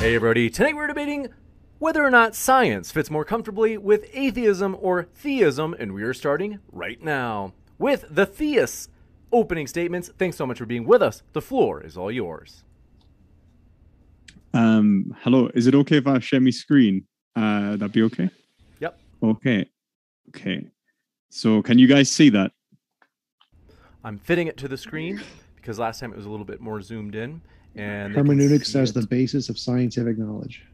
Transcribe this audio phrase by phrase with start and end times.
[0.00, 0.48] Hey, everybody.
[0.48, 1.28] Tonight we're debating
[1.78, 6.58] whether or not science fits more comfortably with atheism or theism, and we are starting
[6.72, 8.88] right now with the theists
[9.30, 10.10] opening statements.
[10.16, 11.22] Thanks so much for being with us.
[11.34, 12.64] The floor is all yours.
[14.54, 15.50] Um, hello.
[15.52, 17.04] Is it okay if I share my screen?
[17.36, 18.30] Uh, that'd be okay.
[18.78, 18.98] Yep.
[19.22, 19.66] Okay.
[20.30, 20.66] Okay.
[21.28, 22.52] So, can you guys see that?
[24.02, 25.20] I'm fitting it to the screen
[25.56, 27.42] because last time it was a little bit more zoomed in.
[27.76, 28.94] And they Hermeneutics as it.
[28.94, 30.64] the basis of scientific knowledge.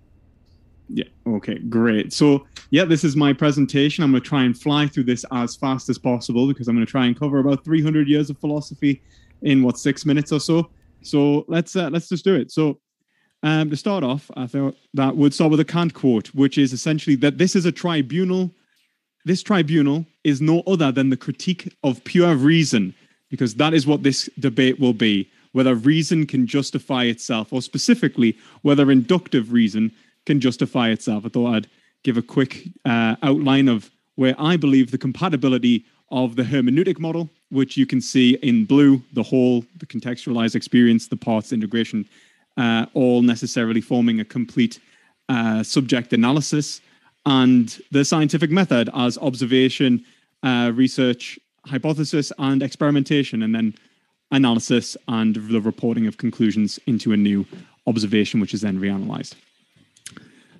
[0.89, 1.05] Yeah.
[1.27, 1.59] Okay.
[1.59, 2.13] Great.
[2.13, 4.05] So, yeah, this is my presentation.
[4.05, 6.87] I'm going to try and fly through this as fast as possible because I'm going
[6.87, 9.03] to try and cover about 300 years of philosophy
[9.43, 10.71] in what six minutes or so.
[11.03, 12.51] So let's uh, let's just do it.
[12.51, 12.81] So,
[13.43, 16.73] um, to start off, I thought that would start with a Kant quote, which is
[16.73, 18.51] essentially that this is a tribunal.
[19.25, 22.95] This tribunal is no other than the critique of pure reason,
[23.29, 28.37] because that is what this debate will be whether reason can justify itself, or specifically,
[28.61, 29.91] whether inductive reason
[30.27, 31.25] can justify itself.
[31.25, 31.69] I thought I'd
[32.03, 37.31] give a quick uh, outline of where I believe the compatibility of the hermeneutic model,
[37.49, 42.07] which you can see in blue, the whole, the contextualized experience, the parts integration,
[42.59, 44.79] uh, all necessarily forming a complete
[45.31, 46.83] uh, subject analysis,
[47.25, 50.05] and the scientific method as observation,
[50.43, 53.75] uh, research, hypothesis, and experimentation, and then
[54.31, 57.47] analysis and the reporting of conclusions into a new
[57.87, 59.35] observation, which is then reanalyzed.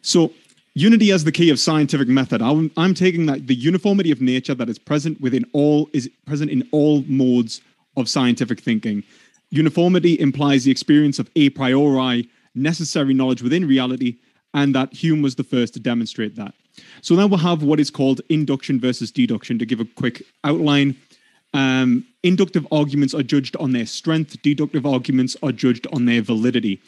[0.03, 0.33] So,
[0.75, 2.43] unity as the key of scientific method.
[2.43, 6.51] I'm, I'm taking that the uniformity of nature that is present within all is present
[6.51, 7.61] in all modes
[7.97, 9.03] of scientific thinking.
[9.51, 14.17] Uniformity implies the experience of a priori necessary knowledge within reality,
[14.55, 16.55] and that Hume was the first to demonstrate that.
[17.01, 19.59] So now we'll have what is called induction versus deduction.
[19.59, 20.97] To give a quick outline,
[21.57, 26.81] um, inductive arguments are judged on their strength, deductive arguments are judged on their validity.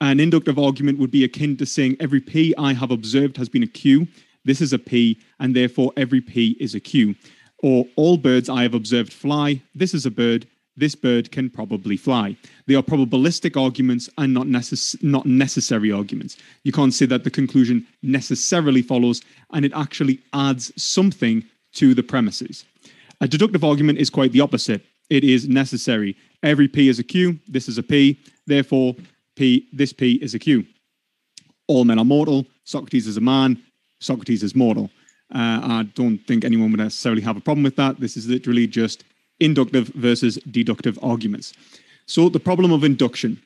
[0.00, 3.62] An inductive argument would be akin to saying every P I have observed has been
[3.62, 4.06] a Q.
[4.44, 7.14] This is a P, and therefore every P is a Q.
[7.62, 9.60] Or all birds I have observed fly.
[9.74, 10.46] This is a bird.
[10.76, 12.36] This bird can probably fly.
[12.66, 16.38] They are probabilistic arguments and not, necess- not necessary arguments.
[16.64, 19.20] You can't say that the conclusion necessarily follows,
[19.52, 21.44] and it actually adds something
[21.74, 22.64] to the premises.
[23.20, 24.82] A deductive argument is quite the opposite.
[25.10, 26.16] It is necessary.
[26.42, 27.38] Every P is a Q.
[27.48, 28.18] This is a P.
[28.46, 28.96] Therefore,
[29.36, 29.68] P.
[29.72, 30.64] This P is a Q.
[31.66, 32.46] All men are mortal.
[32.64, 33.62] Socrates is a man.
[33.98, 34.90] Socrates is mortal.
[35.34, 38.00] Uh, I don't think anyone would necessarily have a problem with that.
[38.00, 39.04] This is literally just
[39.38, 41.52] inductive versus deductive arguments.
[42.06, 43.40] So, the problem of induction.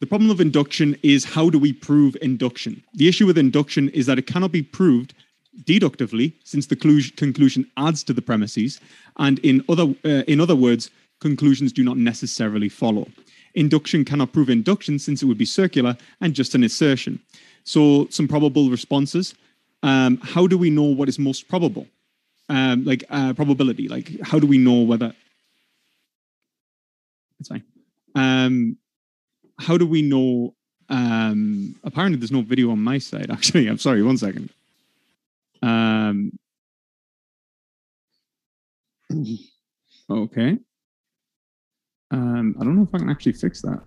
[0.00, 2.82] The problem of induction is how do we prove induction?
[2.94, 5.14] The issue with induction is that it cannot be proved
[5.64, 6.76] deductively, since the
[7.16, 8.80] conclusion adds to the premises,
[9.18, 13.06] and in other uh, in other words, conclusions do not necessarily follow.
[13.54, 17.20] Induction cannot prove induction since it would be circular and just an assertion.
[17.62, 19.34] So, some probable responses.
[19.82, 21.86] Um, how do we know what is most probable?
[22.48, 23.88] Um, like uh, probability.
[23.88, 25.14] Like how do we know whether?
[27.40, 27.64] It's fine.
[28.14, 28.76] Um,
[29.58, 30.54] how do we know?
[30.88, 33.30] Um, apparently, there's no video on my side.
[33.36, 34.02] Actually, I'm sorry.
[34.02, 34.50] One second.
[35.64, 36.32] Um,
[40.10, 40.58] okay.
[42.10, 43.80] Um, I don't know if I can actually fix that.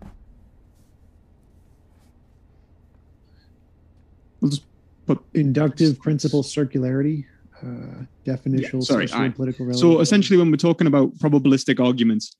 [4.41, 4.65] We'll just
[5.05, 7.25] put Inductive principle circularity,
[7.61, 12.35] uh, definitional, sorry, social, I- and political So essentially, when we're talking about probabilistic arguments,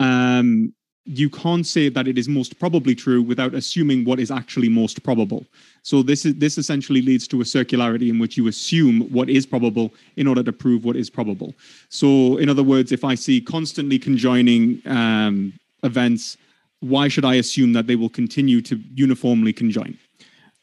[0.00, 0.74] um,
[1.04, 5.02] you can't say that it is most probably true without assuming what is actually most
[5.02, 5.44] probable.
[5.82, 9.44] So this is this essentially leads to a circularity in which you assume what is
[9.44, 11.54] probable in order to prove what is probable.
[11.88, 15.52] So in other words, if I see constantly conjoining um,
[15.82, 16.36] events,
[16.80, 19.98] why should I assume that they will continue to uniformly conjoin?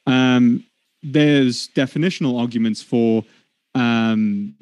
[0.08, 0.64] Um,
[1.04, 3.24] there's definitional arguments for
[3.76, 4.56] um,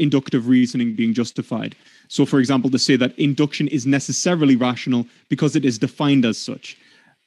[0.00, 1.74] inductive reasoning being justified.
[2.08, 6.38] So, for example, to say that induction is necessarily rational because it is defined as
[6.38, 6.76] such.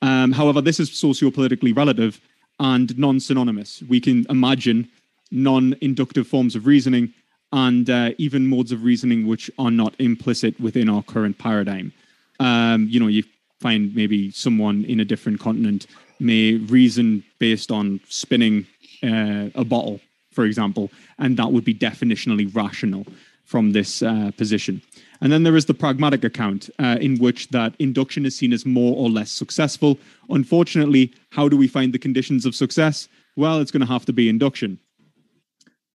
[0.01, 2.19] Um, however, this is sociopolitically relative
[2.59, 3.83] and non synonymous.
[3.87, 4.89] We can imagine
[5.31, 7.13] non inductive forms of reasoning
[7.51, 11.91] and uh, even modes of reasoning which are not implicit within our current paradigm.
[12.39, 13.23] Um, you know, you
[13.59, 15.87] find maybe someone in a different continent
[16.19, 18.67] may reason based on spinning
[19.03, 19.99] uh, a bottle,
[20.31, 23.05] for example, and that would be definitionally rational
[23.45, 24.81] from this uh, position.
[25.21, 28.65] And then there is the pragmatic account, uh, in which that induction is seen as
[28.65, 29.97] more or less successful.
[30.29, 33.09] Unfortunately, how do we find the conditions of success?
[33.35, 34.79] Well, it's going to have to be induction.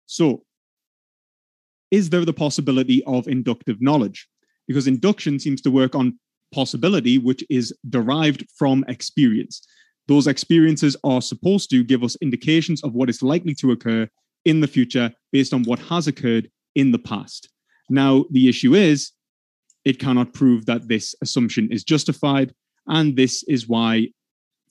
[0.08, 0.44] So,
[1.92, 4.28] is there the possibility of inductive knowledge?
[4.68, 6.18] Because induction seems to work on
[6.54, 9.62] possibility, which is derived from experience.
[10.08, 14.10] Those experiences are supposed to give us indications of what is likely to occur
[14.46, 17.50] in the future based on what has occurred in the past.
[17.90, 19.12] Now, the issue is
[19.86, 22.54] it cannot prove that this assumption is justified.
[22.88, 24.10] And this is why,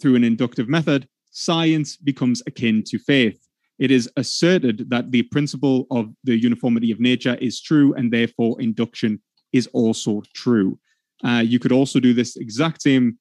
[0.01, 3.47] through an inductive method, science becomes akin to faith.
[3.79, 8.61] It is asserted that the principle of the uniformity of nature is true, and therefore
[8.61, 9.21] induction
[9.53, 10.79] is also true.
[11.25, 13.19] Uh, you could also do this exact same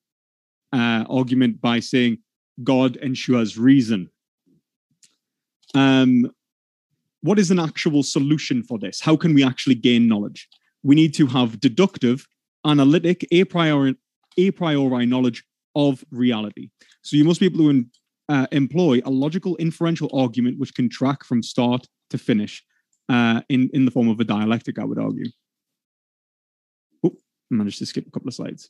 [0.73, 2.19] uh, argument by saying
[2.63, 4.09] God ensures reason.
[5.73, 6.31] Um,
[7.21, 8.99] what is an actual solution for this?
[8.99, 10.47] How can we actually gain knowledge?
[10.83, 12.27] We need to have deductive,
[12.65, 13.95] analytic, a priori,
[14.37, 15.43] a priori knowledge
[15.75, 16.69] of reality.
[17.01, 17.85] So you must be able to
[18.29, 22.63] uh, employ a logical inferential argument which can track from start to finish
[23.09, 25.25] uh, in, in the form of a dialectic, I would argue.
[27.03, 27.15] Oh,
[27.49, 28.69] managed to skip a couple of slides.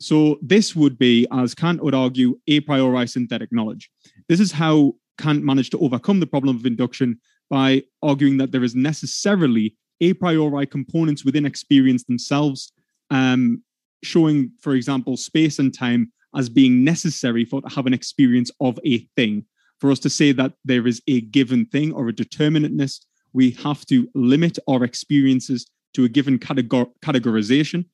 [0.00, 3.90] So this would be, as Kant would argue, a priori synthetic knowledge.
[4.28, 8.64] This is how Kant managed to overcome the problem of induction by arguing that there
[8.64, 12.72] is necessarily a priori components within experience themselves,
[13.10, 13.62] um,
[14.02, 18.78] showing, for example, space and time as being necessary for to have an experience of
[18.84, 19.44] a thing.
[19.80, 23.00] For us to say that there is a given thing or a determinateness,
[23.32, 27.86] we have to limit our experiences to a given categor- categorization.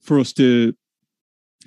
[0.00, 0.74] For us to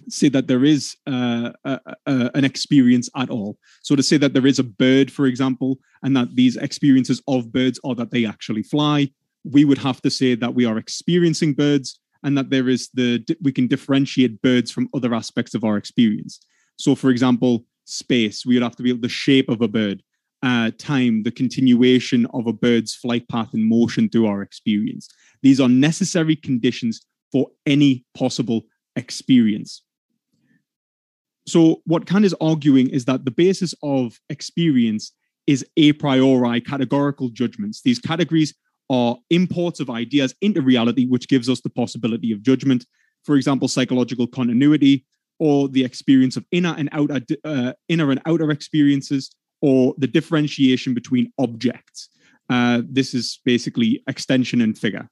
[0.09, 3.57] say that there is uh, a, a, an experience at all.
[3.81, 7.51] So to say that there is a bird, for example, and that these experiences of
[7.51, 9.09] birds are that they actually fly,
[9.43, 13.23] we would have to say that we are experiencing birds and that there is the
[13.41, 16.39] we can differentiate birds from other aspects of our experience.
[16.77, 20.01] So, for example, space, we would have to be able the shape of a bird,
[20.41, 25.07] uh, time, the continuation of a bird's flight path and motion through our experience.
[25.43, 28.65] These are necessary conditions for any possible
[28.95, 29.81] experience.
[31.47, 35.11] So, what Kant is arguing is that the basis of experience
[35.47, 37.81] is a priori categorical judgments.
[37.83, 38.53] These categories
[38.89, 42.85] are imports of ideas into reality, which gives us the possibility of judgment.
[43.23, 45.05] For example, psychological continuity,
[45.39, 50.93] or the experience of inner and outer, uh, inner and outer experiences, or the differentiation
[50.93, 52.09] between objects.
[52.49, 55.09] Uh, this is basically extension and figure.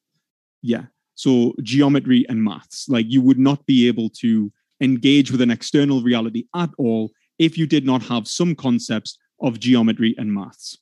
[0.61, 0.85] Yeah.
[1.15, 2.89] So geometry and maths.
[2.89, 4.51] Like you would not be able to
[4.81, 9.59] engage with an external reality at all if you did not have some concepts of
[9.59, 10.77] geometry and maths.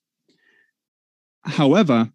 [1.44, 2.10] However,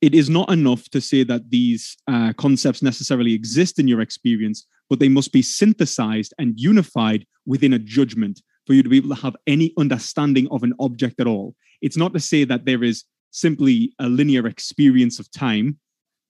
[0.00, 4.66] it is not enough to say that these uh, concepts necessarily exist in your experience,
[4.88, 9.14] but they must be synthesized and unified within a judgment for you to be able
[9.14, 11.54] to have any understanding of an object at all.
[11.82, 15.78] It's not to say that there is simply a linear experience of time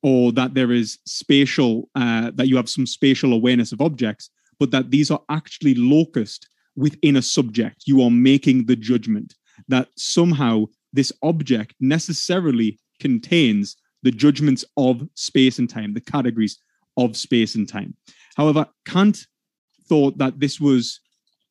[0.03, 4.71] or that there is spatial, uh, that you have some spatial awareness of objects, but
[4.71, 7.85] that these are actually locused within a subject.
[7.87, 9.35] You are making the judgment
[9.69, 16.59] that somehow this object necessarily contains the judgments of space and time, the categories
[16.97, 17.95] of space and time.
[18.37, 19.26] However, Kant
[19.88, 21.00] thought that this was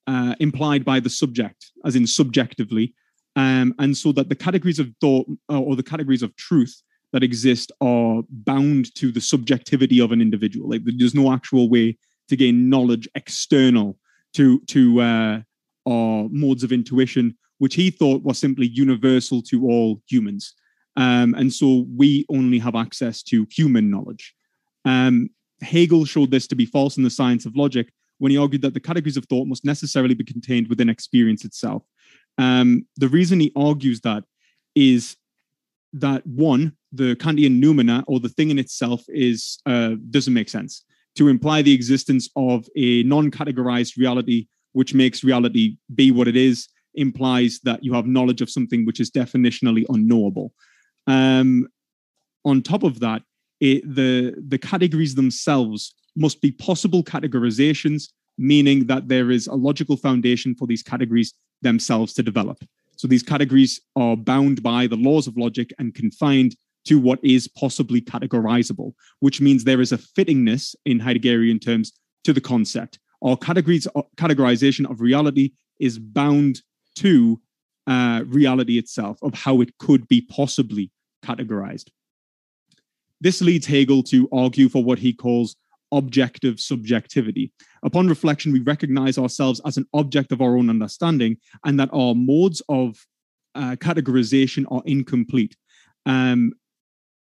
[0.08, 2.94] uh, implied by the subject, as in subjectively,
[3.36, 6.82] um, and so that the categories of thought uh, or the categories of truth
[7.16, 10.70] that exist are bound to the subjectivity of an individual.
[10.70, 13.98] Like there's no actual way to gain knowledge external
[14.34, 15.40] to to uh,
[15.88, 20.56] our modes of intuition, which he thought was simply universal to all humans.
[20.98, 24.36] Um, and so we only have access to human knowledge.
[24.84, 25.30] Um,
[25.62, 28.74] Hegel showed this to be false in the science of logic when he argued that
[28.74, 31.84] the categories of thought must necessarily be contained within experience itself.
[32.38, 34.26] Um, the reason he argues that
[34.76, 35.16] is
[35.96, 40.84] that one, the Kantian noumena or the thing in itself is uh, doesn't make sense.
[41.16, 46.68] To imply the existence of a non-categorized reality which makes reality be what it is
[46.96, 50.54] implies that you have knowledge of something which is definitionally unknowable.
[51.08, 51.68] Um,
[52.44, 53.22] on top of that,
[53.62, 59.98] it, the the categories themselves must be possible categorizations, meaning that there is a logical
[59.98, 62.58] foundation for these categories themselves to develop.
[62.96, 67.48] So these categories are bound by the laws of logic and confined to what is
[67.48, 71.92] possibly categorizable, which means there is a fittingness in Heideggerian terms
[72.24, 73.00] to the concept.
[73.24, 73.88] Our categories,
[74.18, 76.62] categorization of reality is bound
[76.98, 77.42] to
[77.88, 80.92] uh, reality itself, of how it could be possibly
[81.24, 81.90] categorized.
[83.22, 85.56] This leads Hegel to argue for what he calls
[85.92, 87.52] objective subjectivity.
[87.84, 92.16] Upon reflection, we recognize ourselves as an object of our own understanding and that our
[92.16, 92.98] modes of
[93.56, 95.56] uh, categorization are incomplete.
[96.06, 96.54] Um,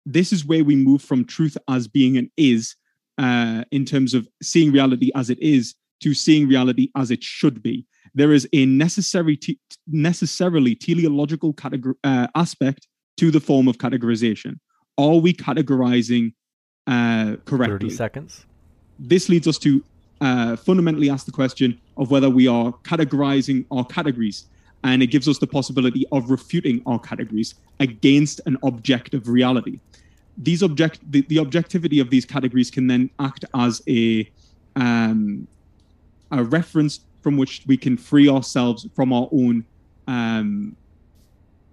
[0.04, 2.74] this is where we move from truth as being an is,
[3.18, 7.62] uh, in terms of seeing reality as it is, to seeing reality as it should
[7.62, 7.84] be.
[8.14, 12.86] There is a necessary te- necessarily teleological categor- uh, aspect
[13.18, 14.58] to the form of categorization.
[14.96, 16.32] Are we categorizing
[16.88, 17.88] uh, correctly?
[17.88, 18.46] 30 seconds.
[18.98, 19.84] This leads us to
[20.20, 24.46] uh, fundamentally ask the question of whether we are categorizing our categories.
[24.84, 29.80] And it gives us the possibility of refuting our categories against an objective reality.
[30.36, 34.30] These object the, the objectivity of these categories can then act as a
[34.76, 35.48] um,
[36.30, 39.64] a reference from which we can free ourselves from our own
[40.06, 40.76] um,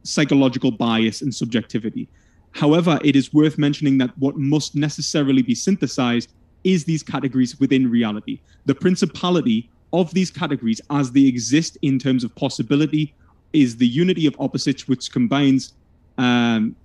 [0.02, 2.08] psychological bias and subjectivity.
[2.56, 6.32] However, it is worth mentioning that what must necessarily be synthesized
[6.64, 8.40] is these categories within reality.
[8.66, 13.14] The principality of these categories as they exist in terms of possibility
[13.52, 15.74] is the unity of opposites, which combines
[16.18, 16.78] um,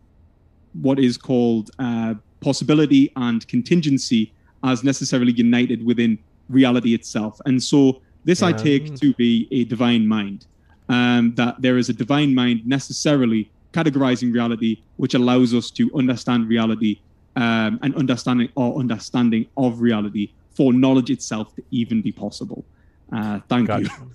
[0.82, 4.32] what is called uh, possibility and contingency
[4.64, 7.40] as necessarily united within reality itself.
[7.46, 10.46] And so, this I take to be a divine mind,
[10.88, 16.48] um, that there is a divine mind necessarily categorizing reality, which allows us to understand
[16.48, 17.00] reality
[17.36, 22.64] um, and understanding or understanding of reality for knowledge itself to even be possible.
[23.12, 23.84] Uh, thank gotcha.
[23.84, 24.10] you.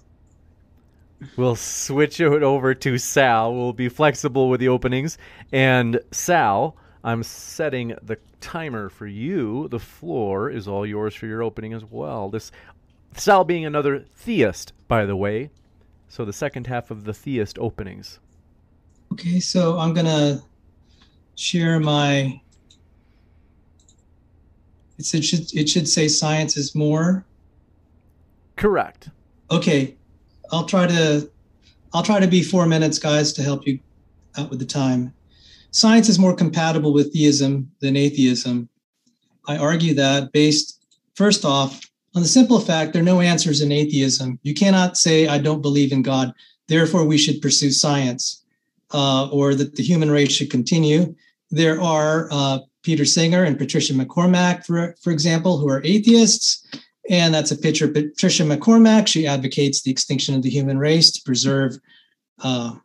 [1.38, 3.54] We'll switch it over to Sal.
[3.56, 5.18] We'll be flexible with the openings.
[5.52, 9.68] And Sal, I'm setting the timer for you.
[9.70, 12.30] The floor is all yours for your opening as well.
[12.30, 12.52] This
[13.16, 15.52] Sal being another theist, by the way.
[16.10, 18.20] So the second half of the theist openings.
[19.16, 20.44] Okay, so I'm going to
[21.36, 22.42] share my.
[24.98, 27.26] It should, it should say science is more.
[28.58, 29.08] Correct.
[29.50, 29.96] Okay,
[30.52, 31.32] I'll try to
[31.94, 33.80] I'll try to be four minutes, guys, to help you
[34.38, 35.14] out with the time.
[35.72, 38.68] Science is more compatible with theism than atheism.
[39.48, 43.72] I argue that based first off on the simple fact there are no answers in
[43.72, 44.40] atheism.
[44.44, 46.34] You cannot say I don't believe in God,
[46.68, 48.42] therefore we should pursue science
[48.94, 51.16] uh, or that the human race should continue.
[51.52, 56.66] There are uh, Peter Singer and Patricia MacCormack, for, for example, who are atheists.
[57.10, 59.08] And that's a picture of Patricia MacCormack.
[59.08, 61.78] She advocates the extinction of the human race to preserve
[62.44, 62.76] uh,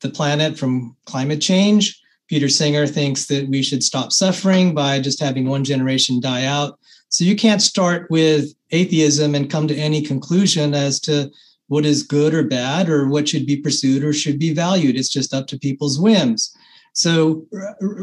[0.00, 2.00] the planet from climate change.
[2.28, 6.78] Peter Singer thinks that we should stop suffering by just having one generation die out.
[7.08, 11.30] So you can't start with atheism and come to any conclusion as to
[11.68, 14.96] what is good or bad or what should be pursued or should be valued.
[14.96, 16.54] It's just up to people's whims.
[16.92, 17.46] So,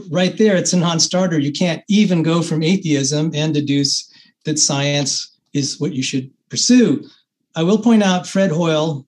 [0.09, 1.39] right there, it's a non starter.
[1.39, 4.11] You can't even go from atheism and deduce
[4.43, 7.07] that science is what you should pursue.
[7.55, 9.05] I will point out Fred Hoyle,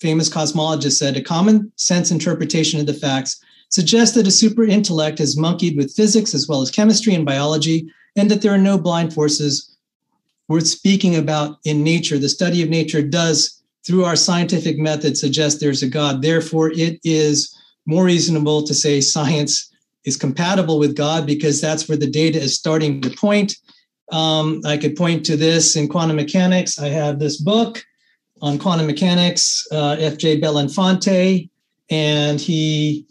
[0.00, 3.40] famous cosmologist, said a common sense interpretation of the facts
[3.70, 7.90] suggests that a super intellect has monkeyed with physics as well as chemistry and biology,
[8.16, 9.76] and that there are no blind forces
[10.48, 12.18] worth speaking about in nature.
[12.18, 16.22] The study of nature does through our scientific method suggest there's a God.
[16.22, 19.70] Therefore, it is more reasonable to say science
[20.04, 23.56] is compatible with God because that's where the data is starting to point.
[24.10, 26.78] Um, I could point to this in quantum mechanics.
[26.78, 27.82] I have this book
[28.40, 30.40] on quantum mechanics, uh, F.J.
[30.40, 31.48] Belinfante,
[31.90, 33.06] and he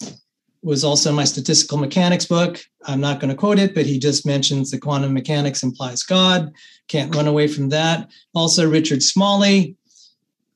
[0.63, 2.60] was also my statistical mechanics book.
[2.86, 6.51] I'm not going to quote it, but he just mentions that quantum mechanics implies God.
[6.88, 8.10] Can't run away from that.
[8.36, 9.75] Also, Richard Smalley,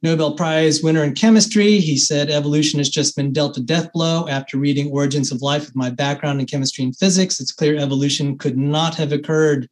[0.05, 1.79] Nobel Prize winner in chemistry.
[1.79, 5.65] He said evolution has just been dealt a death blow after reading Origins of Life
[5.65, 7.39] with my background in chemistry and physics.
[7.39, 9.67] It's clear evolution could not have occurred.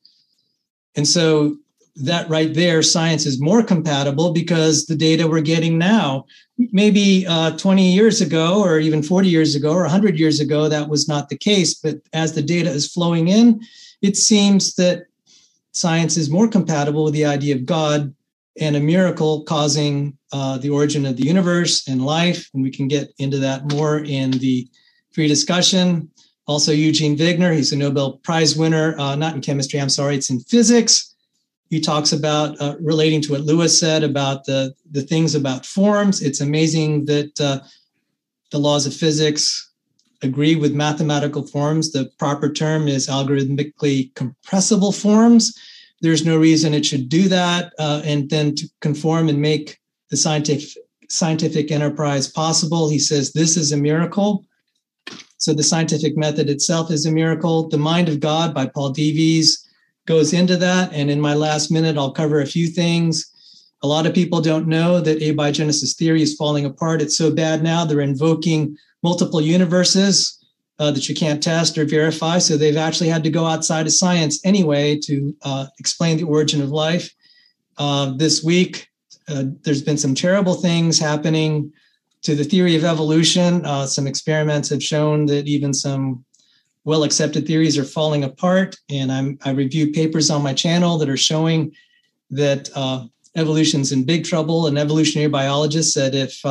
[0.96, 1.58] And so
[1.98, 6.26] that right there, science is more compatible because the data we're getting now,
[6.58, 10.90] maybe uh, 20 years ago, or even 40 years ago, or 100 years ago, that
[10.90, 11.76] was not the case.
[11.76, 13.62] But as the data is flowing in,
[14.02, 15.06] it seems that
[15.74, 18.16] science is more compatible with the idea of God
[18.60, 22.50] and a miracle causing uh, the origin of the universe and life.
[22.54, 24.68] And we can get into that more in the
[25.12, 26.10] free discussion.
[26.46, 30.30] Also, Eugene Wigner, he's a Nobel Prize winner, uh, not in chemistry, I'm sorry, it's
[30.30, 31.16] in physics.
[31.70, 36.22] He talks about uh, relating to what Lewis said about the, the things about forms.
[36.22, 37.60] It's amazing that uh,
[38.52, 39.72] the laws of physics
[40.22, 41.92] agree with mathematical forms.
[41.92, 45.58] The proper term is algorithmically compressible forms.
[46.04, 47.74] There's no reason it should do that.
[47.80, 49.80] Uh, and then to conform and make
[50.10, 50.78] the scientific,
[51.10, 54.46] scientific enterprise possible, he says this is a miracle.
[55.38, 57.70] So the scientific method itself is a miracle.
[57.70, 59.66] The Mind of God by Paul Davies
[60.06, 60.92] goes into that.
[60.92, 63.32] And in my last minute, I'll cover a few things.
[63.82, 67.02] A lot of people don't know that abiogenesis theory is falling apart.
[67.02, 70.43] It's so bad now, they're invoking multiple universes
[70.80, 72.40] uh, that you can't test or verify.
[72.40, 76.62] So they've actually had to go outside of science anyway to uh, explain the origin
[76.62, 77.14] of life.
[77.78, 78.88] Uh, this week,
[79.28, 81.72] uh, there's been some terrible things happening
[82.24, 83.66] to the theory of evolution.
[83.66, 86.24] Uh, some experiments have shown that even some
[86.86, 88.76] well accepted theories are falling apart.
[88.90, 91.72] And I'm, I review papers on my channel that are showing
[92.32, 94.68] that uh, evolution's in big trouble.
[94.68, 96.42] An evolutionary biologist said if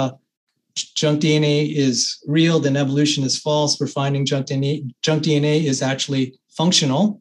[0.75, 3.81] junk DNA is real, then evolution is false.
[3.81, 7.21] We're finding junk DNA, junk DNA is actually functional.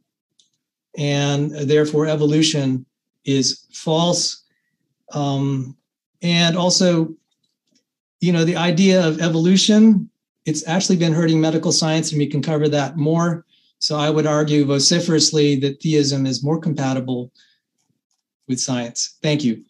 [0.97, 2.85] And therefore, evolution
[3.25, 4.43] is false.
[5.13, 5.77] Um,
[6.21, 7.13] and also,
[8.19, 10.09] you know, the idea of evolution,
[10.45, 13.45] it's actually been hurting medical science, and we can cover that more.
[13.79, 17.31] So I would argue vociferously that theism is more compatible
[18.47, 19.17] with science.
[19.23, 19.63] Thank you.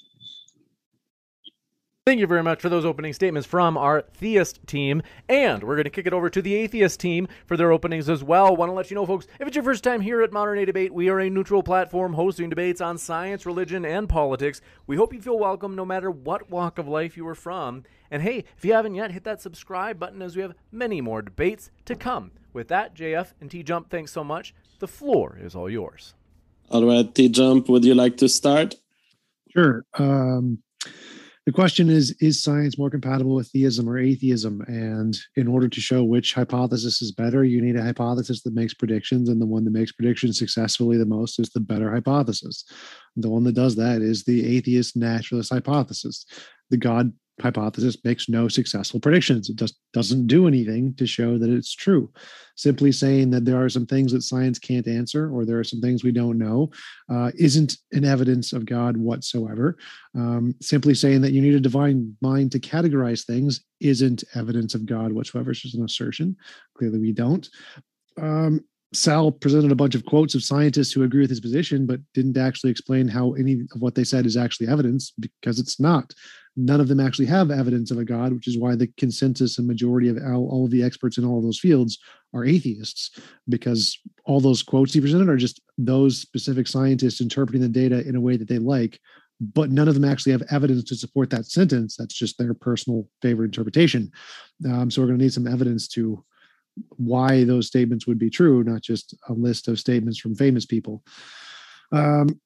[2.08, 5.04] Thank you very much for those opening statements from our theist team.
[5.30, 8.24] And we're going to kick it over to the atheist team for their openings as
[8.24, 8.56] well.
[8.56, 10.66] Want to let you know, folks, if it's your first time here at Modern Day
[10.66, 14.62] Debate, we are a neutral platform hosting debates on science, religion, and politics.
[14.88, 17.84] We hope you feel welcome no matter what walk of life you are from.
[18.10, 21.22] And hey, if you haven't yet, hit that subscribe button as we have many more
[21.22, 22.32] debates to come.
[22.52, 24.56] With that, JF and T Jump, thanks so much.
[24.80, 26.16] The floor is all yours.
[26.72, 28.74] All right, T Jump, would you like to start?
[29.54, 29.86] Sure.
[30.00, 30.64] Um,
[31.46, 34.62] the question is is science more compatible with theism or atheism?
[34.68, 38.74] And in order to show which hypothesis is better you need a hypothesis that makes
[38.74, 42.66] predictions and the one that makes predictions successfully the most is the better hypothesis.
[43.16, 46.26] The one that does that is the atheist naturalist hypothesis.
[46.70, 49.50] The god hypothesis makes no successful predictions.
[49.50, 52.12] It just doesn't do anything to show that it's true.
[52.56, 55.82] Simply saying that there are some things that science can't answer or there are some
[55.82, 56.72] things we don't know
[57.10, 59.78] uh, isn't an evidence of God whatsoever.
[60.16, 64.86] Um, simply saying that you need a divine mind to categorize things isn't evidence of
[64.86, 65.52] God whatsoever.
[65.52, 66.36] It's just an assertion.
[66.78, 67.48] Clearly, we don't.
[68.22, 68.62] Um,
[68.94, 72.38] Sal presented a bunch of quotes of scientists who agree with his position, but didn't
[72.38, 76.14] actually explain how any of what they said is actually evidence because it's not
[76.58, 79.68] none of them actually have evidence of a god, which is why the consensus and
[79.68, 81.98] majority of all, all of the experts in all of those fields
[82.34, 87.70] are atheists, because all those quotes he presented are just those specific scientists interpreting the
[87.70, 89.00] data in a way that they like,
[89.40, 91.96] but none of them actually have evidence to support that sentence.
[91.96, 94.12] That's just their personal favorite interpretation.
[94.66, 96.24] Um, so we're going to need some evidence to
[96.98, 101.04] why those statements would be true, not just a list of statements from famous people.
[101.92, 102.40] Um,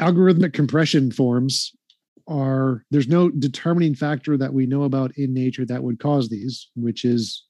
[0.00, 1.72] algorithmic compression forms
[2.26, 6.70] are there's no determining factor that we know about in nature that would cause these,
[6.74, 7.44] which is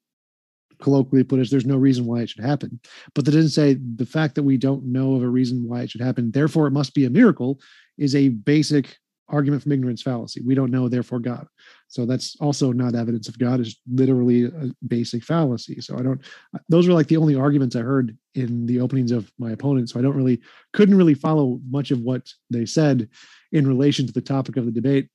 [0.82, 2.80] colloquially put as there's no reason why it should happen.
[3.14, 5.90] But that doesn't say the fact that we don't know of a reason why it
[5.90, 7.60] should happen, therefore it must be a miracle,
[7.96, 8.96] is a basic
[9.28, 10.42] argument from ignorance fallacy.
[10.44, 11.46] We don't know, therefore God.
[11.88, 15.80] So that's also not evidence of God, is literally a basic fallacy.
[15.80, 16.20] So I don't,
[16.68, 19.88] those were like the only arguments I heard in the openings of my opponent.
[19.88, 23.08] So I don't really, couldn't really follow much of what they said
[23.54, 25.08] in relation to the topic of the debate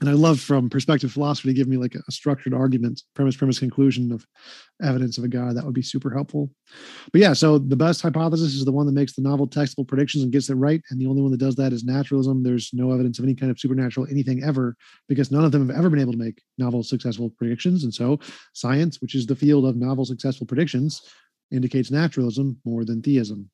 [0.00, 3.60] and I love from perspective philosophy to give me like a, structured argument, premise, premise,
[3.60, 4.26] conclusion of
[4.82, 5.56] evidence of a God.
[5.56, 6.50] That would be super helpful.
[7.12, 10.24] But yeah, so the best hypothesis is the one that makes the novel textable predictions
[10.24, 10.82] and gets it right.
[10.90, 12.42] And the only one that does that is naturalism.
[12.42, 14.76] There's no evidence of any kind of supernatural anything ever
[15.08, 17.84] because none of them have ever been able to make novel successful predictions.
[17.84, 18.18] And so
[18.52, 21.02] science, which is the field of novel successful predictions,
[21.52, 23.48] indicates naturalism more than theism.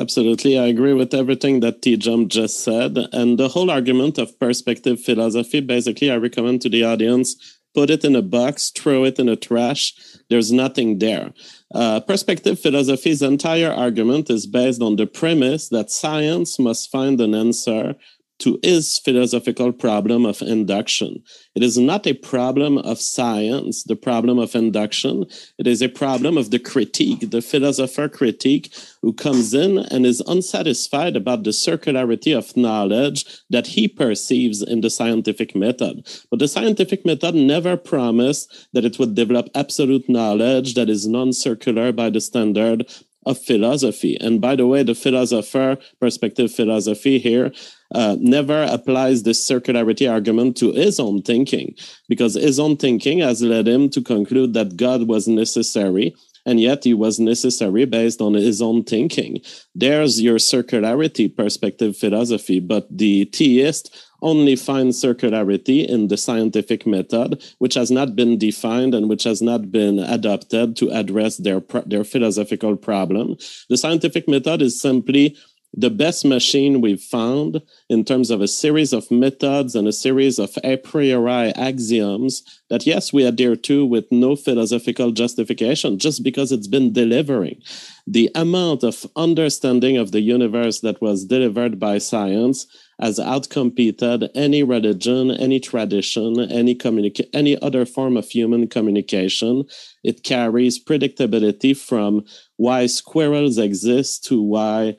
[0.00, 0.58] Absolutely.
[0.58, 2.96] I agree with everything that T Jump just said.
[3.12, 8.04] And the whole argument of perspective philosophy, basically, I recommend to the audience put it
[8.04, 9.94] in a box, throw it in a trash.
[10.28, 11.32] There's nothing there.
[11.74, 17.34] Uh, perspective philosophy's entire argument is based on the premise that science must find an
[17.34, 17.94] answer
[18.38, 21.22] to his philosophical problem of induction.
[21.54, 25.26] It is not a problem of science, the problem of induction.
[25.58, 30.22] It is a problem of the critique, the philosopher critique who comes in and is
[30.26, 36.06] unsatisfied about the circularity of knowledge that he perceives in the scientific method.
[36.30, 41.32] But the scientific method never promised that it would develop absolute knowledge that is non
[41.32, 42.86] circular by the standard
[43.24, 44.16] of philosophy.
[44.20, 47.52] And by the way, the philosopher perspective philosophy here
[47.94, 51.74] uh, never applies this circularity argument to his own thinking,
[52.08, 56.14] because his own thinking has led him to conclude that God was necessary.
[56.44, 59.40] And yet, he was necessary based on his own thinking.
[59.76, 62.58] There's your circularity perspective philosophy.
[62.58, 68.94] But the theist only finds circularity in the scientific method, which has not been defined
[68.94, 73.36] and which has not been adopted to address their, their philosophical problem.
[73.68, 75.36] The scientific method is simply
[75.74, 80.38] the best machine we've found in terms of a series of methods and a series
[80.38, 86.52] of a priori axioms that, yes, we adhere to with no philosophical justification, just because
[86.52, 87.60] it's been delivering.
[88.06, 92.66] The amount of understanding of the universe that was delivered by science
[93.00, 99.64] has outcompeted any religion, any tradition, any communica- any other form of human communication.
[100.04, 102.24] It carries predictability from
[102.56, 104.96] why squirrels exist to why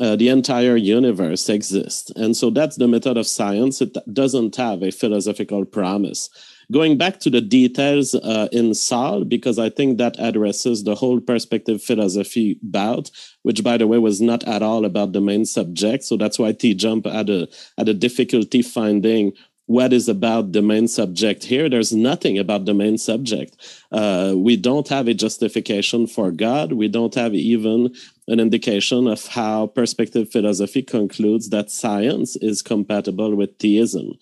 [0.00, 2.10] uh, the entire universe exists.
[2.16, 3.80] And so that's the method of science.
[3.80, 6.30] It doesn't have a philosophical promise.
[6.72, 11.20] Going back to the details uh, in Saul, because I think that addresses the whole
[11.20, 13.10] perspective philosophy bout,
[13.42, 16.04] which, by the way, was not at all about the main subject.
[16.04, 19.32] So that's why T Jump had a, had a difficulty finding
[19.66, 21.68] what is about the main subject here.
[21.68, 23.56] There's nothing about the main subject.
[23.90, 26.72] Uh, we don't have a justification for God.
[26.72, 27.94] We don't have even
[28.28, 34.18] an indication of how perspective philosophy concludes that science is compatible with theism.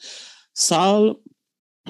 [0.55, 1.17] Saul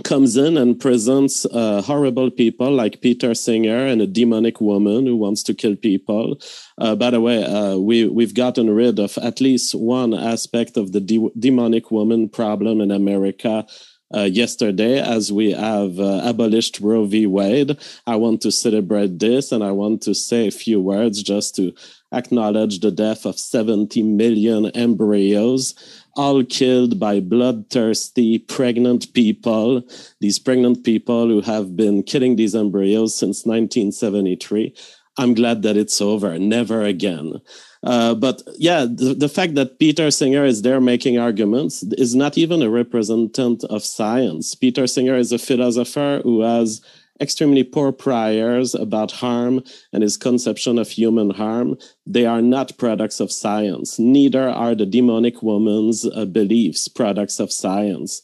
[0.05, 5.17] comes in and presents uh, horrible people like Peter Singer and a demonic woman who
[5.17, 6.41] wants to kill people.
[6.79, 10.93] Uh, by the way, uh, we we've gotten rid of at least one aspect of
[10.93, 13.67] the de- demonic woman problem in America.
[14.15, 17.27] Uh, yesterday, as we have uh, abolished Roe v.
[17.27, 21.57] Wade, I want to celebrate this and I want to say a few words just
[21.57, 21.73] to
[22.13, 29.83] acknowledge the death of 70 million embryos all killed by bloodthirsty pregnant people,
[30.21, 34.75] these pregnant people who have been killing these embryos since 1973.
[35.19, 37.41] I'm glad that it's over, never again.
[37.83, 42.39] Uh, but yeah, the, the, fact that Peter Singer is there making arguments is not
[42.39, 44.55] even a representative of science.
[44.55, 46.81] Peter Singer is a philosopher who has
[47.23, 51.79] extremely poor priors about harm and his conception of human harm.
[52.05, 53.99] They are not products of science.
[53.99, 58.21] Neither are the demonic woman's uh, beliefs products of science.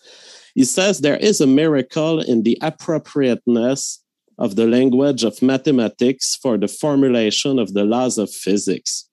[0.54, 4.02] He says there is a miracle in the appropriateness
[4.38, 9.08] of the language of mathematics for the formulation of the laws of physics.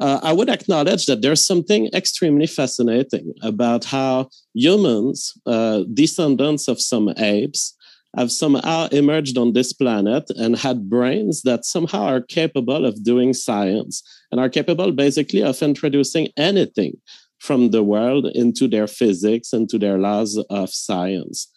[0.00, 6.80] Uh, I would acknowledge that there's something extremely fascinating about how humans, uh, descendants of
[6.80, 7.76] some apes,
[8.16, 13.32] have somehow emerged on this planet and had brains that somehow are capable of doing
[13.32, 16.92] science and are capable basically of introducing anything
[17.38, 21.48] from the world into their physics, into their laws of science.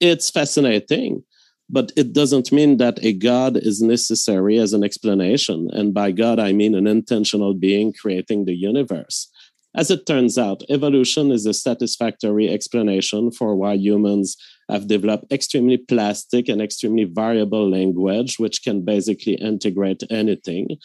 [0.00, 1.24] It's fascinating,
[1.68, 5.68] but it doesn't mean that a God is necessary as an explanation.
[5.72, 9.31] And by God, I mean an intentional being creating the universe.
[9.74, 14.36] As it turns out, evolution is a satisfactory explanation for why humans
[14.68, 20.76] have developed extremely plastic and extremely variable language, which can basically integrate anything.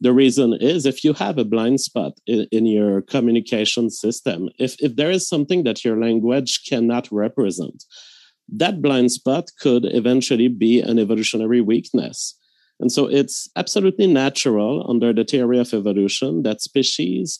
[0.00, 4.74] The reason is if you have a blind spot in, in, your communication system, if,
[4.80, 7.84] if there is something that your language cannot represent,
[8.48, 12.36] that blind spot could eventually be an evolutionary weakness.
[12.80, 17.38] And so it's absolutely natural under the theory of evolution that species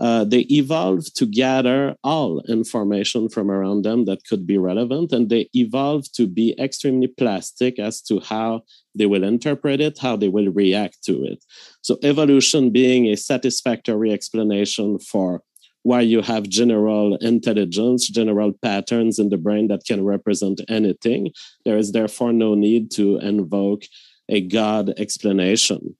[0.00, 5.28] uh, they evolve to gather all information from around them that could be relevant, and
[5.28, 8.62] they evolve to be extremely plastic as to how
[8.94, 11.44] they will interpret it, how they will react to it.
[11.82, 15.42] So, evolution being a satisfactory explanation for
[15.82, 21.32] why you have general intelligence, general patterns in the brain that can represent anything,
[21.64, 23.82] there is therefore no need to invoke
[24.28, 25.96] a God explanation.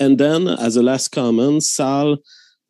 [0.00, 2.18] And then, as a last comment, Saul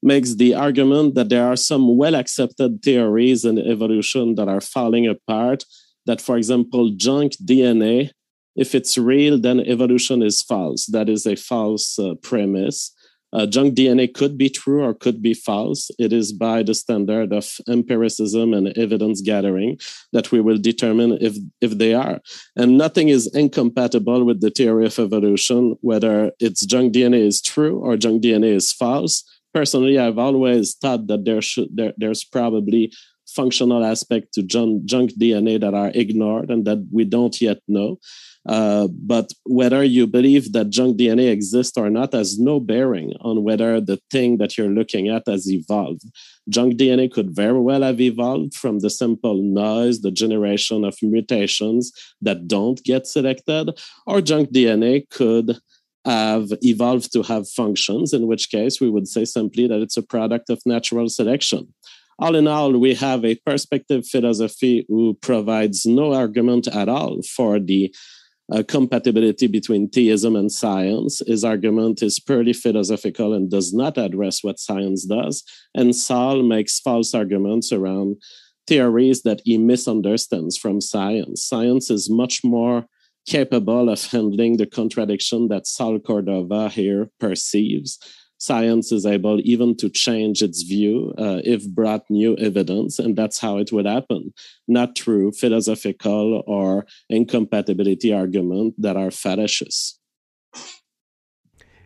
[0.03, 5.07] makes the argument that there are some well accepted theories in evolution that are falling
[5.07, 5.65] apart.
[6.07, 8.11] That, for example, junk DNA,
[8.57, 10.87] if it's real, then evolution is false.
[10.87, 12.95] That is a false uh, premise.
[13.33, 15.91] Uh, junk DNA could be true or could be false.
[15.99, 19.79] It is by the standard of empiricism and evidence gathering
[20.13, 22.21] that we will determine if, if they are.
[22.57, 27.79] And nothing is incompatible with the theory of evolution, whether it's junk DNA is true
[27.79, 29.25] or junk DNA is false.
[29.55, 32.93] Personally, I've always thought that there should there, there's probably
[33.29, 37.99] functional aspect to junk, junk DNA that are ignored and that we don't yet know.
[38.49, 43.43] Uh, but whether you believe that junk DNA exists or not has no bearing on
[43.43, 46.03] whether the thing that you're looking at has evolved.
[46.49, 51.93] Junk DNA could very well have evolved from the simple noise, the generation of mutations
[52.23, 55.59] that don't get selected, or junk DNA could
[56.13, 60.09] have evolved to have functions, in which case we would say simply that it's a
[60.15, 61.63] product of natural selection
[62.19, 67.61] all in all, we have a perspective philosophy who provides no argument at all for
[67.61, 67.95] the
[68.53, 71.23] uh, compatibility between theism and science.
[71.27, 75.45] His argument is purely philosophical and does not address what science does.
[75.75, 78.17] And Saul makes false arguments around
[78.67, 81.45] theories that he misunderstands from science.
[81.45, 82.87] Science is much more
[83.29, 87.99] capable of handling the contradiction that Saul Cordova here perceives
[88.39, 93.41] science is able even to change its view uh, if brought new evidence, and that's
[93.41, 94.33] how it would happen,
[94.67, 99.99] not through philosophical or incompatibility argument that are fallacious.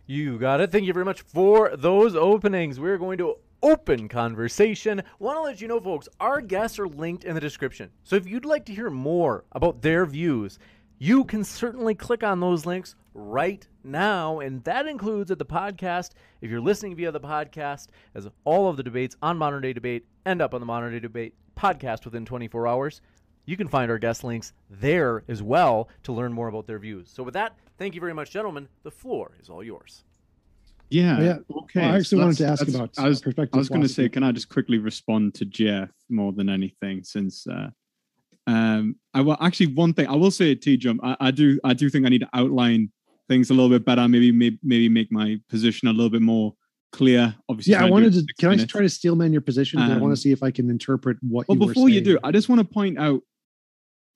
[0.06, 0.70] You got it.
[0.70, 2.78] Thank you very much for those openings.
[2.78, 5.02] We're going to open conversation.
[5.18, 7.90] Want to let you know, folks, our guests are linked in the description.
[8.02, 10.58] So if you'd like to hear more about their views,
[11.02, 14.38] you can certainly click on those links right now.
[14.38, 16.10] And that includes at the podcast,
[16.40, 20.06] if you're listening via the podcast, as all of the debates on Modern Day Debate
[20.24, 23.00] end up on the Modern Day Debate podcast within 24 hours.
[23.46, 27.10] You can find our guest links there as well to learn more about their views.
[27.12, 28.68] So, with that, thank you very much, gentlemen.
[28.84, 30.04] The floor is all yours.
[30.88, 31.20] Yeah.
[31.20, 31.38] yeah.
[31.62, 31.80] Okay.
[31.80, 33.56] Well, I actually so wanted to ask about I was, perspective.
[33.56, 37.02] I was going to say, can I just quickly respond to Jeff more than anything,
[37.02, 37.70] since uh,
[38.46, 41.00] um, I will actually one thing I will say, T Jump.
[41.02, 42.90] I, I do I do think I need to outline
[43.28, 44.06] things a little bit better.
[44.08, 46.54] Maybe maybe, maybe make my position a little bit more
[46.92, 47.34] clear.
[47.48, 47.84] Obviously, yeah.
[47.84, 48.24] I wanted to.
[48.38, 48.64] Can minutes.
[48.64, 49.80] I try to steelman your position?
[49.80, 51.48] Um, I want to see if I can interpret what.
[51.48, 53.20] Well, you before you do, I just want to point out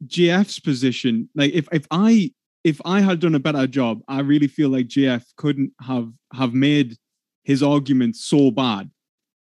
[0.07, 1.29] GF's position.
[1.35, 2.33] Like, if if I
[2.65, 6.53] if I had done a better job, I really feel like GF couldn't have have
[6.53, 6.97] made
[7.45, 8.91] his argument so bad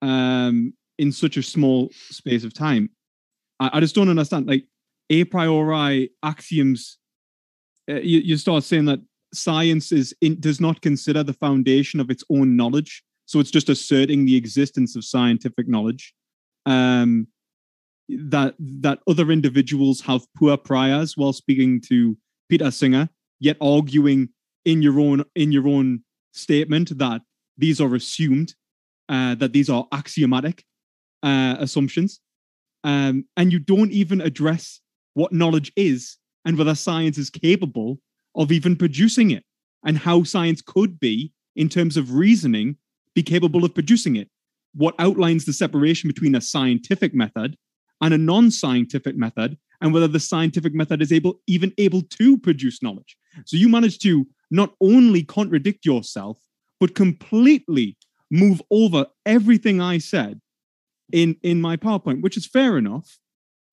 [0.04, 2.92] um, in such a small space of time.
[3.60, 4.48] I, I just don't understand.
[4.48, 4.66] Like
[5.10, 6.98] a priori axioms,
[7.90, 9.00] uh, you, you start saying that
[9.34, 13.04] science is in, does not consider the foundation of its own knowledge.
[13.26, 16.14] So it's just asserting the existence of scientific knowledge.
[16.66, 17.28] Um,
[18.10, 22.18] that that other individuals have poor priors while speaking to
[22.50, 24.30] Peter Singer, yet arguing
[24.66, 27.22] in your own in your own statement that
[27.58, 28.56] these are assumed,
[29.10, 30.64] uh, that these are axiomatic
[31.24, 32.22] uh, assumptions,
[32.84, 34.82] um, and you don't even address
[35.14, 38.00] what knowledge is and whether science is capable
[38.36, 39.44] of even producing it
[39.86, 42.78] and how science could be, in terms of reasoning,
[43.16, 44.30] be capable of producing it.
[44.76, 47.58] What outlines the separation between a scientific method
[48.02, 52.84] and a non-scientific method, and whether the scientific method is able even able to produce
[52.84, 53.18] knowledge.
[53.46, 56.38] So you manage to not only contradict yourself,
[56.80, 57.98] but completely
[58.30, 60.40] move over everything I said
[61.12, 63.18] in in my PowerPoint, which is fair enough.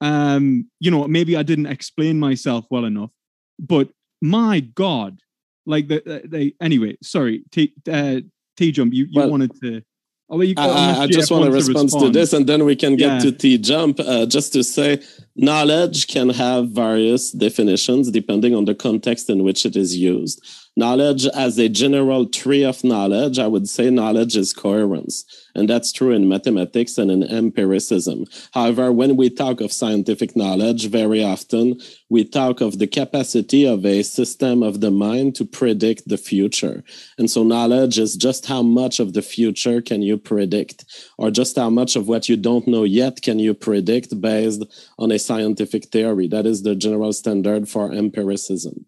[0.00, 3.10] Um, you know, maybe I didn't explain myself well enough,
[3.58, 3.88] but
[4.20, 5.18] my God,
[5.66, 6.96] like the, they anyway.
[7.02, 8.20] Sorry, T uh,
[8.56, 8.92] T jump.
[8.92, 9.82] You you well, wanted to.
[10.30, 13.12] Oh, you, I, I just want to respond to this, and then we can get
[13.12, 13.18] yeah.
[13.18, 14.00] to T jump.
[14.00, 15.02] Uh, just to say,
[15.36, 21.26] knowledge can have various definitions depending on the context in which it is used knowledge
[21.26, 25.24] as a general tree of knowledge, I would say knowledge is coherence.
[25.54, 28.24] And that's true in mathematics and in empiricism.
[28.52, 33.86] However, when we talk of scientific knowledge, very often we talk of the capacity of
[33.86, 36.82] a system of the mind to predict the future.
[37.18, 40.84] And so knowledge is just how much of the future can you predict,
[41.18, 44.64] or just how much of what you don't know yet can you predict based
[44.98, 46.26] on a scientific theory.
[46.26, 48.86] That is the general standard for empiricism.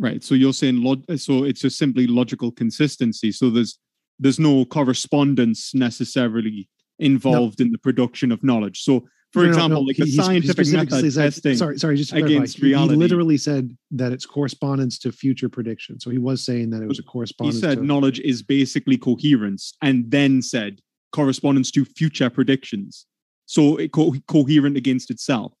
[0.00, 0.24] Right.
[0.24, 3.30] So you're saying log- so it's just simply logical consistency.
[3.32, 3.78] So there's
[4.18, 7.66] there's no correspondence necessarily involved no.
[7.66, 8.80] in the production of knowledge.
[8.82, 12.12] So for no, example, no, like he, the scientific method said, testing sorry, sorry, just
[12.14, 12.94] against he, reality.
[12.94, 16.00] He literally said that it's correspondence to future prediction.
[16.00, 17.56] So he was saying that it was a correspondence.
[17.56, 20.80] He said to, knowledge is basically coherence, and then said
[21.12, 23.06] correspondence to future predictions.
[23.46, 25.52] So it co- coherent against itself.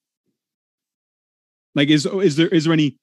[1.74, 2.98] Like, is is there is there any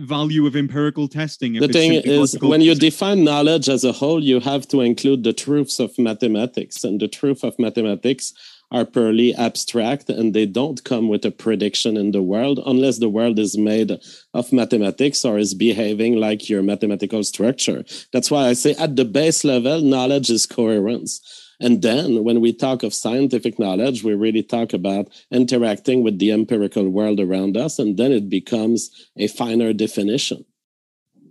[0.00, 1.54] value of empirical testing?
[1.54, 5.32] the thing is, when you define knowledge as a whole, you have to include the
[5.32, 8.32] truths of mathematics, and the truth of mathematics
[8.72, 13.08] are purely abstract and they don't come with a prediction in the world unless the
[13.08, 13.98] world is made
[14.32, 17.84] of mathematics or is behaving like your mathematical structure.
[18.12, 21.20] That's why I say at the base level, knowledge is coherence.
[21.60, 26.32] And then when we talk of scientific knowledge, we really talk about interacting with the
[26.32, 30.44] empirical world around us, and then it becomes a finer definition.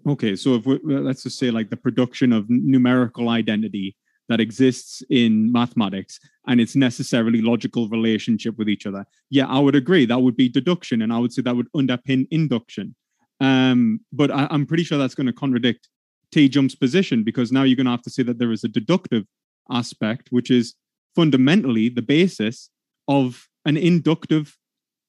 [0.08, 3.96] Okay, so if we let's just say like the production of numerical identity
[4.30, 9.06] that exists in mathematics and its necessarily logical relationship with each other.
[9.32, 10.06] Yeah, I would agree.
[10.06, 12.96] That would be deduction, and I would say that would underpin induction.
[13.42, 15.90] Um, but I, am pretty sure that's going to contradict
[16.32, 18.68] T Jump's position because now you're going to have to say that there is a
[18.68, 19.26] deductive
[19.72, 20.76] aspect, which is
[21.16, 22.70] fundamentally the basis
[23.08, 24.58] of an inductive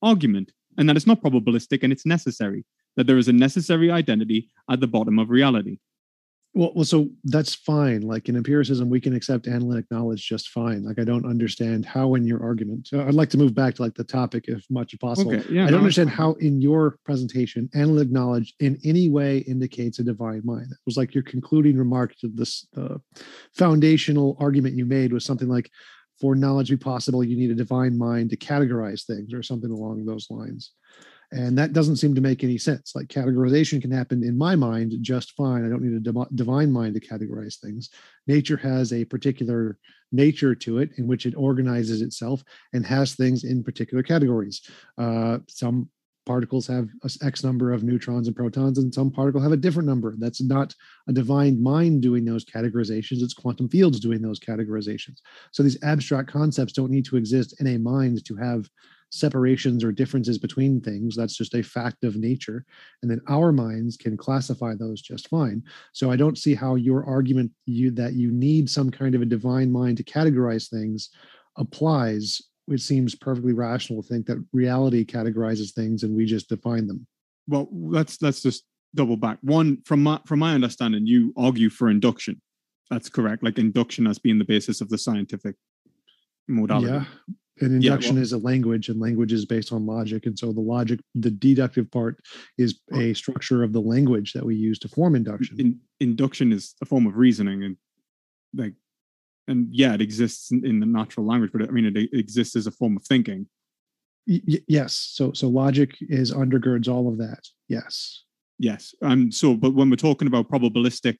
[0.02, 2.64] argument, and that it's not probabilistic and it's necessary,
[2.96, 5.78] that there is a necessary identity at the bottom of reality.
[6.52, 8.00] Well, well, so that's fine.
[8.00, 10.82] Like in empiricism, we can accept analytic knowledge just fine.
[10.82, 12.88] Like I don't understand how in your argument.
[12.88, 15.32] So I'd like to move back to like the topic if much possible.
[15.36, 19.38] Okay, yeah, I don't no, understand how in your presentation analytic knowledge in any way
[19.38, 20.72] indicates a divine mind.
[20.72, 23.00] It was like your concluding remark to this the
[23.54, 25.70] foundational argument you made was something like,
[26.20, 29.70] "For knowledge to be possible, you need a divine mind to categorize things," or something
[29.70, 30.72] along those lines.
[31.32, 32.94] And that doesn't seem to make any sense.
[32.94, 35.64] Like categorization can happen in my mind just fine.
[35.64, 37.90] I don't need a divine mind to categorize things.
[38.26, 39.78] Nature has a particular
[40.12, 44.60] nature to it in which it organizes itself and has things in particular categories.
[44.98, 45.88] Uh, some
[46.26, 46.88] particles have
[47.22, 50.74] x number of neutrons and protons and some particles have a different number that's not
[51.08, 55.18] a divine mind doing those categorizations it's quantum fields doing those categorizations
[55.50, 58.68] so these abstract concepts don't need to exist in a mind to have
[59.10, 61.16] separations or differences between things.
[61.16, 62.64] That's just a fact of nature.
[63.02, 65.62] And then our minds can classify those just fine.
[65.92, 69.26] So I don't see how your argument you that you need some kind of a
[69.26, 71.10] divine mind to categorize things
[71.56, 72.40] applies.
[72.68, 77.06] It seems perfectly rational to think that reality categorizes things and we just define them.
[77.48, 79.38] Well, let's let's just double back.
[79.42, 82.40] One, from my from my understanding, you argue for induction.
[82.90, 83.42] That's correct.
[83.42, 85.56] Like induction as being the basis of the scientific
[86.48, 86.92] modality.
[86.92, 87.04] Yeah,
[87.60, 90.52] an induction yeah, well, is a language and language is based on logic and so
[90.52, 92.18] the logic the deductive part
[92.58, 95.58] is a structure of the language that we use to form induction.
[95.60, 97.76] in, induction is a form of reasoning and
[98.54, 98.74] like
[99.48, 102.66] and yeah it exists in, in the natural language but i mean it, exists as
[102.66, 103.46] a form of thinking.
[104.26, 108.24] Y- yes so so logic is undergirds all of that yes.
[108.58, 111.16] Yes um so but when we're talking about probabilistic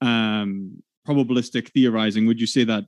[0.00, 2.84] um probabilistic theorizing would you say that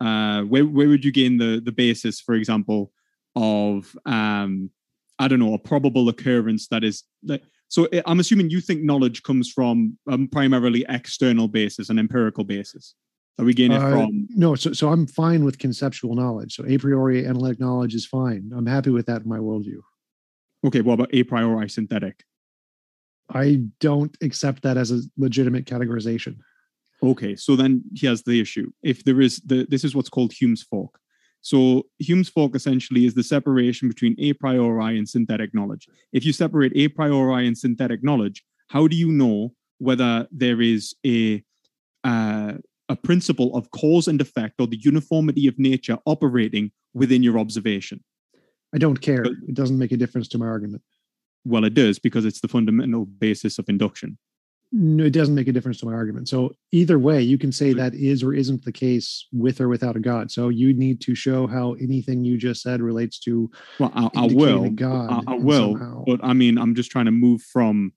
[0.00, 2.92] uh, where where would you gain the the basis, for example,
[3.36, 4.70] of um,
[5.18, 8.82] I don't know a probable occurrence that is like so eh, I'm assuming you think
[8.82, 12.94] knowledge comes from um, primarily external basis, an empirical basis.
[13.38, 14.26] Are we it uh, from?
[14.30, 16.56] No, so so I'm fine with conceptual knowledge.
[16.56, 18.50] So a priori analytic knowledge is fine.
[18.54, 19.80] I'm happy with that in my worldview.
[20.66, 22.24] Okay, what about a priori synthetic?
[23.32, 26.38] I don't accept that as a legitimate categorization.
[27.02, 28.70] Okay, so then here's the issue.
[28.82, 30.98] If there is the this is what's called Hume's fork.
[31.42, 35.88] So Hume's fork essentially is the separation between a priori and synthetic knowledge.
[36.12, 40.94] If you separate a priori and synthetic knowledge, how do you know whether there is
[41.06, 41.42] a
[42.04, 42.52] uh,
[42.88, 48.04] a principle of cause and effect or the uniformity of nature operating within your observation?
[48.74, 49.24] I don't care.
[49.24, 50.82] It doesn't make a difference to my argument.
[51.44, 54.18] Well, it does because it's the fundamental basis of induction
[54.72, 56.28] no, it doesn't make a difference to my argument.
[56.28, 59.96] So either way, you can say that is or isn't the case with or without
[59.96, 60.30] a God.
[60.30, 63.50] So you need to show how anything you just said relates to.
[63.80, 64.70] Well, I, I will.
[64.70, 66.04] God I, I will, somehow.
[66.06, 67.92] but I mean, I'm just trying to move from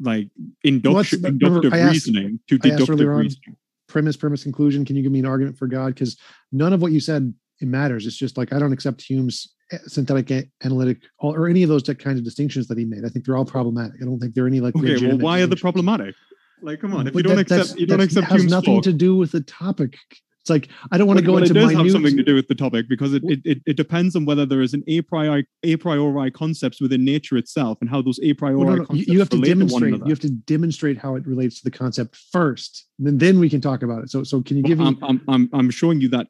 [0.00, 0.28] like
[0.64, 3.56] induction, inductive asked, reasoning to deductive reasoning.
[3.88, 4.84] Premise, premise, conclusion.
[4.84, 5.94] Can you give me an argument for God?
[5.94, 6.18] Because
[6.50, 8.06] none of what you said it matters.
[8.06, 9.54] It's just like I don't accept Hume's
[9.86, 13.04] synthetic analytic or any of those kinds of distinctions that he made.
[13.04, 13.96] I think they're all problematic.
[14.00, 14.76] I don't think there are any like.
[14.76, 16.14] Okay, well, why are they problematic?
[16.62, 18.28] Like, come on, if but you don't that, accept, you don't accept.
[18.28, 19.96] Has nothing to do with the topic.
[20.42, 21.52] It's like I don't want to go well, into.
[21.52, 21.84] It does minute.
[21.84, 24.60] have something to do with the topic because it, it, it, depends on whether there
[24.60, 28.56] is an a priori a priori concepts within nature itself and how those a priori
[28.56, 29.94] well, no, no, you, you have to demonstrate.
[29.94, 33.38] To you have to demonstrate how it relates to the concept first, and then, then
[33.38, 34.10] we can talk about it.
[34.10, 34.96] So so can you give me?
[35.02, 36.26] I'm, I'm I'm showing you that.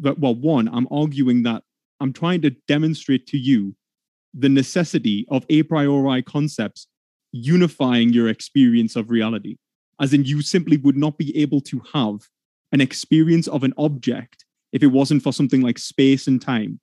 [0.00, 1.62] That well, one, I'm arguing that
[2.00, 3.74] I'm trying to demonstrate to you
[4.34, 6.86] the necessity of a priori concepts
[7.32, 9.56] unifying your experience of reality.
[10.00, 12.16] As in, you simply would not be able to have
[12.72, 16.80] an experience of an object if it wasn't for something like space and time.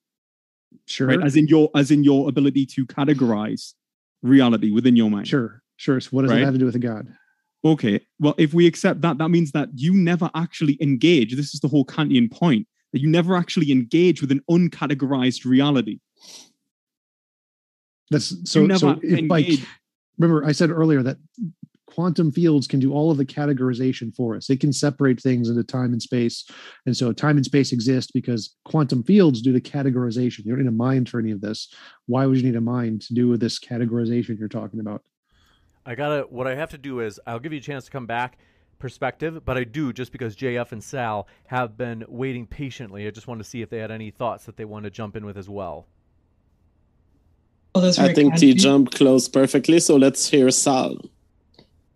[0.87, 1.07] Sure.
[1.07, 1.23] Right?
[1.23, 3.73] As in your as in your ability to categorize
[4.23, 5.27] reality within your mind.
[5.27, 5.99] Sure, sure.
[5.99, 6.39] So what does Right.
[6.39, 7.07] that have to do with a god?
[7.63, 8.01] Okay.
[8.19, 11.35] Well, if we accept that, that means that you never actually engage.
[11.35, 15.99] This is the whole Kantian point that you never actually engage with an uncategorized reality.
[18.09, 18.65] That's so.
[18.65, 19.65] never so if like engage.
[20.17, 21.17] remember, I said earlier that
[21.87, 24.47] quantum fields can do all of the categorization for us.
[24.47, 26.47] They can separate things into time and space,
[26.85, 30.45] and so time and space exist because quantum fields do the categorization.
[30.45, 31.73] You don't need a mind for any of this.
[32.05, 35.03] Why would you need a mind to do with this categorization you're talking about?
[35.85, 36.21] I gotta.
[36.29, 38.37] What I have to do is I'll give you a chance to come back,
[38.83, 39.45] perspective.
[39.45, 43.07] But I do just because JF and Sal have been waiting patiently.
[43.07, 45.15] I just wanted to see if they had any thoughts that they want to jump
[45.15, 45.87] in with as well.
[47.73, 49.79] Well, I think kind T of jump closed perfectly.
[49.79, 50.97] So let's hear Sal.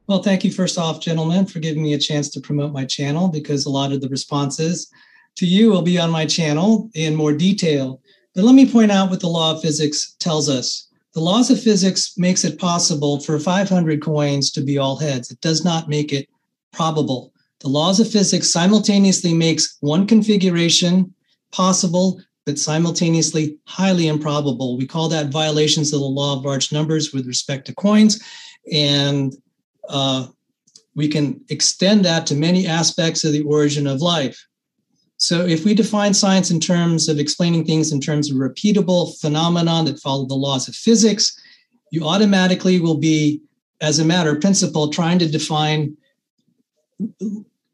[0.08, 3.28] Well, thank you first off, gentlemen, for giving me a chance to promote my channel
[3.28, 4.90] because a lot of the responses
[5.36, 8.02] to you will be on my channel in more detail.
[8.34, 10.88] But let me point out what the law of physics tells us.
[11.14, 15.30] The laws of physics makes it possible for 500 coins to be all heads.
[15.32, 16.30] It does not make it
[16.78, 17.34] probable.
[17.60, 21.14] The laws of physics simultaneously makes one configuration
[21.52, 24.78] possible, but simultaneously highly improbable.
[24.78, 28.24] We call that violations of the law of large numbers with respect to coins.
[28.72, 29.34] And
[29.90, 30.28] uh,
[30.96, 34.38] we can extend that to many aspects of the origin of life.
[35.20, 39.86] So, if we define science in terms of explaining things in terms of repeatable phenomenon
[39.86, 41.36] that follow the laws of physics,
[41.92, 43.42] you automatically will be,
[43.82, 45.98] as a matter of principle, trying to define,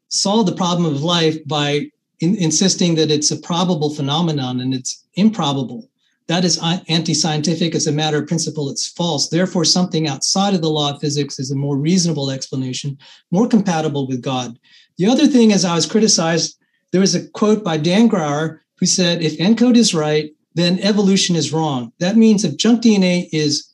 [0.08, 5.04] solve the problem of life by in, insisting that it's a probable phenomenon and it's
[5.14, 5.88] improbable.
[6.26, 6.58] That is
[6.88, 7.74] anti scientific.
[7.74, 9.28] As a matter of principle, it's false.
[9.28, 12.96] Therefore, something outside of the law of physics is a more reasonable explanation,
[13.30, 14.58] more compatible with God.
[14.96, 16.56] The other thing as I was criticized.
[16.94, 21.34] There was a quote by Dan Graur who said, if ENCODE is right, then evolution
[21.34, 21.92] is wrong.
[21.98, 23.68] That means if junk DNA is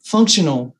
[0.00, 0.74] functional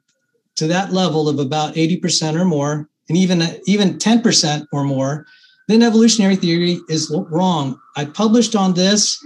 [0.57, 5.27] to that level of about 80% or more, and even, even 10% or more,
[5.69, 7.79] then evolutionary theory is wrong.
[7.97, 9.23] I published on this.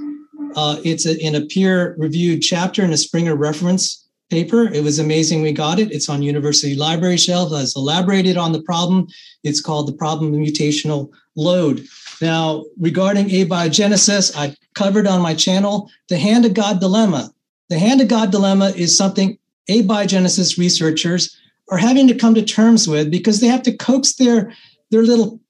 [0.56, 4.64] Uh, it's a, in a peer reviewed chapter in a Springer reference paper.
[4.72, 5.90] It was amazing we got it.
[5.90, 7.52] It's on university library shelves.
[7.52, 9.08] I elaborated on the problem.
[9.42, 11.86] It's called the problem of mutational load.
[12.20, 17.32] Now, regarding abiogenesis, I covered on my channel the hand of God dilemma.
[17.68, 21.36] The hand of God dilemma is something abiogenesis researchers
[21.70, 24.52] are having to come to terms with because they have to coax their
[24.90, 25.40] their little,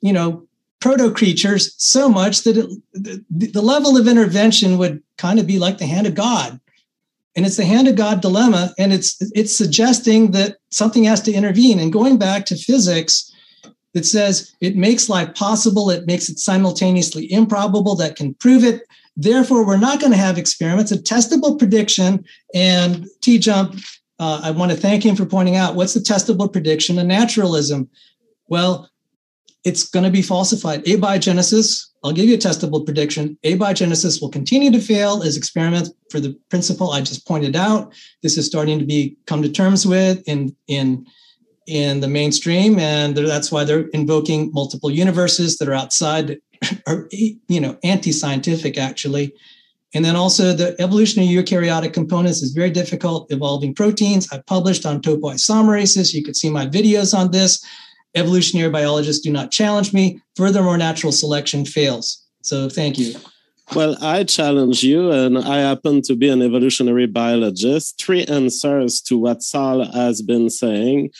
[0.00, 0.46] you know,
[0.80, 5.58] proto creatures so much that it, the, the level of intervention would kind of be
[5.58, 6.60] like the hand of God.
[7.36, 11.32] And it's the hand of God dilemma, and it's it's suggesting that something has to
[11.32, 11.78] intervene.
[11.78, 13.30] And going back to physics,
[13.94, 18.82] that says it makes life possible, it makes it simultaneously improbable, that can prove it.
[19.16, 22.24] Therefore, we're not going to have experiments, a testable prediction.
[22.54, 23.76] And T Jump,
[24.20, 27.88] uh, I want to thank him for pointing out what's the testable prediction of naturalism.
[28.48, 28.90] Well,
[29.64, 30.84] it's going to be falsified.
[30.84, 33.38] Abiogenesis, I'll give you a testable prediction.
[33.44, 37.94] Abiogenesis will continue to fail as experiments for the principle I just pointed out.
[38.22, 41.06] This is starting to be come to terms with in in
[41.66, 46.38] in the mainstream, and that's why they're invoking multiple universes that are outside,
[46.86, 49.32] are you know anti-scientific actually.
[49.94, 53.30] And then also the evolution of eukaryotic components is very difficult.
[53.30, 54.28] Evolving proteins.
[54.32, 56.14] I published on topoisomerases.
[56.14, 57.64] You could see my videos on this
[58.14, 60.20] evolutionary biologists do not challenge me.
[60.36, 62.24] Furthermore, natural selection fails.
[62.42, 63.14] So thank you.
[63.74, 68.02] Well, I challenge you, and I happen to be an evolutionary biologist.
[68.02, 71.10] Three answers to what Sal has been saying.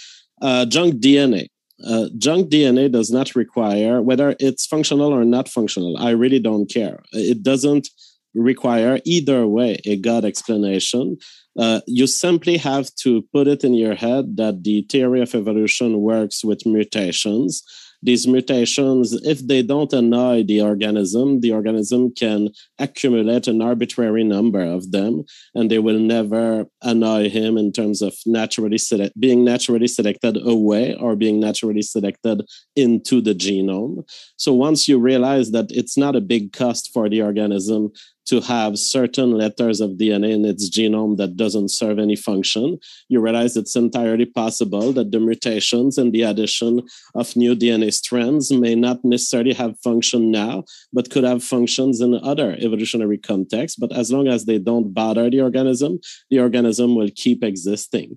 [0.42, 1.46] Uh, junk DNA.
[1.86, 6.66] Uh, junk DNA does not require, whether it's functional or not functional, I really don't
[6.66, 7.02] care.
[7.12, 7.88] It doesn't
[8.34, 11.16] require either way a God explanation.
[11.58, 16.00] Uh, you simply have to put it in your head that the theory of evolution
[16.00, 17.62] works with mutations.
[18.02, 24.62] These mutations, if they don't annoy the organism, the organism can accumulate an arbitrary number
[24.62, 25.24] of them,
[25.54, 28.78] and they will never annoy him in terms of naturally
[29.18, 32.42] being naturally selected away or being naturally selected
[32.74, 34.08] into the genome.
[34.36, 37.92] So once you realize that it's not a big cost for the organism
[38.30, 42.78] to have certain letters of DNA in its genome that doesn't serve any function,
[43.08, 46.80] you realize it's entirely possible that the mutations and the addition
[47.16, 50.62] of new DNA strands may not necessarily have function now,
[50.92, 53.76] but could have functions in other evolutionary contexts.
[53.76, 55.98] But as long as they don't bother the organism,
[56.30, 58.16] the organism will keep existing.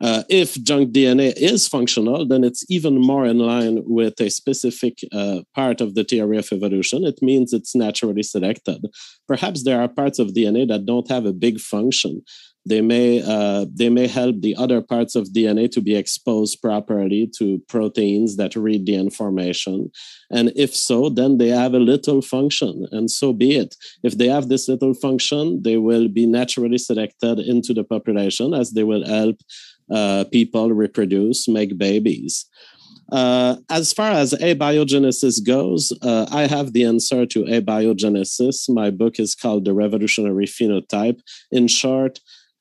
[0.00, 4.98] Uh, if junk DNA is functional, then it's even more in line with a specific
[5.12, 7.04] uh, part of the theory of evolution.
[7.04, 8.86] It means it's naturally selected.
[9.26, 12.22] Perhaps there are parts of DNA that don't have a big function.
[12.68, 17.30] They may uh, they may help the other parts of DNA to be exposed properly
[17.38, 19.90] to proteins that read the information,
[20.30, 23.74] and if so, then they have a little function, and so be it.
[24.02, 28.72] If they have this little function, they will be naturally selected into the population as
[28.72, 29.36] they will help
[29.90, 32.46] uh, people reproduce, make babies.
[33.10, 38.68] Uh, as far as abiogenesis goes, uh, I have the answer to abiogenesis.
[38.68, 41.20] My book is called The Revolutionary Phenotype.
[41.50, 42.20] In short,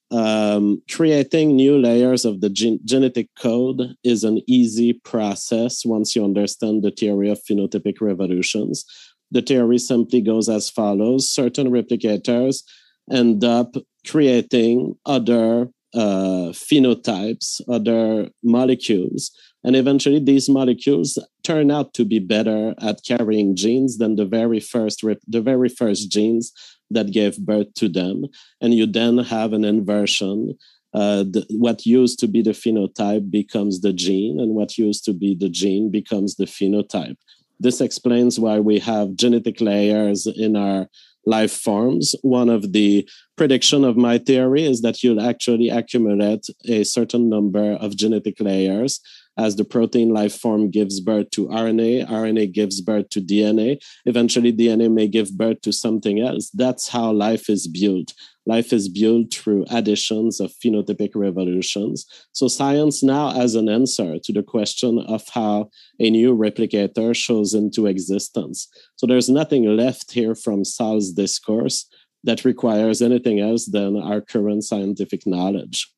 [0.10, 6.24] um, creating new layers of the gen- genetic code is an easy process once you
[6.24, 8.86] understand the theory of phenotypic revolutions.
[9.32, 12.64] The theory simply goes as follows certain replicators
[13.12, 13.76] end up
[14.06, 19.32] creating other uh, phenotypes, other molecules.
[19.64, 24.60] And eventually, these molecules turn out to be better at carrying genes than the very
[24.60, 26.52] first the very first genes
[26.90, 28.26] that gave birth to them.
[28.62, 30.58] And you then have an inversion.
[30.94, 35.14] Uh, the, what used to be the phenotype becomes the gene, and what used to
[35.14, 37.18] be the gene becomes the phenotype.
[37.60, 40.88] This explains why we have genetic layers in our
[41.28, 42.16] life forms.
[42.22, 47.74] One of the prediction of my theory is that you'll actually accumulate a certain number
[47.74, 49.02] of genetic layers
[49.38, 53.78] as the protein life form gives birth to RNA, RNA gives birth to DNA.
[54.06, 56.50] Eventually, DNA may give birth to something else.
[56.50, 58.14] That's how life is built.
[58.48, 62.06] Life is built through additions of phenotypic revolutions.
[62.32, 65.70] So, science now has an answer to the question of how
[66.00, 68.68] a new replicator shows into existence.
[68.96, 71.88] So, there's nothing left here from Sal's discourse
[72.24, 75.92] that requires anything else than our current scientific knowledge.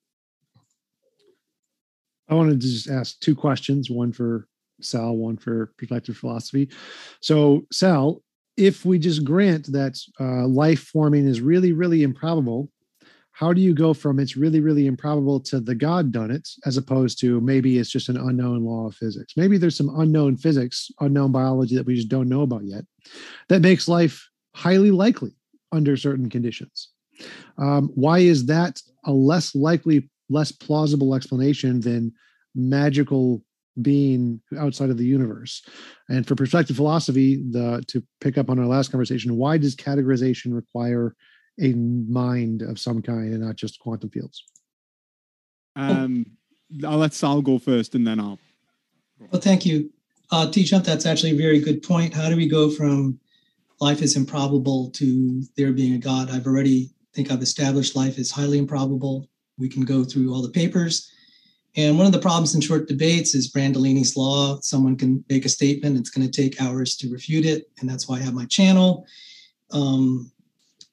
[2.30, 4.48] I wanted to just ask two questions, one for
[4.82, 6.70] Sal, one for perspective philosophy.
[7.22, 8.22] So, Sal,
[8.56, 12.70] if we just grant that uh, life forming is really, really improbable,
[13.32, 16.76] how do you go from it's really, really improbable to the God done it, as
[16.76, 19.34] opposed to maybe it's just an unknown law of physics?
[19.38, 22.84] Maybe there's some unknown physics, unknown biology that we just don't know about yet
[23.48, 25.32] that makes life highly likely
[25.72, 26.90] under certain conditions.
[27.58, 32.14] Um, why is that a less likely less plausible explanation than
[32.56, 33.44] magical
[33.82, 35.64] being outside of the universe.
[36.10, 40.54] And for perspective philosophy, the to pick up on our last conversation, why does categorization
[40.54, 41.16] require
[41.62, 44.44] a mind of some kind and not just quantum fields?
[45.76, 46.26] Um,
[46.86, 48.40] I'll let Sal go first, and then I'll.
[49.32, 49.90] Well, thank you,
[50.32, 50.64] uh, T.
[50.64, 50.86] Jump.
[50.86, 52.14] That's actually a very good point.
[52.14, 53.20] How do we go from
[53.80, 56.30] life is improbable to there being a God?
[56.30, 59.28] I've already think I've established life is highly improbable
[59.60, 61.12] we can go through all the papers.
[61.76, 64.60] And one of the problems in short debates is Brandolini's law.
[64.62, 67.70] Someone can make a statement, it's going to take hours to refute it.
[67.80, 69.05] And that's why I have my channel.
[69.72, 70.32] Um,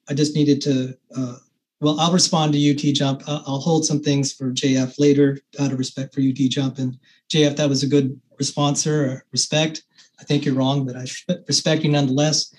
[0.09, 1.37] I just needed to, uh,
[1.81, 3.23] well, I'll respond to UT Jump.
[3.27, 6.77] I'll hold some things for JF later out of respect for UT Jump.
[6.77, 6.97] And
[7.29, 9.21] JF, that was a good response, sir.
[9.31, 9.83] Respect.
[10.19, 11.05] I think you're wrong, but I
[11.47, 12.53] respect you nonetheless.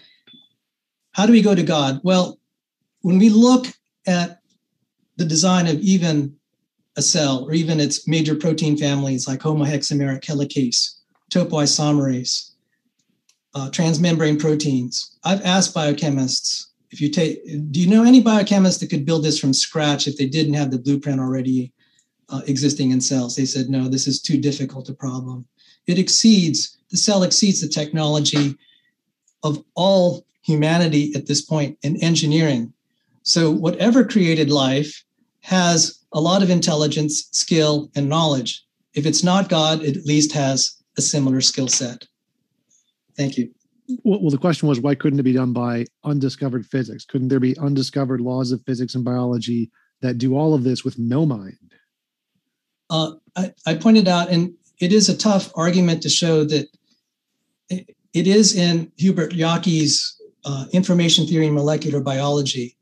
[1.13, 2.01] How do we go to God?
[2.05, 2.39] Well,
[3.01, 3.67] when we look
[4.07, 4.38] at
[5.19, 6.35] the design of even
[6.97, 11.01] a cell or even its major protein families like homohexameric helicase,
[11.31, 12.53] topoisomerase,
[13.55, 15.19] uh, transmembrane proteins.
[15.25, 19.39] I've asked biochemists if you take, do you know any biochemists that could build this
[19.39, 21.73] from scratch if they didn't have the blueprint already
[22.31, 23.37] uh, existing in cells?
[23.37, 25.47] They said, no, this is too difficult a problem.
[25.87, 28.57] It exceeds, the cell exceeds the technology
[29.43, 32.73] of all humanity at this point in engineering.
[33.23, 35.05] So, whatever created life
[35.49, 38.63] has a lot of intelligence, skill, and knowledge.
[38.93, 42.07] If it's not God, it at least has a similar skill set.
[43.17, 43.49] Thank you.
[44.05, 47.07] Well, the question was why couldn't it be done by undiscovered physics?
[47.07, 49.71] Couldn't there be undiscovered laws of physics and biology
[50.03, 51.57] that do all of this with no mind?
[52.91, 56.69] Uh, I, I pointed out, and it is a tough argument to show that
[57.71, 62.77] it, it is in Hubert Yockey's uh, information theory and molecular biology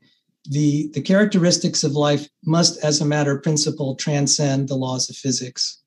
[0.50, 5.16] the, the characteristics of life must, as a matter of principle, transcend the laws of
[5.16, 5.82] physics.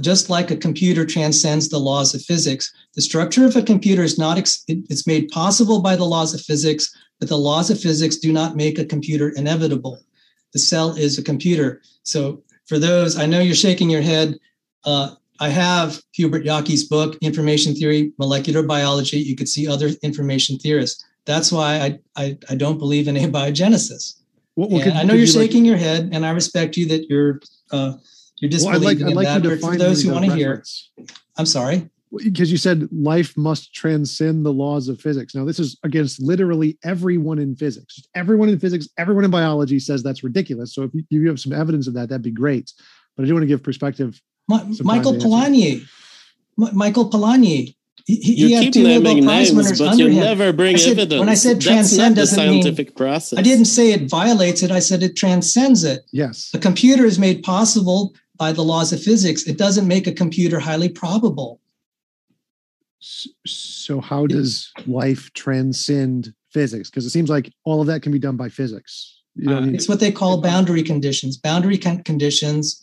[0.00, 4.18] Just like a computer transcends the laws of physics, the structure of a computer is
[4.18, 8.32] not, it's made possible by the laws of physics, but the laws of physics do
[8.32, 10.00] not make a computer inevitable.
[10.52, 11.80] The cell is a computer.
[12.02, 14.38] So for those, I know you're shaking your head.
[14.84, 19.18] Uh, I have Hubert Yockey's book, Information Theory, Molecular Biology.
[19.18, 21.04] You could see other information theorists.
[21.28, 24.14] That's why I, I, I don't believe in abiogenesis.
[24.56, 25.68] Well, well, could, I know you're shaking like...
[25.68, 27.92] your head, and I respect you that you're uh,
[28.40, 29.44] You're Well, I'd like, disbelieving I'd in like that.
[29.44, 30.64] you to But for those who want to hear.
[31.36, 31.88] I'm sorry.
[32.16, 35.34] because you said life must transcend the laws of physics.
[35.34, 38.00] Now, this is against literally everyone in physics.
[38.14, 40.74] Everyone in physics, everyone in biology says that's ridiculous.
[40.74, 42.72] So if you, you have some evidence of that, that'd be great.
[43.16, 44.20] But I do want to give perspective.
[44.50, 45.84] Some Michael Polanyi.
[46.56, 47.76] Mi- Michael Polanyi.
[48.08, 50.14] He, he, You he had keep two Nobel naming Prize names, but you him.
[50.20, 51.20] never bring I said- evidence.
[51.20, 53.38] when I said That's not the doesn't mean- process.
[53.38, 54.70] I didn't say it violates it.
[54.70, 56.06] I said it transcends it.
[56.10, 56.50] Yes.
[56.54, 59.46] A computer is made possible by the laws of physics.
[59.46, 61.60] It doesn't make a computer highly probable.
[63.46, 66.88] So how does life transcend physics?
[66.90, 69.20] Because it seems like all of that can be done by physics.
[69.36, 71.36] You don't Uh, need- It's what they call boundary conditions.
[71.36, 72.82] Boundary con- conditions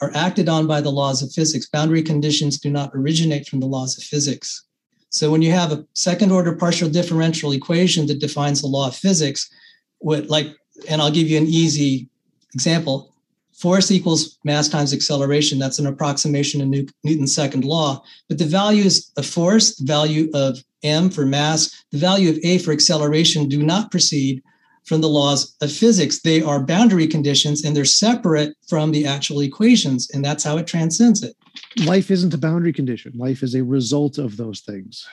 [0.00, 1.68] are acted on by the laws of physics.
[1.68, 4.64] Boundary conditions do not originate from the laws of physics.
[5.10, 8.96] So when you have a second order partial differential equation that defines the law of
[8.96, 9.50] physics,
[9.98, 10.48] what like,
[10.88, 12.08] and I'll give you an easy
[12.54, 13.12] example.
[13.52, 15.58] Force equals mass times acceleration.
[15.58, 16.68] That's an approximation of
[17.02, 18.04] Newton's second law.
[18.28, 22.58] But the values of force, the value of m for mass, the value of a
[22.58, 24.42] for acceleration do not proceed
[24.88, 26.20] from the laws of physics.
[26.20, 30.10] They are boundary conditions and they're separate from the actual equations.
[30.10, 31.36] And that's how it transcends it.
[31.84, 33.12] life isn't a boundary condition.
[33.14, 35.06] Life is a result of those things.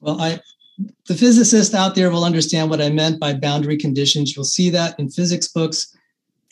[0.00, 0.40] Well, I,
[1.06, 4.34] the physicist out there will understand what I meant by boundary conditions.
[4.34, 5.94] You'll see that in physics books,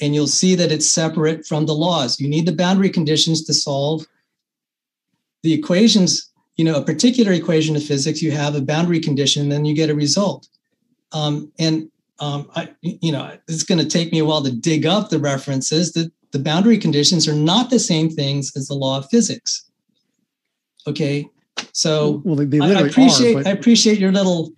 [0.00, 2.20] and you'll see that it's separate from the laws.
[2.20, 4.06] You need the boundary conditions to solve
[5.42, 6.27] the equations.
[6.58, 9.90] You know, a particular equation of physics, you have a boundary condition, then you get
[9.90, 10.48] a result.
[11.12, 14.84] Um, and um, I, you know, it's going to take me a while to dig
[14.84, 15.92] up the references.
[15.92, 19.64] That the boundary conditions are not the same things as the law of physics.
[20.86, 21.28] Okay,
[21.72, 23.48] so well, they, they I- appreciate are.
[23.48, 24.52] I appreciate your little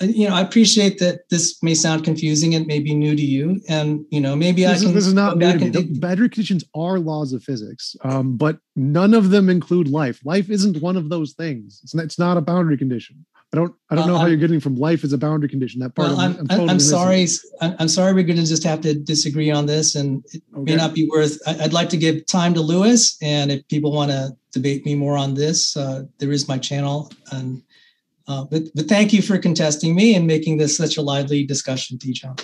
[0.00, 3.60] you know I appreciate that this may sound confusing and may be new to you
[3.68, 5.70] and you know maybe I this, can is, this is not new to me.
[5.70, 10.20] Dig- boundary conditions are laws of physics, um, but none of them include life.
[10.24, 11.80] Life isn't one of those things.
[11.82, 13.24] It's not, it's not a boundary condition.
[13.52, 15.48] I don't I don't Well, know how I'm- you're getting from life as a boundary
[15.48, 15.80] condition.
[15.80, 17.26] That part well, I'm, I'm, I'm, I'm, sorry
[17.60, 20.62] I'm I'm sorry we're going to just have to disagree on this and it Okay.
[20.72, 23.92] may not be worth I, I'd like to give time to Lewis and if people
[23.92, 27.60] want to debate me more on this uh, there is my channel and
[28.30, 31.98] uh, but, but thank you for contesting me and making this such a lively discussion,
[31.98, 32.42] T-Jump.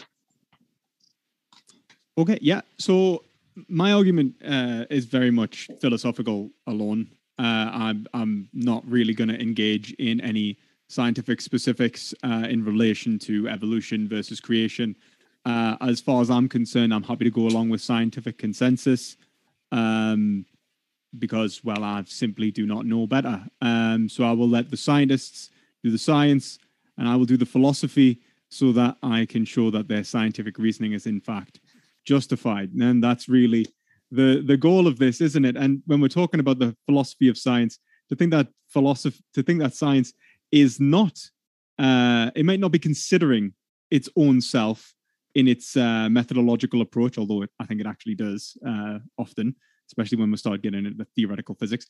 [2.18, 2.62] Okay, yeah.
[2.78, 3.22] So
[3.68, 7.08] my argument uh, is very much philosophical alone.
[7.38, 10.58] Uh, I'm I'm not really going to engage in any
[10.88, 14.96] scientific specifics uh, in relation to evolution versus creation.
[15.44, 19.16] Uh, as far as I'm concerned, I'm happy to go along with scientific consensus
[19.70, 20.46] um,
[21.16, 23.46] because, well, I simply do not know better.
[23.60, 25.50] Um, so I will let the scientists
[25.82, 26.58] do the science,
[26.98, 30.92] and I will do the philosophy so that I can show that their scientific reasoning
[30.92, 31.60] is in fact
[32.04, 32.72] justified.
[32.72, 33.66] And that's really
[34.10, 35.56] the the goal of this, isn't it?
[35.56, 39.60] And when we're talking about the philosophy of science, to think that philosophy, to think
[39.60, 40.12] that science
[40.52, 41.18] is not,
[41.78, 43.52] uh, it might not be considering
[43.90, 44.94] its own self
[45.34, 49.54] in its uh, methodological approach, although it, I think it actually does uh, often,
[49.88, 51.86] especially when we start getting into theoretical physics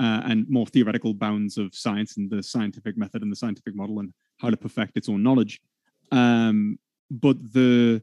[0.00, 4.00] uh, and more theoretical bounds of science and the scientific method and the scientific model
[4.00, 5.60] and how to perfect its own knowledge.
[6.12, 6.78] Um,
[7.10, 8.02] but the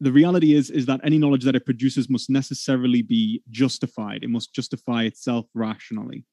[0.00, 4.22] the reality is is that any knowledge that it produces must necessarily be justified.
[4.22, 6.24] It must justify itself rationally.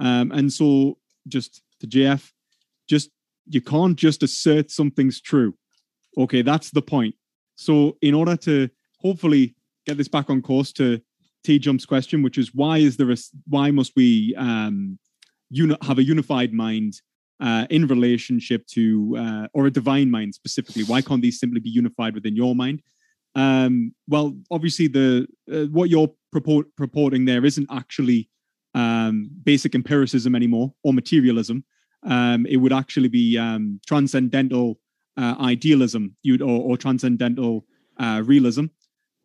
[0.00, 2.30] Um, and so, just to JF,
[2.88, 3.10] just
[3.46, 5.54] you can't just assert something's true.
[6.18, 7.14] Okay, that's the point.
[7.56, 8.68] So, in order to
[8.98, 9.54] hopefully
[9.86, 11.00] get this back on course to
[11.44, 13.16] T Jump's question, which is why is there a
[13.46, 14.98] why must we um,
[15.50, 17.00] uni- have a unified mind
[17.40, 20.84] uh, in relationship to uh, or a divine mind specifically?
[20.84, 22.82] Why can't these simply be unified within your mind?
[23.34, 28.30] Um, well, obviously, the uh, what you're purport, purporting there isn't actually
[28.74, 31.64] um, basic empiricism anymore or materialism.
[32.04, 34.78] Um, it would actually be um, transcendental
[35.16, 37.64] uh, idealism, you'd or, or transcendental
[37.98, 38.66] uh, realism,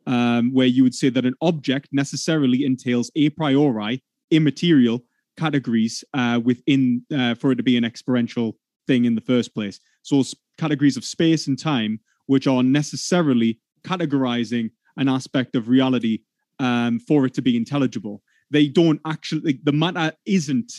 [0.10, 5.03] um, where you would say that an object necessarily entails a priori immaterial
[5.38, 8.57] categories uh, within uh, for it to be an experiential
[8.88, 9.80] thing in the first place.
[10.01, 10.24] So
[10.57, 16.20] categories of space and time, which are necessarily categorizing an aspect of reality
[16.60, 18.22] um, for it to be intelligible.
[18.51, 20.74] They don't actually, the matter isn't,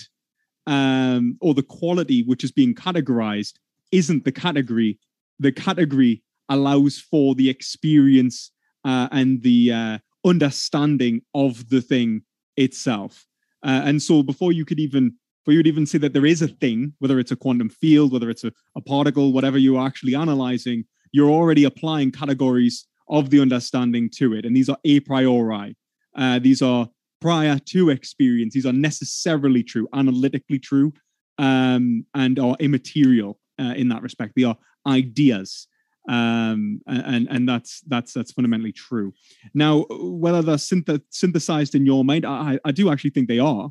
[0.66, 3.54] um, or the quality which is being categorized
[3.92, 4.98] isn't the category.
[5.38, 8.50] The category allows for the experience
[8.84, 12.22] uh, and the uh, understanding of the thing
[12.56, 13.26] itself.
[13.64, 16.48] Uh, and so before you could even, before you'd even say that there is a
[16.48, 20.84] thing, whether it's a quantum field, whether it's a, a particle, whatever you're actually analyzing,
[21.12, 24.44] you're already applying categories of the understanding to it.
[24.46, 25.76] And these are a priori.
[26.16, 26.88] Uh, these are
[27.20, 28.54] prior to experience.
[28.54, 30.92] These are necessarily true, analytically true,
[31.38, 34.34] um, and are immaterial uh, in that respect.
[34.36, 34.56] They are
[34.86, 35.66] ideas.
[36.08, 39.12] Um, and and that's that's that's fundamentally true.
[39.54, 43.70] Now, whether they're synth- synthesized in your mind, I, I do actually think they are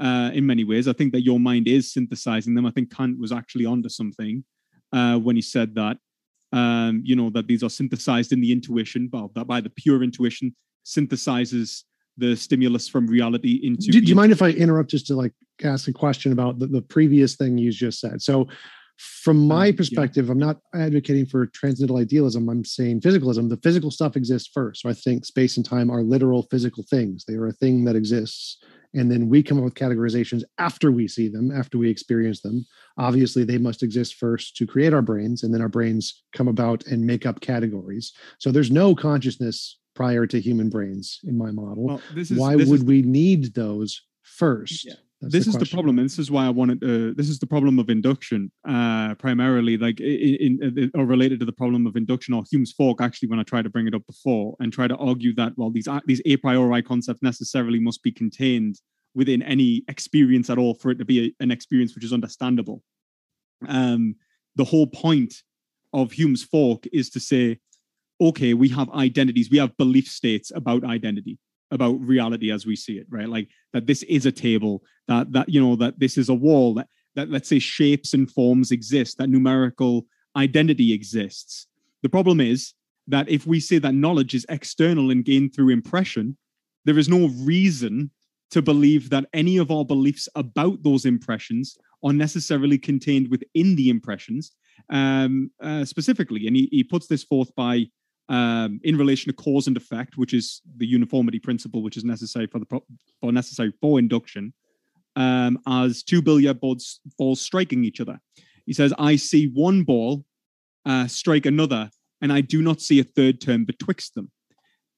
[0.00, 0.88] uh, in many ways.
[0.88, 2.66] I think that your mind is synthesizing them.
[2.66, 4.44] I think Kant was actually onto something
[4.92, 5.98] uh, when he said that.
[6.50, 10.02] Um, you know that these are synthesized in the intuition, well, that by the pure
[10.02, 11.82] intuition synthesizes
[12.16, 13.92] the stimulus from reality into.
[13.92, 16.66] Do, do you mind if I interrupt just to like ask a question about the,
[16.66, 18.20] the previous thing you just said?
[18.20, 18.48] So,
[18.98, 20.32] from my um, perspective, yeah.
[20.32, 22.48] I'm not advocating for transcendental idealism.
[22.48, 23.48] I'm saying physicalism.
[23.48, 24.82] The physical stuff exists first.
[24.82, 27.24] So I think space and time are literal physical things.
[27.24, 28.58] They are a thing that exists
[28.94, 32.66] and then we come up with categorizations after we see them after we experience them
[32.96, 36.86] obviously they must exist first to create our brains and then our brains come about
[36.86, 41.86] and make up categories so there's no consciousness prior to human brains in my model
[41.86, 44.94] well, is, why would is, we need those first yeah.
[45.20, 45.60] This the is question.
[45.60, 48.50] the problem and this is why i wanted uh, this is the problem of induction
[48.68, 52.72] uh, primarily like in, in, in, or related to the problem of induction or hume's
[52.72, 55.52] fork actually when i tried to bring it up before and try to argue that
[55.56, 58.76] well these these a priori concepts necessarily must be contained
[59.14, 62.82] within any experience at all for it to be a, an experience which is understandable
[63.66, 64.14] um
[64.54, 65.34] the whole point
[65.92, 67.58] of hume's fork is to say
[68.20, 71.38] okay we have identities we have belief states about identity
[71.70, 73.28] about reality as we see it right?
[73.28, 76.74] Like that this is a table that that you know that this is a wall
[76.74, 80.06] that that let's say shapes and forms exist that numerical
[80.36, 81.66] identity exists.
[82.02, 82.74] The problem is
[83.06, 86.36] that if we say that knowledge is external and gained through impression
[86.84, 88.10] there is no reason
[88.50, 93.90] to believe that any of our beliefs about those impressions are necessarily contained within the
[93.90, 94.52] impressions.
[94.90, 97.88] Um, uh, specifically and he, he puts this forth by
[98.28, 102.46] um, in relation to cause and effect, which is the uniformity principle, which is necessary
[102.46, 102.84] for the pro-
[103.22, 104.52] or necessary for induction,
[105.16, 108.20] um, as two billiard balls, balls striking each other.
[108.66, 110.24] He says, "I see one ball
[110.84, 114.30] uh, strike another, and I do not see a third term betwixt them."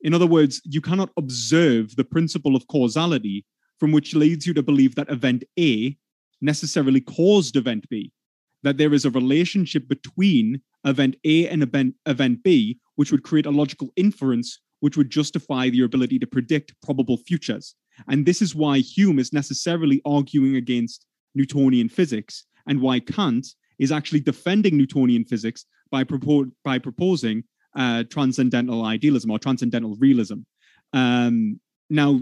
[0.02, 3.44] In other words, you cannot observe the principle of causality
[3.78, 5.96] from which leads you to believe that event A
[6.40, 8.12] necessarily caused event B,
[8.62, 13.46] that there is a relationship between event A and event, event B, which would create
[13.46, 17.74] a logical inference which would justify your ability to predict probable futures.
[18.08, 23.46] And this is why Hume is necessarily arguing against Newtonian physics and why Kant
[23.78, 27.42] is actually defending Newtonian physics by, propo- by proposing
[27.74, 30.40] uh, transcendental idealism or transcendental realism.
[30.92, 32.20] Um, now,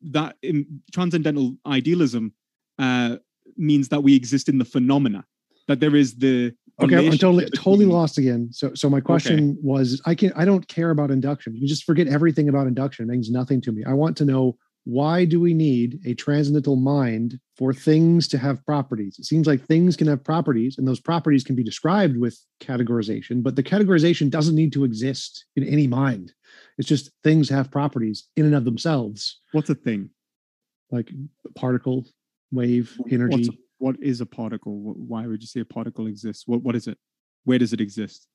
[0.00, 2.32] that in, transcendental idealism
[2.78, 3.16] uh,
[3.58, 5.26] means that we exist in the phenomena,
[5.68, 8.48] that there is the Okay, I'm totally totally lost again.
[8.52, 9.58] So so my question okay.
[9.62, 11.54] was I can I don't care about induction.
[11.56, 13.04] You just forget everything about induction.
[13.04, 13.84] It means nothing to me.
[13.84, 18.64] I want to know why do we need a transcendental mind for things to have
[18.64, 19.16] properties?
[19.18, 23.42] It seems like things can have properties and those properties can be described with categorization,
[23.42, 26.32] but the categorization doesn't need to exist in any mind.
[26.78, 29.40] It's just things have properties in and of themselves.
[29.52, 30.10] What's a thing?
[30.90, 31.10] Like
[31.54, 32.06] particle,
[32.50, 33.48] wave, energy.
[33.48, 33.48] What's,
[33.82, 34.94] what is a particle?
[35.12, 36.44] Why would you say a particle exists?
[36.46, 36.96] What what is it?
[37.44, 38.28] Where does it exist?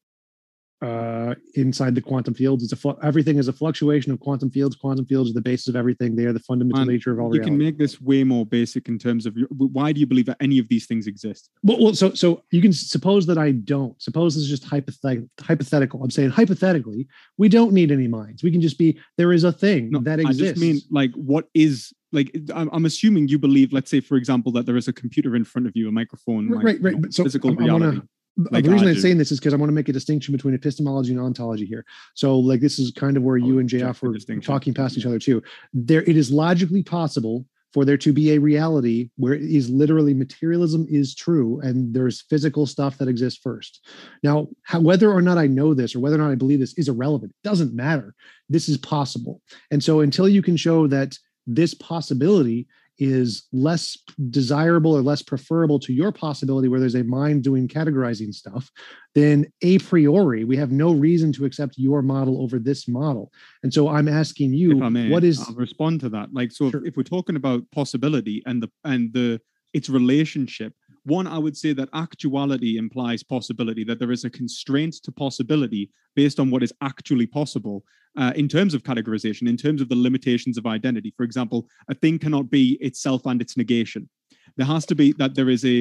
[0.79, 4.75] Uh, inside the quantum fields, it's a fl- everything is a fluctuation of quantum fields.
[4.75, 6.15] Quantum fields are the basis of everything.
[6.15, 7.29] They are the fundamental and nature of all.
[7.29, 7.49] Reality.
[7.49, 7.63] You reality.
[7.63, 10.37] can make this way more basic in terms of your, why do you believe that
[10.39, 11.49] any of these things exist?
[11.63, 13.99] Well, well, so so you can suppose that I don't.
[14.01, 15.29] Suppose this is just hypothetical.
[15.41, 16.03] Hypothetical.
[16.03, 18.43] I'm saying hypothetically, we don't need any minds.
[18.43, 20.43] We can just be there is a thing no, that exists.
[20.43, 24.15] I just mean like what is like I'm, I'm, assuming you believe let's say for
[24.15, 27.13] example that there is a computer in front of you a microphone right right, right.
[27.13, 28.09] so physical I'm, reality I'm
[28.51, 30.53] like the reason I'm saying this is because I want to make a distinction between
[30.53, 31.83] epistemology and ontology here.
[32.13, 35.07] So, like, this is kind of where oh, you and JF were talking past each
[35.07, 35.41] other too.
[35.73, 40.13] There, it is logically possible for there to be a reality where it is literally
[40.13, 43.85] materialism is true and there's physical stuff that exists first.
[44.23, 46.77] Now, how, whether or not I know this or whether or not I believe this
[46.77, 47.31] is irrelevant.
[47.31, 48.13] It doesn't matter.
[48.49, 49.41] This is possible.
[49.71, 52.67] And so, until you can show that this possibility
[52.99, 53.97] is less
[54.29, 58.71] desirable or less preferable to your possibility where there's a mind doing categorizing stuff,
[59.13, 63.31] then a priori we have no reason to accept your model over this model.
[63.63, 66.33] And so I'm asking you, may, what is I'll respond to that?
[66.33, 66.81] Like, so sure.
[66.81, 69.39] if, if we're talking about possibility and the and the
[69.73, 70.73] its relationship
[71.07, 75.89] one, I would say that actuality implies possibility, that there is a constraint to possibility
[76.15, 77.83] based on what is actually possible
[78.21, 81.13] uh, in terms of categorization, in terms of the limitations of identity.
[81.17, 84.09] For example, a thing cannot be itself and its negation.
[84.57, 85.77] There has to be that there is a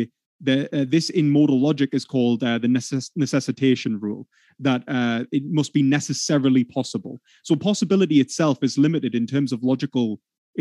[0.48, 4.22] The, uh, this in modal logic is called uh, the necess- necessitation rule
[4.68, 7.14] that uh, it must be necessarily possible.
[7.42, 10.08] So possibility itself is limited in terms of logical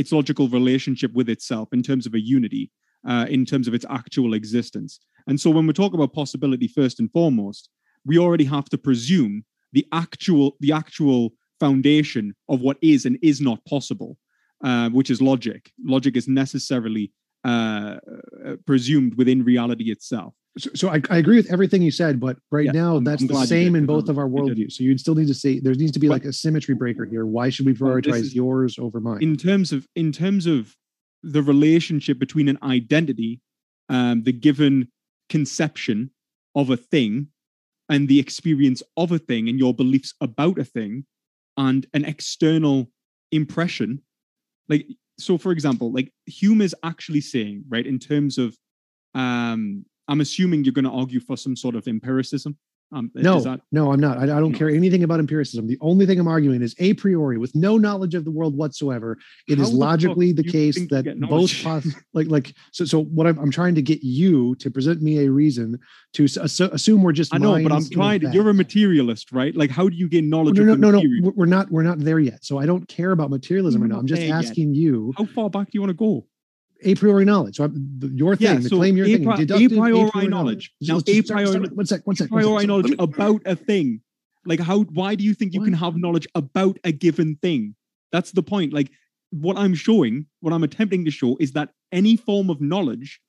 [0.01, 2.63] its logical relationship with itself in terms of a unity,
[3.07, 4.99] uh, in terms of its actual existence.
[5.27, 7.69] And so when we talk about possibility first and foremost,
[8.05, 9.43] we already have to presume
[9.73, 14.17] the actual the actual foundation of what is and is not possible,
[14.63, 15.71] uh, which is logic.
[15.83, 17.11] Logic is necessarily
[17.43, 17.97] uh,
[18.43, 20.33] uh presumed within reality itself.
[20.57, 23.27] So, so I, I, agree with everything you said, but right yeah, now that's I'm
[23.27, 24.71] the same in both of our worldviews.
[24.73, 27.05] So you'd still need to say there needs to be but, like a symmetry breaker
[27.05, 27.25] here.
[27.25, 29.21] Why should we prioritize is, yours over mine?
[29.21, 30.75] In terms of in terms of
[31.25, 33.41] the relationship between an identity,
[33.89, 34.87] um, the given
[35.29, 36.11] conception
[36.55, 37.27] of a thing,
[37.89, 41.05] and the experience of a thing, and your beliefs about a thing,
[41.57, 42.89] and an external
[43.31, 44.01] impression,
[44.69, 44.87] like
[45.19, 45.37] so.
[45.37, 48.57] For example, like Hume is actually saying, right, in terms of
[49.13, 52.57] um I'm assuming you're going to argue for some sort of empiricism.
[52.91, 54.19] Um, no, that, no, I'm not.
[54.19, 54.57] I, I don't no.
[54.57, 55.67] care anything about empiricism.
[55.67, 59.17] The only thing I'm arguing is a priori, with no knowledge of the world whatsoever,
[59.47, 62.85] it How is logically the, the case that both pos- like like so.
[62.85, 65.79] So what I'm, I'm trying to get you to present me a reason
[66.13, 67.33] to assu- assume we're just.
[67.33, 68.21] I know, but I'm trying.
[68.21, 69.55] To, you're a materialist, right?
[69.55, 70.57] Like, how do you gain knowledge?
[70.57, 71.31] No, no, no, no.
[71.35, 71.71] We're not.
[71.71, 72.45] We're not there yet.
[72.45, 73.97] So I don't care about materialism right now.
[73.97, 74.81] I'm just asking yet.
[74.81, 75.13] you.
[75.17, 76.27] How far back do you want to go?
[76.83, 77.57] A priori knowledge.
[77.57, 77.69] So
[78.01, 80.71] your thing, yeah, the claim you're a, thinking, a priori, a priori knowledge.
[80.81, 82.67] Now, a priori, one sec, one sec, priori one sec.
[82.67, 84.01] knowledge me, about a thing.
[84.45, 84.81] Like how?
[84.81, 85.65] Why do you think you what?
[85.65, 87.75] can have knowledge about a given thing?
[88.11, 88.73] That's the point.
[88.73, 88.91] Like
[89.31, 93.19] what I'm showing, what I'm attempting to show, is that any form of knowledge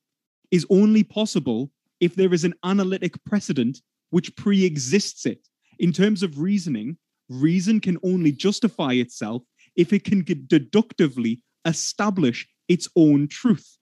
[0.51, 3.81] is only possible if there is an analytic precedent
[4.11, 5.47] which pre-exists it.
[5.79, 6.97] In terms of reasoning,
[7.29, 9.43] reason can only justify itself
[9.75, 13.77] if it can deductively establish its own truth.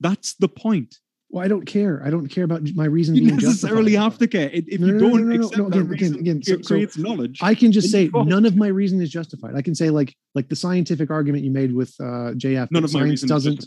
[0.00, 0.98] That's the point.
[1.32, 2.02] Well, I don't care.
[2.04, 3.14] I don't care about my reason.
[3.14, 4.02] You necessarily justified.
[4.02, 4.50] have to care.
[4.52, 7.00] If no, you no, don't no, accept that again, reason, again, again, so, creates so
[7.00, 7.38] knowledge.
[7.40, 9.54] I can just say none of my reason is justified.
[9.56, 12.70] I can say like like the scientific argument you made with uh, JF.
[12.70, 13.66] None of science doesn't.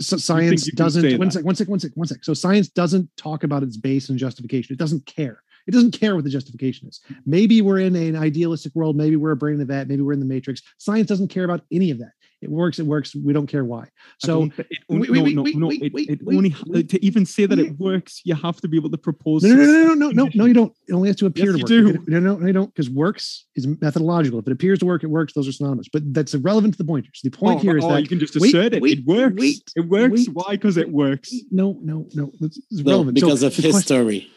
[0.00, 1.18] So science doesn't.
[1.18, 1.44] One sec.
[1.44, 1.66] One sec.
[1.66, 1.92] One sec.
[1.94, 2.24] One sec.
[2.24, 4.74] So science doesn't talk about its base and justification.
[4.74, 5.42] It doesn't care.
[5.66, 7.00] It doesn't care what the justification is.
[7.24, 8.96] Maybe we're in an idealistic world.
[8.96, 9.88] Maybe we're a brain in the vat.
[9.88, 10.60] Maybe we're in the matrix.
[10.78, 12.12] Science doesn't care about any of that.
[12.42, 12.78] It works.
[12.78, 13.14] It works.
[13.14, 13.88] We don't care why.
[14.18, 14.50] So
[14.88, 16.50] wait, wait, no, no, It, it only
[16.84, 19.44] to even say that it works, you have to be able to propose.
[19.44, 20.44] No, no, no, no, no, no, no.
[20.44, 20.74] You don't.
[20.88, 22.04] It only has to appear yes, to work.
[22.04, 22.10] Do.
[22.10, 22.74] no, no, no, you don't.
[22.74, 24.40] Because works is methodological.
[24.40, 25.34] If it appears to work, it works.
[25.34, 25.88] Those are synonymous.
[25.92, 27.04] But that's irrelevant to the point.
[27.04, 27.20] pointers.
[27.22, 28.82] The point oh, here is oh, that you can just assert it.
[28.84, 29.36] it works.
[29.36, 30.26] Wait, it works.
[30.32, 30.52] Why?
[30.52, 31.32] Because it works.
[31.50, 32.32] No, no, no.
[32.40, 33.14] It's, it's relevant.
[33.14, 34.30] because so of history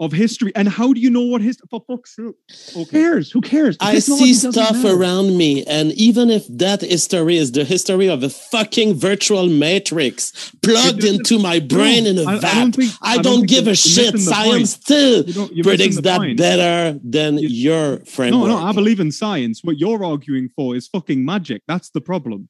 [0.00, 0.52] of history.
[0.54, 1.66] And how do you know what history?
[1.70, 2.34] For fuck's sake.
[2.74, 3.30] Who cares?
[3.30, 3.76] Who cares?
[3.80, 4.96] I see stuff matter.
[4.96, 10.52] around me, and even if that history is the history of a fucking virtual matrix
[10.62, 13.48] plugged into my brain no, in a I, vat, I don't, think, I don't, don't
[13.48, 14.18] give a shit.
[14.18, 15.24] Science still
[15.62, 16.38] predicts that point.
[16.38, 18.48] better than you, your framework.
[18.48, 19.62] No, no, I believe in science.
[19.62, 21.62] What you're arguing for is fucking magic.
[21.68, 22.48] That's the problem.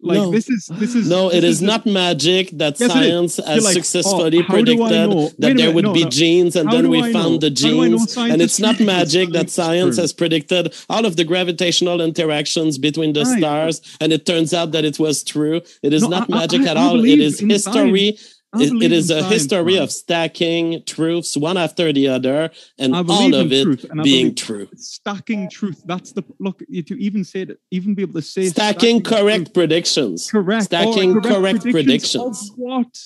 [0.00, 0.30] Like no.
[0.30, 3.36] this is this is no, this it is, is not the, magic that yes, science
[3.38, 6.10] has like, successfully oh, predicted that there would no, be no.
[6.10, 8.14] genes and how then we found the genes.
[8.16, 13.24] And it's not magic that science has predicted all of the gravitational interactions between the
[13.24, 13.38] right.
[13.38, 15.62] stars, and it turns out that it was true.
[15.82, 17.02] It is not I, magic I, at all.
[17.02, 18.16] It is history.
[18.16, 19.82] Science it, it is a science, history man.
[19.82, 25.48] of stacking truths one after the other and all of it truth, being true stacking
[25.48, 29.02] truth that's the look to even say that even be able to say stacking, stacking
[29.02, 29.54] correct truth.
[29.54, 32.52] predictions correct stacking correct, correct, predictions, predictions.
[32.56, 32.98] what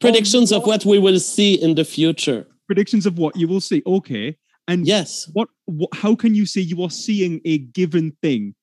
[0.00, 0.82] predictions of what?
[0.82, 4.36] of what we will see in the future predictions of what you will see okay
[4.68, 8.54] and yes what, what how can you say you are seeing a given thing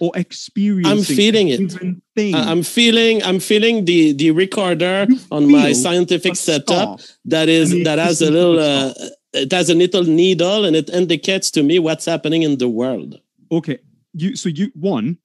[0.00, 0.98] or experiencing.
[0.98, 1.96] I'm feeling it.
[2.14, 2.34] Thing.
[2.34, 3.22] I'm feeling.
[3.22, 8.58] I'm feeling the the recorder on my scientific setup that is that has a little.
[8.58, 8.92] Uh,
[9.34, 13.20] it has a little needle and it indicates to me what's happening in the world.
[13.52, 13.78] Okay,
[14.14, 14.36] you.
[14.36, 15.18] So you one,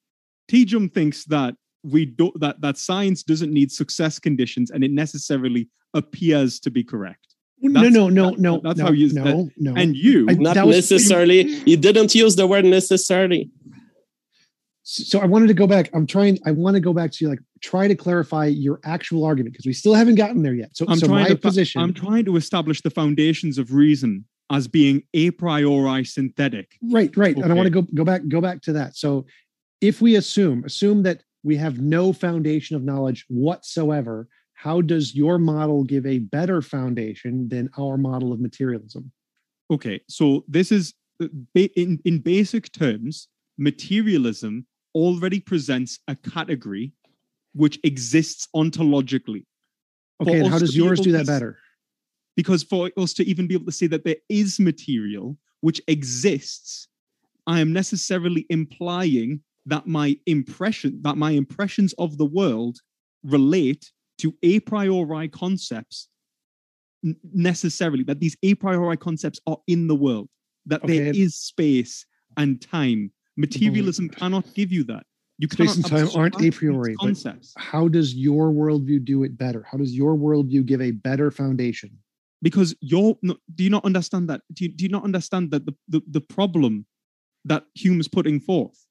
[0.50, 5.68] TJump thinks that we don't that that science doesn't need success conditions and it necessarily
[5.94, 7.34] appears to be correct.
[7.62, 8.60] That's, no, no, no, that, no.
[8.62, 9.74] That's no, how you no, that, no.
[9.74, 11.44] And you, I, not necessarily.
[11.64, 13.50] You didn't use the word necessarily
[14.84, 15.88] so I wanted to go back.
[15.94, 16.38] I'm trying.
[16.44, 19.72] I want to go back to like try to clarify your actual argument because we
[19.72, 20.76] still haven't gotten there yet.
[20.76, 21.80] So, I'm so trying my to, position.
[21.80, 26.72] I'm trying to establish the foundations of reason as being a priori synthetic.
[26.82, 27.34] Right, right.
[27.34, 27.42] Okay.
[27.42, 28.94] And I want to go go back go back to that.
[28.94, 29.24] So,
[29.80, 35.38] if we assume assume that we have no foundation of knowledge whatsoever, how does your
[35.38, 39.10] model give a better foundation than our model of materialism?
[39.70, 46.92] Okay, so this is uh, in in basic terms, materialism already presents a category
[47.54, 49.44] which exists ontologically.
[50.20, 51.58] Okay, and how does yours do that better?
[52.36, 56.88] Because for us to even be able to say that there is material which exists,
[57.46, 62.78] I am necessarily implying that my impression, that my impressions of the world
[63.22, 66.08] relate to a priori concepts
[67.32, 70.28] necessarily, that these a priori concepts are in the world,
[70.66, 71.18] that there Okay.
[71.18, 73.12] is space and time.
[73.36, 74.18] Materialism mm-hmm.
[74.18, 75.04] cannot give you that.
[75.38, 77.52] You Space cannot and time aren't a priori, concepts.
[77.56, 79.66] How does your worldview do it better?
[79.68, 81.98] How does your worldview give a better foundation?
[82.44, 85.64] because you're no, do you not understand that do you, do you not understand that
[85.64, 86.86] the, the, the problem
[87.44, 88.86] that Hume's putting forth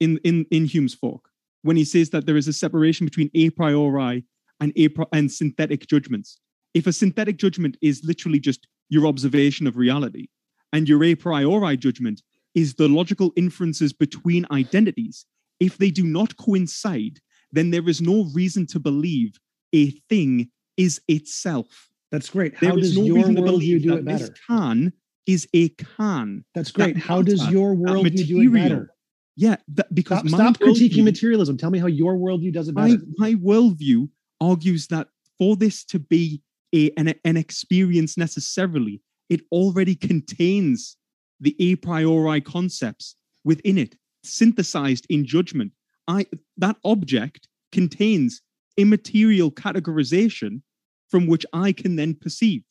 [0.00, 1.28] in, in in Hume's fork
[1.60, 4.24] when he says that there is a separation between a priori
[4.58, 6.40] and a and synthetic judgments
[6.74, 10.28] if a synthetic judgment is literally just your observation of reality
[10.72, 12.22] and your a priori judgment
[12.54, 15.24] is the logical inferences between identities
[15.60, 17.20] if they do not coincide
[17.52, 19.38] then there is no reason to believe
[19.74, 22.58] a thing is itself That's great.
[22.60, 24.34] there How is does no your reason to worldview believe do that it this better?
[24.48, 24.92] can
[25.26, 26.44] is a can.
[26.54, 26.94] That's great.
[26.96, 28.90] that How does your worldview do it better?
[29.36, 31.56] Yeah, that, because Stop, stop critiquing worldview- materialism.
[31.56, 33.02] Tell me how your worldview does it My, better.
[33.18, 34.08] my worldview
[34.40, 36.42] argues that for this to be
[36.74, 39.00] a, an, an experience necessarily,
[39.30, 40.96] it already contains
[41.42, 45.72] the a priori concepts within it, synthesized in judgment.
[46.08, 46.26] I
[46.56, 48.40] that object contains
[48.76, 50.62] immaterial categorization
[51.10, 52.62] from which I can then perceive.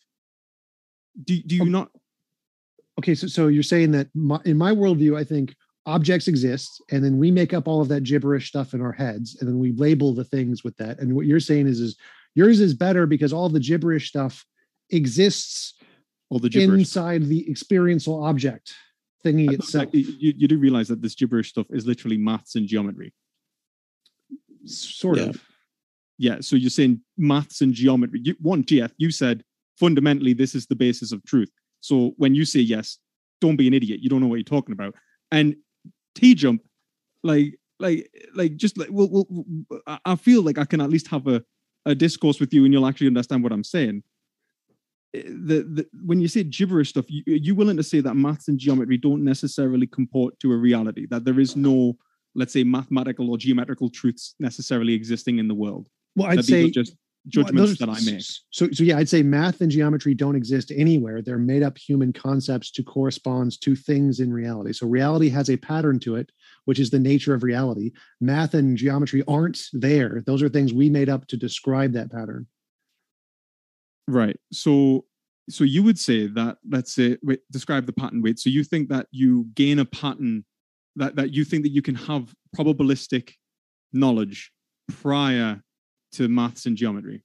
[1.23, 1.71] Do, do you Okay.
[1.71, 1.91] not
[2.97, 5.55] okay, so so you're saying that my, in my worldview, I think
[5.85, 9.37] objects exist, and then we make up all of that gibberish stuff in our heads,
[9.39, 10.99] and then we label the things with that.
[10.99, 11.97] And what you're saying is, is
[12.35, 14.45] yours is better because all the gibberish stuff
[14.91, 15.73] exists
[16.31, 16.79] or the gibberish?
[16.79, 18.73] inside the experiential object
[19.23, 19.89] thingy itself.
[19.93, 23.13] You, you do realize that this gibberish stuff is literally maths and geometry.
[24.65, 25.25] Sort Yeah.
[25.25, 25.43] of.
[26.17, 26.37] Yeah.
[26.41, 28.21] So you're saying maths and geometry.
[28.23, 29.43] You, one, JF, you said
[29.79, 31.49] fundamentally this is the basis of truth.
[31.81, 32.97] So when you say yes,
[33.41, 33.99] don't be an idiot.
[34.01, 34.95] You don't know what you're talking about.
[35.31, 35.55] And
[36.15, 36.61] T-Jump,
[37.23, 39.27] like, like, like, just like, well, well,
[39.87, 41.43] I- I feel like I can at least have a,
[41.85, 44.03] a discourse with you and you'll actually understand what I'm saying.
[45.13, 48.47] The, the when you say gibberish stuff, you, are you willing to say that maths
[48.47, 51.05] and geometry don't necessarily comport to a reality?
[51.09, 51.97] That there is no,
[52.33, 55.89] let's say, mathematical or geometrical truths necessarily existing in the world?
[56.15, 56.95] Well, I'd that these are say just
[57.25, 58.23] Well, judgments those that I make.
[58.49, 61.21] So, so yeah, I'd say math and geometry don't exist anywhere.
[61.21, 64.73] They're made up human concepts to correspond to things in reality.
[64.73, 66.31] So reality has a pattern to it,
[66.65, 67.91] which is the nature of reality.
[68.21, 70.23] Math and geometry aren't there.
[70.25, 72.47] Those are things we made up to describe that pattern.
[74.11, 74.37] Right.
[74.51, 75.05] So
[75.49, 78.39] so you would say that let's say wait, describe the pattern wait.
[78.39, 80.43] So you think that you gain a pattern
[80.97, 83.31] that that you think that you can have probabilistic
[83.93, 84.51] knowledge
[85.01, 85.61] prior
[86.13, 87.23] to maths and geometry.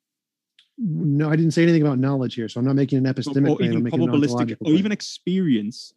[0.78, 2.48] No, I didn't say anything about knowledge here.
[2.48, 3.76] So I'm not making an epistemic or claim.
[3.76, 5.92] I'm even probabilistic or even experience.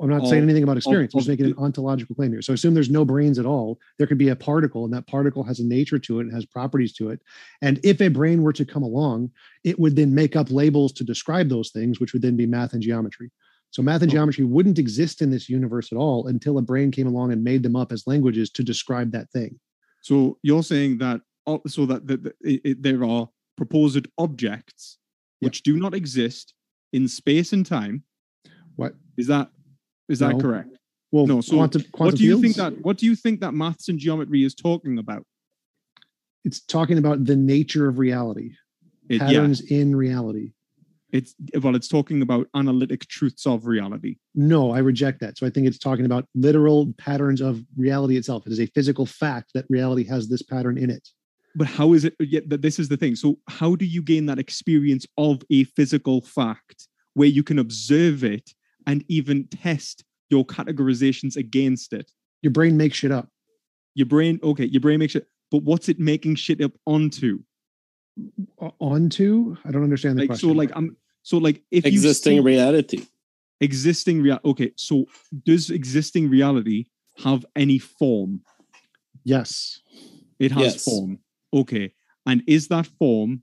[0.00, 1.14] I'm not saying anything about experience.
[1.14, 2.42] I'm just making an ontological claim here.
[2.42, 3.78] So assume there's no brains at all.
[3.98, 6.44] There could be a particle, and that particle has a nature to it and has
[6.44, 7.20] properties to it.
[7.62, 9.30] And if a brain were to come along,
[9.64, 12.72] it would then make up labels to describe those things, which would then be math
[12.72, 13.30] and geometry.
[13.70, 14.14] So math and Oh.
[14.14, 17.62] geometry wouldn't exist in this universe at all until a brain came along and made
[17.62, 19.58] them up as languages to describe that thing.
[20.02, 21.20] So you're saying that
[21.68, 24.98] so that, that, that it, it- there are proposed objects
[25.40, 26.54] which do not exist
[26.92, 28.02] in space and time.
[28.76, 28.94] What?
[29.16, 29.50] Is that
[30.08, 30.38] is that No.
[30.40, 30.76] correct?
[31.12, 33.52] Well, No, so quantum, quantum what do you think that what do you think that
[33.52, 35.24] maths and geometry is talking about?
[36.44, 38.52] it's talking about the nature of reality,
[39.08, 40.52] It, yeah, patterns in reality.
[41.12, 44.16] it's well, it's talking about analytic truths of reality.
[44.34, 45.38] No, I reject that.
[45.38, 48.46] So I think it's talking about literal patterns of reality itself.
[48.46, 51.08] It is a physical fact that reality has this pattern in it.
[51.56, 52.14] But how is it?
[52.20, 53.16] Yet that this is the thing.
[53.16, 58.22] So how do you gain that experience of a physical fact where you can observe
[58.22, 58.52] it
[58.86, 62.10] and even test your categorizations against it?
[62.42, 63.28] Your brain makes shit up.
[63.94, 67.38] Your brain, okay, your brain makes it, but what's it making shit up onto?
[68.60, 69.56] O- Onto?
[69.64, 70.48] I don't understand the Like question.
[70.50, 73.02] so, like I'm so like if Existing see reality.
[73.60, 74.38] existing real.
[74.44, 75.06] Okay, so
[75.44, 76.86] does existing reality
[77.24, 78.40] have any form?
[79.24, 79.80] yes.
[80.38, 80.84] It has Yes.
[80.84, 81.18] form.
[81.54, 81.94] Okay.
[82.26, 83.42] And is that form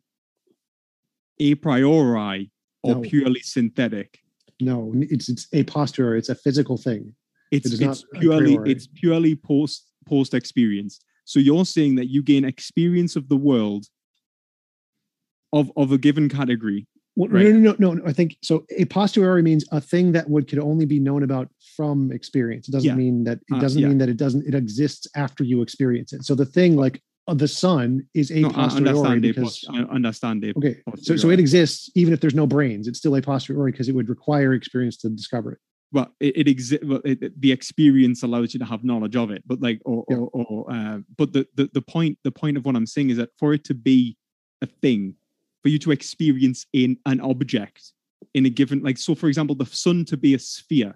[1.39, 2.51] a priori
[2.83, 3.01] or No.
[3.01, 4.22] purely synthetic?
[4.64, 6.20] No, it's it's a posteriori.
[6.20, 7.14] It's a physical thing.
[7.51, 10.99] It's It it's purely it's purely post post experience.
[11.26, 13.86] So you're saying that you gain experience of the world
[15.51, 16.88] of of a given category.
[17.16, 17.45] Well, Right.
[17.45, 18.03] No, no, no, no.
[18.07, 18.66] I think so.
[18.76, 21.47] A posteriori means a thing that would could only be known about
[21.78, 22.68] from experience.
[22.68, 22.95] It doesn't Yeah.
[22.95, 23.89] mean that it Uh, doesn't yeah.
[23.89, 26.26] mean that it doesn't it exists after you experience it.
[26.26, 30.57] So the thing like uh, the sun is a No, posteriori because I understand it.
[30.57, 32.88] okay, so so it exists even if there's no brains.
[32.88, 35.59] It's still a posteriori because it would require experience to discover it.
[35.93, 37.01] well it, it exists well,
[37.45, 40.17] the experience allows you to have knowledge of it but like or Yeah.
[40.17, 43.17] or, or uh, but the, the the point the point of what i'm saying is
[43.17, 44.17] that for it to be
[44.61, 45.15] a thing
[45.61, 47.82] for you to experience in an object
[48.34, 50.93] in a given like so for example the sun to be a sphere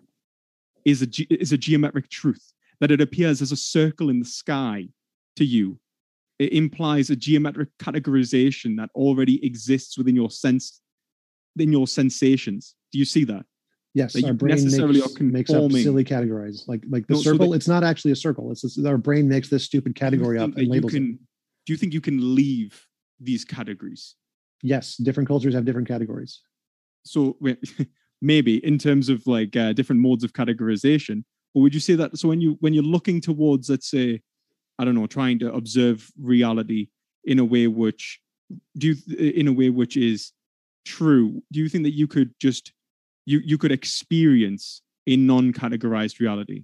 [0.83, 1.07] is a
[1.43, 2.45] is a geometric truth
[2.79, 4.77] that it appears as a circle in the sky
[5.35, 5.79] to you
[6.39, 10.81] it implies a geometric categorization that already exists within your sense
[11.57, 13.43] in your sensations do you see that
[13.93, 16.65] Yes, That our brain necessarily makes, makes up silly categories.
[16.67, 18.51] Like like the No, so circle, that- it's not actually a circle.
[18.51, 20.99] It's just, our brain makes this stupid category up and labels it.
[20.99, 22.79] Do you think you can leave
[23.19, 24.13] these categories?
[24.61, 26.41] Yes, different cultures have different categories.
[27.05, 27.39] So
[28.21, 31.23] maybe in terms of like uh, different modes of categorization,
[31.55, 32.19] or would you say that?
[32.19, 34.21] So when you when you're looking towards, let's say,
[34.79, 36.87] I don't know, trying to observe reality
[37.23, 38.19] in a way which
[38.77, 40.31] do you in a way which is
[40.85, 42.71] true, do you think that you could just
[43.25, 46.63] you you could experience a non-categorized reality?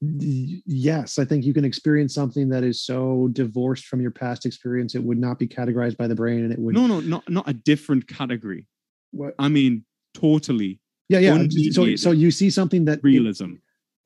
[0.00, 4.94] Yes, I think you can experience something that is so divorced from your past experience,
[4.94, 6.74] it would not be categorized by the brain, and it would.
[6.74, 8.66] No, no, not not a different category.
[9.10, 9.84] What- I mean,
[10.14, 11.46] totally yeah, yeah.
[11.70, 13.54] So, so you see something that realism.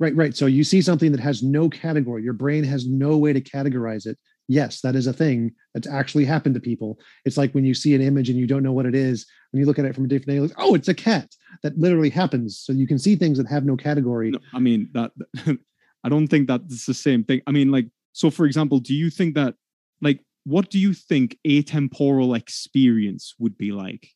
[0.03, 0.37] Right, right.
[0.37, 2.25] So you see something that has no category.
[2.25, 4.19] Your brain has no way to categorize it.
[4.49, 6.99] Yes, that is a thing that's actually happened to people.
[7.25, 9.25] It's like when you see an image and you don't know what it is.
[9.53, 11.29] When you look at it from a different angle, oh, it's a cat.
[11.63, 12.59] That literally happens.
[12.59, 14.33] So you can see things that have no category.
[14.33, 15.13] No, I mean that.
[16.05, 17.41] I don't think that's the same thing.
[17.47, 19.55] I mean, like, so for example, do you think that,
[20.01, 24.09] like, what do you think a temporal experience would be like,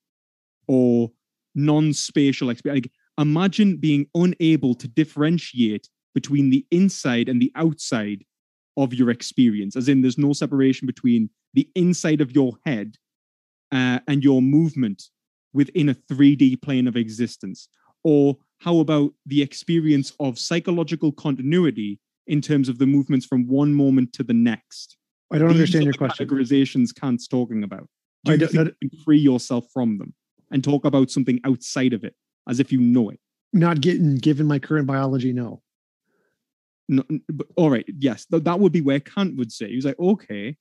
[0.66, 1.12] or
[1.54, 2.86] non-spatial experience?
[2.86, 8.24] Like, imagine being unable to differentiate between the inside and the outside
[8.76, 12.96] of your experience, as in there's no separation between the inside of your head
[13.72, 15.04] uh, and your movement
[15.52, 17.68] within a 3D plane of existence?
[18.04, 23.74] Or how about the experience of psychological continuity in terms of the movements from one
[23.74, 24.96] moment to the next?
[25.32, 26.28] I don't These understand your the question.
[26.28, 27.88] Categorizations Kant's talking about.
[28.24, 30.14] Do I you don't- think no, you can free yourself from them
[30.50, 32.14] and talk about something outside of it
[32.48, 33.20] as if you know it?
[33.52, 35.62] Not getting given my current biology, no.
[36.88, 39.68] No, but, all right, yes, th- that would be where Kant would say.
[39.68, 40.56] He was like, okay,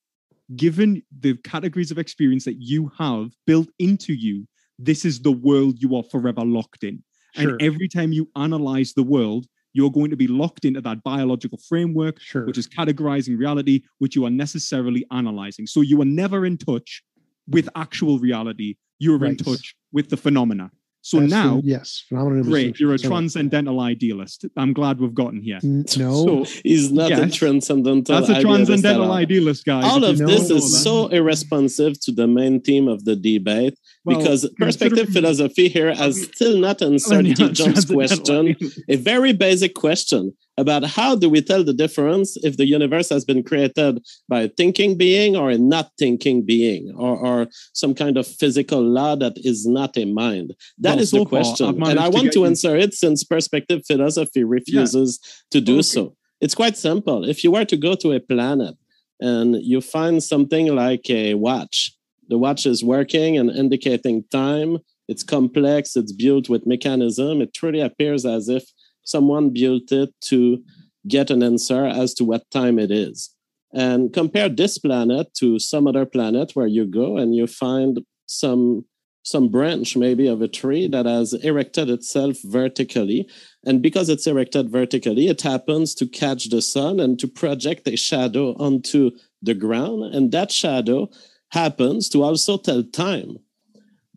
[0.56, 4.48] given the categories of experience that you have built into you,
[4.80, 7.04] this is the world you are forever locked in.
[7.36, 7.52] Sure.
[7.52, 11.60] And every time you analyze the world, you're going to be locked into that biological
[11.68, 12.46] framework, Sure.
[12.46, 15.68] which is categorizing reality, which you are necessarily analyzing.
[15.68, 17.04] So you are never in touch
[17.48, 18.78] with actual reality.
[19.00, 20.72] You're in touch with the phenomena.
[21.08, 22.46] So That's now, the- yes, phenomenal.
[22.46, 24.44] great, you're a So- transcendental idealist.
[24.58, 25.60] I'm glad we've gotten here.
[25.62, 27.36] No, So He's not a Yes.
[27.36, 28.16] transcendental.
[28.16, 29.12] that's a idealist transcendental all.
[29.24, 29.84] idealist, guys.
[29.86, 30.80] All of this is that.
[30.80, 36.24] so irresponsive to the main theme of the debate Well, because perspective philosophy here has
[36.24, 38.56] still not answered John's question,
[38.90, 43.26] a very basic question about how do we tell the difference if the universe has
[43.26, 48.18] been created by a thinking being or a not thinking being or, or some kind
[48.18, 50.54] of physical law that is not a mind.
[50.80, 51.84] That Well, is so the question.
[51.84, 55.20] And I want to you- answer it since perspective philosophy refuses
[55.52, 55.82] to do Okay.
[55.82, 56.16] so.
[56.42, 57.24] It's quite simple.
[57.28, 58.76] If you were to go to a planet
[59.20, 61.94] and you find something like a watch,
[62.28, 64.78] the watch is working and indicating time.
[65.08, 67.42] It's complex, it's built with mechanism.
[67.42, 68.64] It truly appears as if
[69.06, 70.62] someone built it to
[71.08, 73.34] get an answer as to what time it is.
[73.74, 78.86] And compare this planet to some other planet where you go and you find some
[79.24, 83.28] some branch maybe of a tree that has erected itself vertically.
[83.66, 87.98] And because it's erected vertically it happens to catch the sun and to project a
[87.98, 90.14] shadow onto the ground.
[90.16, 91.10] And that shadow
[91.50, 93.38] happens to also tell time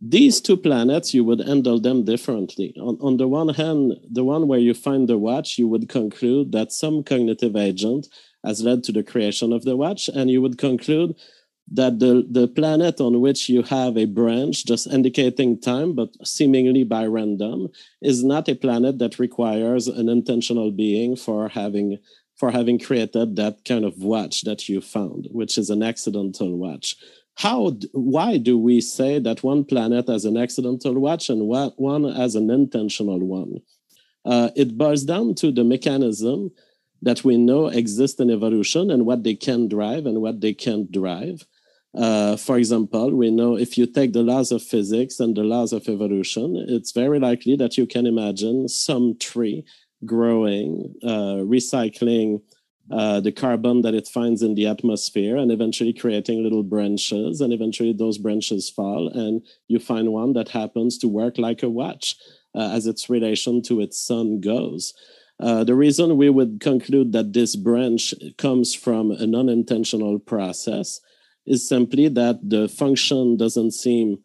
[0.01, 2.75] these two planets you would handle them differently.
[2.81, 6.53] On, on the one hand the one where you find the watch you would conclude
[6.53, 8.09] that some cognitive agent
[8.45, 11.15] has led to the creation of the watch and you would conclude
[11.71, 16.85] that the, the planet on which you have a branch just indicating time but seemingly
[16.85, 17.69] by random
[18.01, 21.99] is not a planet that requires an intentional being for having
[22.37, 26.97] for having created that kind of watch that you found which is an accidental watch
[27.39, 32.35] how why do we say that one planet has an accidental watch and one has
[32.35, 33.61] an intentional one?
[34.25, 36.51] Uh, it boils down to the mechanism
[37.01, 40.91] that we know exist in evolution and what they can drive and what they can't
[40.91, 41.47] drive.
[41.95, 45.73] Uh, for example, we know if you take the laws of physics and the laws
[45.73, 49.65] of evolution, it's very likely that you can imagine some tree
[50.05, 52.43] growing, uh, recycling
[52.91, 57.53] uh, the carbon that it finds in the atmosphere and eventually creating little branches and
[57.53, 62.17] eventually those branches fall and you find one that happens to work like a watch
[62.55, 64.95] uh, as its relation to its sun goes.
[65.41, 71.01] Uh, the reason we would conclude that this branch comes from an unintentional process
[71.47, 74.19] is simply that the function doesn't seem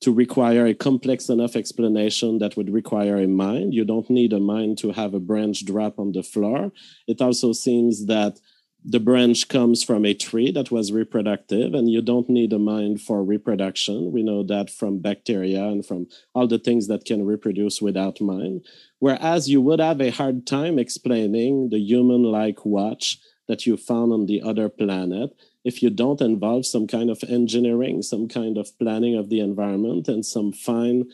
[0.00, 3.74] to require a complex enough explanation that would require a mind.
[3.74, 6.72] You don't need a mind to have a branch drop on the floor.
[7.06, 8.38] It also seems that
[8.84, 13.00] the branch comes from a tree that was reproductive, and you don't need a mind
[13.00, 14.12] for reproduction.
[14.12, 18.64] We know that from bacteria and from all the things that can reproduce without mind.
[19.00, 23.18] Whereas you would have a hard time explaining the human like watch
[23.48, 25.30] that you found on the other planet
[25.64, 30.08] if you don't involve some kind of engineering, some kind of planning of the environment,
[30.08, 31.04] and some fine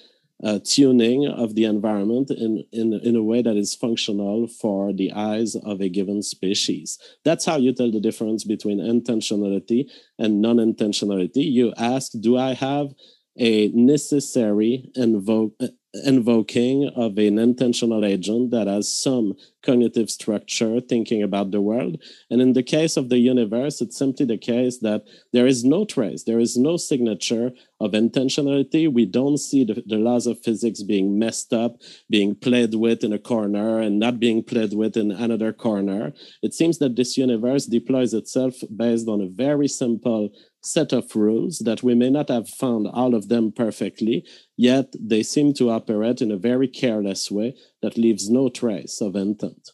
[0.42, 5.12] uh, tuning of the environment in, in, in a way that is functional for the
[5.12, 6.98] eyes of a given species.
[7.24, 11.50] That's how you tell the difference between intentionality and non intentionality.
[11.50, 12.94] You ask, Do I have
[13.38, 15.58] a necessary invoke,
[16.04, 22.02] invoking of an intentional agent that has some cognitive structure thinking about the world.
[22.30, 25.84] And in the case of the universe, it's simply the case that there is no
[25.84, 28.92] trace, there is no signature of intentionality.
[28.92, 31.76] We don't see the, the laws of physics being messed up,
[32.10, 36.12] being played with in a corner and not being played with in another corner.
[36.42, 40.30] It seems that this universe deploys itself based on a very simple
[40.64, 44.24] set of rules that we may not have found all of them perfectly,
[44.56, 49.16] yet they seem to operate in a very careless way that leaves no trace of
[49.16, 49.70] intent.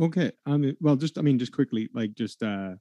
[0.00, 0.32] Okay.
[0.46, 2.72] I mean, well, just, I mean, just quickly, like, just, uh,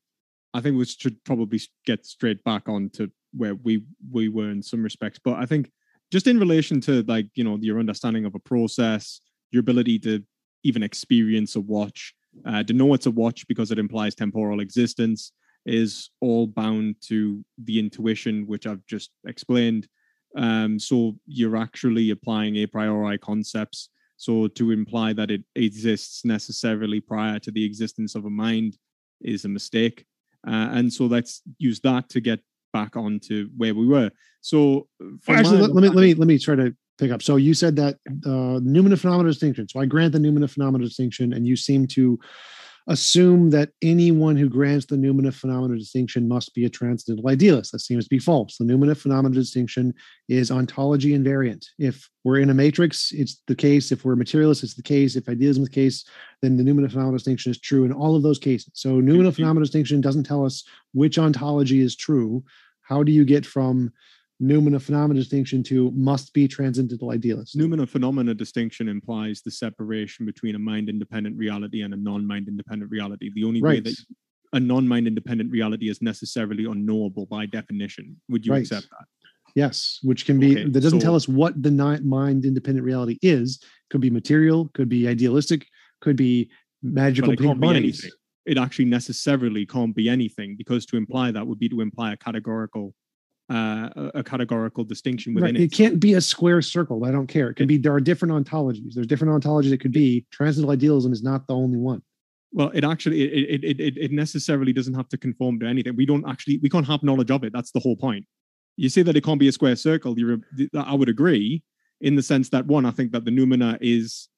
[0.54, 4.62] I think we should probably get straight back on to where we we were in
[4.62, 5.72] some respects, but I think
[6.12, 10.24] just in relation to like you know your understanding of a process, your ability to
[10.64, 12.14] even experience a watch,
[12.46, 15.32] uh, to know it's a watch because it implies temporal existence,
[15.66, 19.88] is all bound to the intuition which I've just explained.
[20.36, 23.90] Um, so you're actually applying a priori concepts.
[24.18, 28.78] So to imply that it exists necessarily prior to the existence of a mind
[29.22, 30.06] is a mistake.
[30.48, 32.40] Uh, and so let's use that to get
[32.74, 34.12] back onto where we were.
[34.42, 34.88] So
[35.28, 37.22] actually, let, let, me let me let me try to pick up.
[37.22, 39.68] So you said that uh, Noumena phenomena distinction.
[39.68, 42.20] So I grant the Noumena phenomena distinction, and you seem to
[42.92, 47.72] assume that anyone who grants the Noumena phenomena distinction must be a transcendental idealist.
[47.72, 48.58] That seems to be false.
[48.58, 49.94] The Noumena phenomena distinction
[50.28, 51.66] is ontology invariant.
[51.80, 53.92] If we're in a matrix, it's the case.
[53.92, 55.16] If we're materialist, it's the case.
[55.16, 56.06] If idealism is the case,
[56.42, 58.72] then the Noumena phenomena distinction is true in all of those cases.
[58.74, 59.30] So Noumena mm-hmm.
[59.32, 60.64] phenomena distinction doesn't tell us
[60.94, 62.44] which ontology is true.
[62.82, 63.94] How do you get from
[64.42, 67.56] Noumena phenomena distinction to must be transcendental idealist.
[67.56, 72.48] Noumena phenomena distinction implies the separation between a mind independent reality and a non mind
[72.48, 73.30] independent reality.
[73.36, 73.84] The only right.
[73.84, 73.96] way that
[74.54, 78.20] a non mind independent reality is necessarily unknowable by definition.
[78.30, 78.62] Would you right.
[78.62, 79.06] accept that?
[79.54, 81.72] Yes, which can be okay, that doesn't so, tell us what the
[82.04, 83.62] mind independent reality is.
[83.90, 85.68] Could be material, could be idealistic,
[86.00, 86.50] could be
[86.82, 88.10] magical pink bunnies.
[88.46, 92.18] It actually necessarily can't be anything because to imply that would be to imply a
[92.18, 92.96] categorical
[93.52, 95.61] uh, a categorical distinction within right.
[95.61, 95.64] it.
[95.64, 97.03] It can't be a square circle.
[97.06, 97.49] I don't care.
[97.49, 98.94] It can be there are different ontologies.
[98.94, 99.72] There's different ontologies.
[99.73, 102.02] It could be transcendental idealism is not the only one.
[102.53, 105.95] Well, it actually it, it it it necessarily doesn't have to conform to anything.
[105.95, 107.52] We don't actually we can't have knowledge of it.
[107.53, 108.26] That's the whole point.
[108.78, 110.18] You say that it can't be a square circle.
[110.18, 110.40] You're,
[110.76, 111.61] I would agree
[111.99, 114.30] in the sense that one, I think that the noumena is,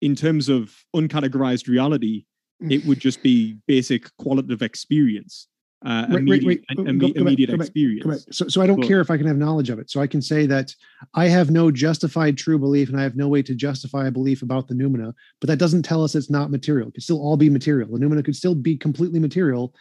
[0.00, 2.24] in terms of uncategorized reality,
[2.68, 5.48] it would just be basic qualitative experience
[5.84, 8.26] uh, immediate, wait, wait, go, immediate back, experience.
[8.30, 9.90] So, so I don't care if I can have knowledge of it.
[9.90, 10.74] So I can say that
[11.14, 14.42] I have no justified true belief and I have no way to justify a belief
[14.42, 16.88] about the noumena, but that doesn't tell us it's not material.
[16.88, 17.90] It could still all be material.
[17.90, 19.74] The noumena could still be completely material.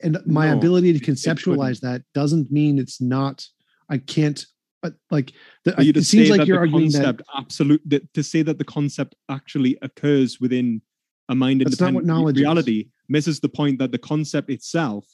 [0.00, 3.44] And my no, ability to conceptualize that doesn't mean it's not,
[3.90, 4.44] I can't,
[4.80, 5.32] but like,
[5.64, 9.76] the, it seems like you're arguing that absolute, that, to say that the concept actually
[9.82, 10.82] occurs within
[11.28, 12.86] a mind independent reality is.
[13.08, 15.04] misses the point that the concept itself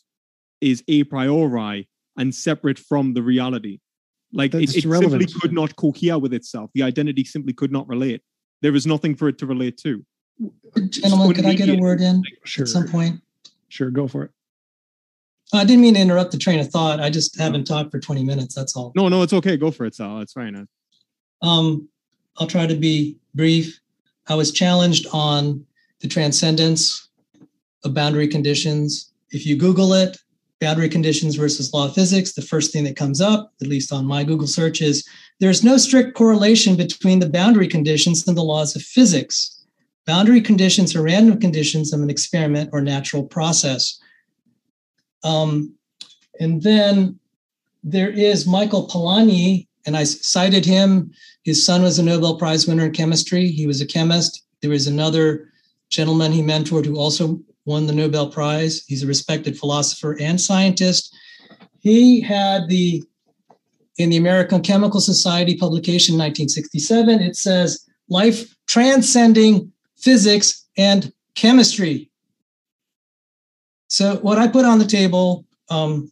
[0.64, 3.78] is a priori and separate from the reality.
[4.32, 6.70] Like it, it simply could not cohere with itself.
[6.74, 8.22] The identity simply could not relate.
[8.62, 10.04] There is nothing for it to relate to.
[10.88, 12.64] Gentlemen, could I get a word in sure.
[12.64, 13.20] at some point?
[13.68, 14.30] Sure, go for it.
[15.52, 16.98] I didn't mean to interrupt the train of thought.
[16.98, 18.54] I just haven't talked for 20 minutes.
[18.54, 18.92] That's all.
[18.96, 19.56] No, no, it's okay.
[19.56, 20.20] Go for it, Sal.
[20.20, 20.66] It's fine.
[21.42, 21.88] Um,
[22.38, 23.78] I'll try to be brief.
[24.26, 25.64] I was challenged on
[26.00, 27.08] the transcendence
[27.84, 29.12] of boundary conditions.
[29.30, 30.16] If you Google it,
[30.60, 34.06] boundary conditions versus law of physics, the first thing that comes up, at least on
[34.06, 35.06] my Google search, is
[35.40, 39.50] there's no strict correlation between the boundary conditions and the laws of physics.
[40.06, 43.98] boundary conditions are random conditions of an experiment or natural process.
[45.22, 45.74] Um,
[46.38, 47.18] and then
[47.82, 51.10] there is Michael Polanyi, and I cited him.
[51.42, 53.48] His son was a Nobel Prize winner in chemistry.
[53.48, 54.44] He was a chemist.
[54.60, 55.50] There was another
[55.90, 58.84] gentleman he mentored who also won the Nobel Prize.
[58.86, 61.14] He's a respected philosopher and scientist.
[61.80, 63.02] He had the,
[63.98, 72.10] in the American Chemical Society publication 1967, it says, life transcending physics and chemistry.
[73.88, 76.10] So, what I put on the table um,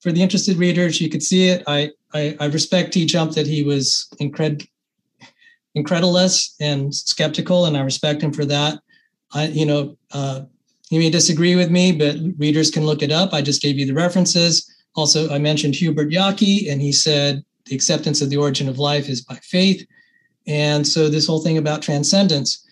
[0.00, 1.62] for the interested readers, you could see it.
[1.66, 4.66] I, I, I respect T-Jump that he was incred,
[5.74, 8.78] incredulous and skeptical, and I respect him for that.
[9.32, 10.42] I, you know, uh,
[10.88, 13.32] he may disagree with me, but readers can look it up.
[13.32, 14.68] I just gave you the references.
[14.94, 19.08] Also, I mentioned Hubert Yockey, and he said the acceptance of the origin of life
[19.08, 19.86] is by faith.
[20.46, 22.64] And so, this whole thing about transcendence,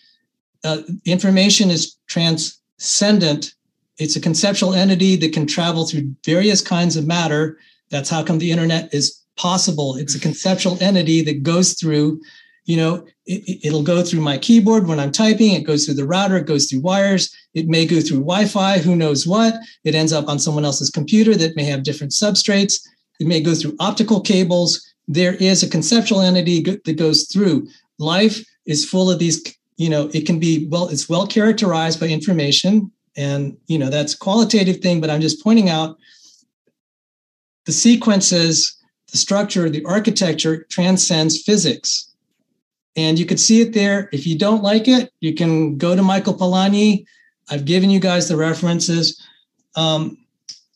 [0.64, 3.54] uh, information is transcendent.
[3.98, 7.58] It's a conceptual entity that can travel through various kinds of matter.
[7.90, 9.96] That's how come the internet is possible.
[9.96, 12.20] It's a conceptual entity that goes through
[12.66, 15.52] you know, it, will go through my keyboard when I'm typing.
[15.52, 16.36] It goes through the router.
[16.36, 17.34] It goes through wires.
[17.54, 18.78] It may go through Wi-Fi.
[18.78, 19.54] Who knows what?
[19.84, 22.74] It ends up on someone else's computer that may have different substrates.
[23.20, 24.84] It may go through optical cables.
[25.06, 27.68] There is a conceptual entity that goes through.
[27.98, 29.42] Life is full of these.
[29.76, 30.88] You know, it can be well.
[30.88, 35.00] It's well characterized by information, and you know that's qualitative thing.
[35.00, 35.96] But I'm just pointing out
[37.66, 38.76] the sequences,
[39.12, 42.06] the structure, the architecture transcends physics
[42.96, 44.08] and you could see it there.
[44.12, 47.04] If you don't like it, you can go to Michael Polanyi.
[47.48, 49.22] I've given you guys the references.
[49.76, 50.18] Um,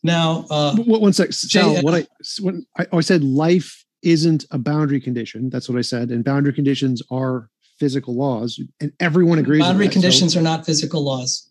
[0.03, 2.07] now, uh, one sec, Sal, Jay, what I
[2.41, 5.51] when I, I said life isn't a boundary condition.
[5.51, 7.49] That's what I said, and boundary conditions are
[7.81, 9.63] physical laws, and everyone agrees.
[9.63, 11.51] Boundary conditions so, are not physical laws.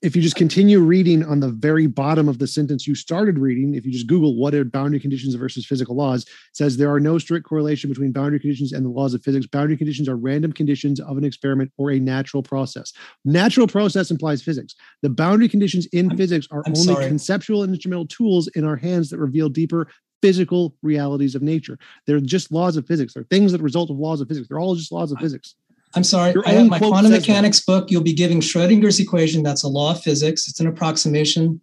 [0.00, 3.74] If you just continue reading on the very bottom of the sentence you started reading,
[3.74, 7.18] if you just Google what are boundary conditions versus physical laws, says there are no
[7.18, 9.46] strict correlation between boundary conditions and the laws of physics.
[9.46, 12.92] Boundary conditions are random conditions of an experiment or a natural process.
[13.24, 14.74] Natural process implies physics.
[15.02, 17.06] The boundary conditions in I'm, physics are I'm only sorry.
[17.06, 19.88] conceptual and instrumental tools in our hands that reveal deeper
[20.22, 21.78] physical realities of nature.
[22.06, 23.12] They're just laws of physics.
[23.12, 24.48] They're things that result of laws of physics.
[24.48, 25.56] They're all just laws of physics.
[25.94, 27.66] I'm sorry, I have my quantum mechanics that.
[27.66, 27.90] book.
[27.90, 29.42] You'll be giving Schrodinger's equation.
[29.42, 30.48] That's a law of physics.
[30.48, 31.60] It's an approximation,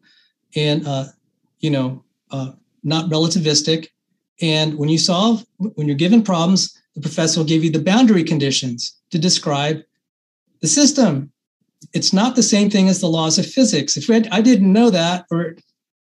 [0.55, 1.05] and uh,
[1.59, 2.51] you know, uh,
[2.83, 3.87] not relativistic.
[4.39, 8.23] And when you solve, when you're given problems, the professor will give you the boundary
[8.23, 9.81] conditions to describe
[10.61, 11.31] the system.
[11.93, 13.97] It's not the same thing as the laws of physics.
[13.97, 15.55] If I didn't know that, or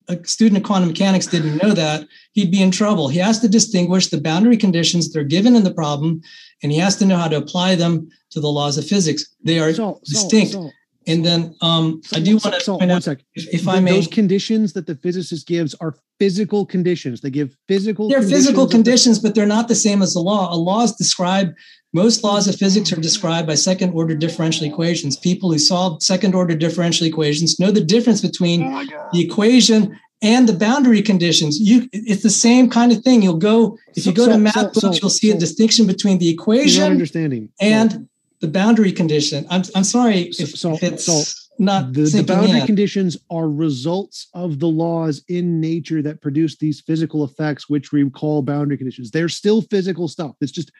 [0.09, 3.07] a student of quantum mechanics didn't know that, he'd be in trouble.
[3.07, 6.21] He has to distinguish the boundary conditions that are given in the problem,
[6.63, 9.25] and he has to know how to apply them to the laws of physics.
[9.43, 10.53] They are so, distinct.
[10.53, 10.71] So, so,
[11.07, 14.73] and then um, I do want to point out, if, if I may, those conditions
[14.73, 17.21] that the physicist gives are physical conditions.
[17.21, 18.09] They give physical.
[18.09, 20.53] They're physical conditions, but they're not the same as the law.
[20.53, 21.55] A law is described.
[21.93, 25.17] Most laws of physics are described by second order differential equations.
[25.17, 28.83] People who solve second order differential equations know the difference between oh
[29.13, 31.59] the equation and the boundary conditions.
[31.59, 33.21] You, it's the same kind of thing.
[33.21, 35.87] You'll go if you go so, to math so, books, so, you'll see a distinction
[35.87, 38.09] between the equation understanding and
[38.41, 39.45] the boundary condition.
[39.49, 42.65] I'm I'm sorry if, if it's not the, the boundary in.
[42.65, 48.07] conditions are results of the laws in nature that produce these physical effects, which we
[48.09, 49.11] call boundary conditions.
[49.11, 50.35] They're still physical stuff.
[50.41, 50.71] It's just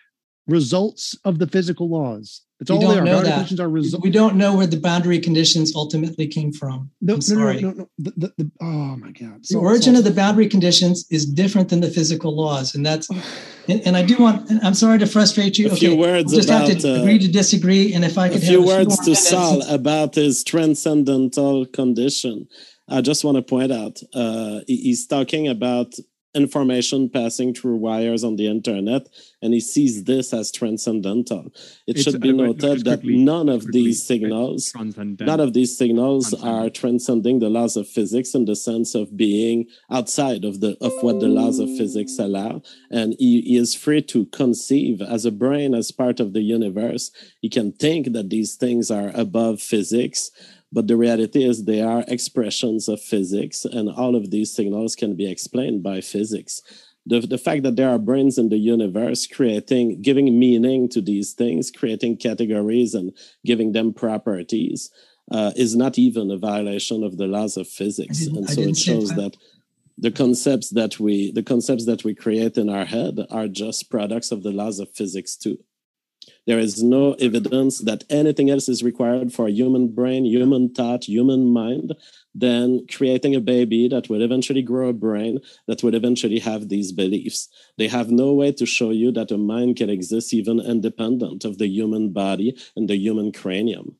[0.48, 2.42] results of the physical laws.
[2.60, 3.06] That's all they are.
[3.06, 3.34] Boundary that.
[3.36, 4.04] conditions are results.
[4.04, 6.90] We don't know where the boundary conditions ultimately came from.
[7.02, 7.62] No, I'm no, sorry.
[7.62, 7.90] no, no, no.
[8.00, 9.46] The, the, the, oh my God.
[9.46, 12.84] So, the origin so, of the boundary conditions is different than the physical laws, and
[12.84, 13.10] that's.
[13.68, 14.52] and, and, I do want.
[14.64, 15.68] I'm sorry to frustrate you.
[15.68, 18.30] A okay, few words just about, have to uh, agree to disagree, and if I
[18.30, 22.48] could a few words to Sal about his transcendental condition.
[22.90, 25.94] I just want to point out uh, he's talking about
[26.38, 29.10] information passing through wires on the internet,
[29.42, 31.52] and he sees this as transcendental.
[31.88, 36.70] It it's, should be noted that none of these signals, none of these signals are
[36.70, 41.20] transcending the laws of physics in the sense of being outside of the of what
[41.20, 42.62] the laws of physics allow.
[42.92, 47.12] And he, he is free to conceive as a brain as part of the universe.
[47.42, 50.32] He can think that these things are above physics
[50.72, 55.16] but the reality is they are expressions of physics, and all of these signals can
[55.16, 56.62] be explained by physics.
[57.06, 61.34] The, the fact that there are brains in the universe creating, giving meaning to these
[61.34, 63.14] things, creating categories and
[63.46, 64.90] giving them properties,
[65.32, 68.26] uh, is not even a violation of the laws of physics.
[68.26, 69.34] And so it shows that.
[69.34, 69.38] that
[69.98, 74.32] the concepts that we the concepts that we create in our head are just products
[74.32, 75.58] of the laws of physics too
[76.48, 81.04] There is no evidence that anything else is required for a human brain, human thought,
[81.04, 81.94] human mind
[82.34, 86.94] than creating a baby that will eventually grow a brain that will eventually have these
[86.94, 87.50] beliefs.
[87.78, 91.58] They have no way to show you that a mind can exist even independent of
[91.58, 93.98] the human body and the human cranium.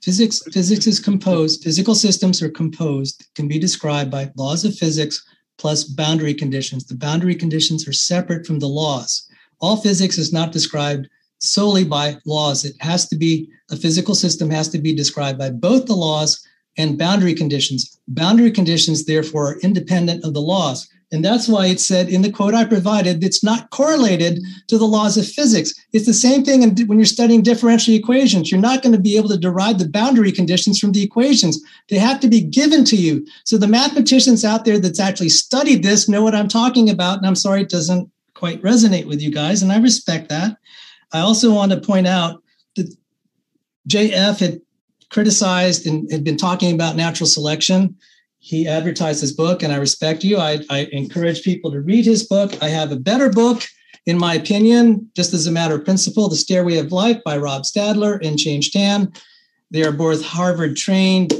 [0.00, 5.26] Physics, physics is composed, physical systems are composed, can be described by laws of physics
[5.56, 6.84] plus boundary conditions.
[6.84, 9.28] The boundary conditions are separate from the laws.
[9.60, 11.08] All physics is not described
[11.38, 12.64] solely by laws.
[12.64, 16.44] It has to be a physical system has to be described by both the laws
[16.78, 17.98] and boundary conditions.
[18.08, 20.88] Boundary conditions, therefore, are independent of the laws.
[21.10, 24.84] And that's why it said in the quote I provided, it's not correlated to the
[24.84, 25.72] laws of physics.
[25.92, 28.50] It's the same thing when you're studying differential equations.
[28.50, 31.60] You're not going to be able to derive the boundary conditions from the equations.
[31.88, 33.26] They have to be given to you.
[33.44, 37.18] So the mathematicians out there that's actually studied this know what I'm talking about.
[37.18, 39.62] And I'm sorry it doesn't quite resonate with you guys.
[39.62, 40.58] And I respect that.
[41.12, 42.42] I also want to point out
[42.76, 42.94] that
[43.88, 44.60] JF had
[45.10, 47.96] criticized and had been talking about natural selection.
[48.38, 50.38] He advertised his book, and I respect you.
[50.38, 52.62] I, I encourage people to read his book.
[52.62, 53.62] I have a better book,
[54.06, 57.62] in my opinion, just as a matter of principle The Stairway of Life by Rob
[57.62, 59.12] Stadler and Change Tan.
[59.70, 61.32] They are both Harvard trained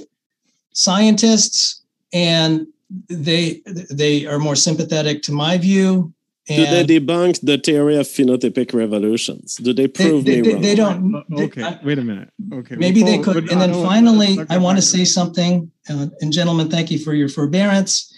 [0.72, 1.82] scientists,
[2.12, 2.66] and
[3.08, 6.12] they they are more sympathetic to my view
[6.48, 9.56] do they debunk the theory of phenotypic revolutions?
[9.56, 11.24] Do they prove they, they, they, they don't.
[11.32, 12.30] okay, I, wait a minute.
[12.52, 13.50] Okay, maybe they could.
[13.50, 15.70] And then finally, I want to say something.
[15.88, 18.12] Uh, and gentlemen, thank you for your forbearance.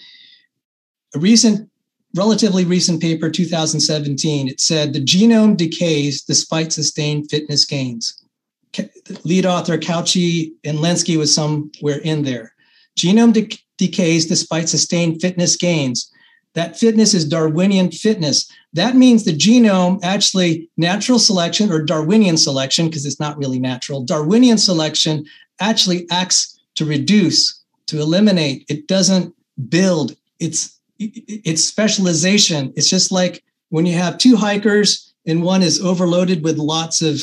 [1.13, 1.69] A recent,
[2.15, 8.17] relatively recent paper, 2017, it said the genome decays despite sustained fitness gains.
[9.25, 12.53] Lead author Cauchi and Lenski was somewhere in there.
[12.97, 16.10] Genome de- decays despite sustained fitness gains
[16.53, 18.51] that fitness is Darwinian fitness.
[18.73, 24.03] That means the genome actually natural selection or Darwinian selection, because it's not really natural.
[24.03, 25.25] Darwinian selection
[25.59, 28.65] actually acts to reduce, to eliminate.
[28.69, 29.33] It doesn't
[29.69, 30.15] build.
[30.39, 32.73] It's it's specialization.
[32.75, 37.21] It's just like when you have two hikers and one is overloaded with lots of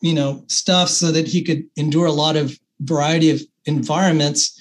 [0.00, 4.58] you know stuff so that he could endure a lot of variety of environments.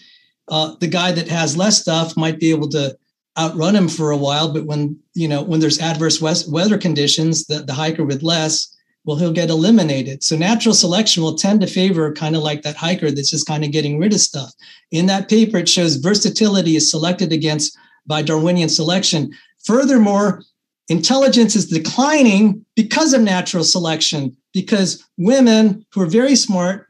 [0.47, 2.97] Uh, the guy that has less stuff might be able to
[3.41, 7.59] outrun him for a while but when you know when there's adverse weather conditions the,
[7.59, 10.23] the hiker with less well he'll get eliminated.
[10.23, 13.63] So natural selection will tend to favor kind of like that hiker that's just kind
[13.63, 14.53] of getting rid of stuff.
[14.91, 19.31] In that paper it shows versatility is selected against by darwinian selection.
[19.65, 20.43] Furthermore
[20.89, 26.87] intelligence is declining because of natural selection because women who are very smart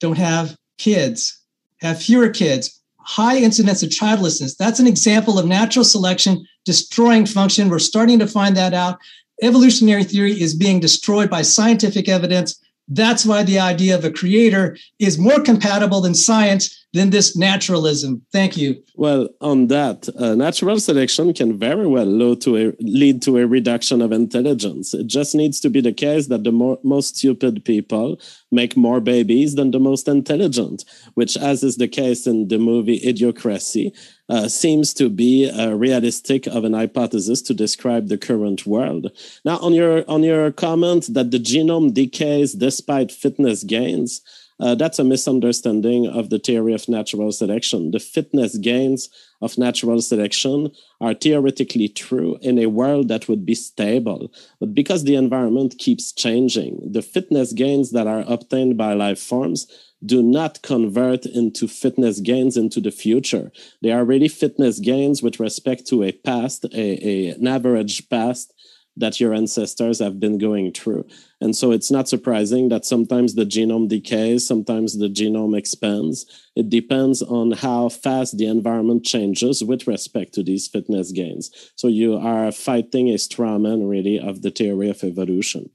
[0.00, 1.42] don't have kids
[1.80, 4.56] have fewer kids high incidence of childlessness.
[4.56, 7.68] That's an example of natural selection destroying function.
[7.68, 8.98] We're starting to find that out.
[9.42, 12.60] Evolutionary theory is being destroyed by scientific evidence.
[12.88, 18.22] That's why the idea of a creator is more compatible than science than this naturalism.
[18.32, 18.82] Thank you.
[18.94, 24.00] Well, on that, uh, natural selection can very well to a, lead to a reduction
[24.00, 24.94] of intelligence.
[24.94, 28.18] It just needs to be the case that the more, most stupid people
[28.50, 30.84] make more babies than the most intelligent,
[31.14, 33.92] which, as is the case in the movie Idiocracy,
[34.28, 39.10] uh, seems to be uh, realistic of an hypothesis to describe the current world.
[39.44, 44.22] Now, on your on your comment that the genome decays despite fitness gains.
[44.58, 47.90] Uh, that's a misunderstanding of the theory of natural selection.
[47.90, 49.10] The fitness gains
[49.42, 54.32] of natural selection are theoretically true in a world that would be stable.
[54.58, 59.66] But because the environment keeps changing, the fitness gains that are obtained by life forms
[60.06, 63.50] do not convert into fitness gains into the future.
[63.82, 68.52] They are really fitness gains with respect to a past, a, a, an average past
[68.98, 71.06] that your ancestors have been going through.
[71.40, 76.24] And so it's not surprising that sometimes the genome decays, sometimes the genome expands.
[76.56, 81.50] It depends on how fast the environment changes with respect to these fitness gains.
[81.76, 85.70] So you are fighting a straw man, really, of the theory of evolution.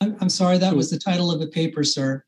[0.00, 2.24] I'm sorry, that was the title of a paper, sir.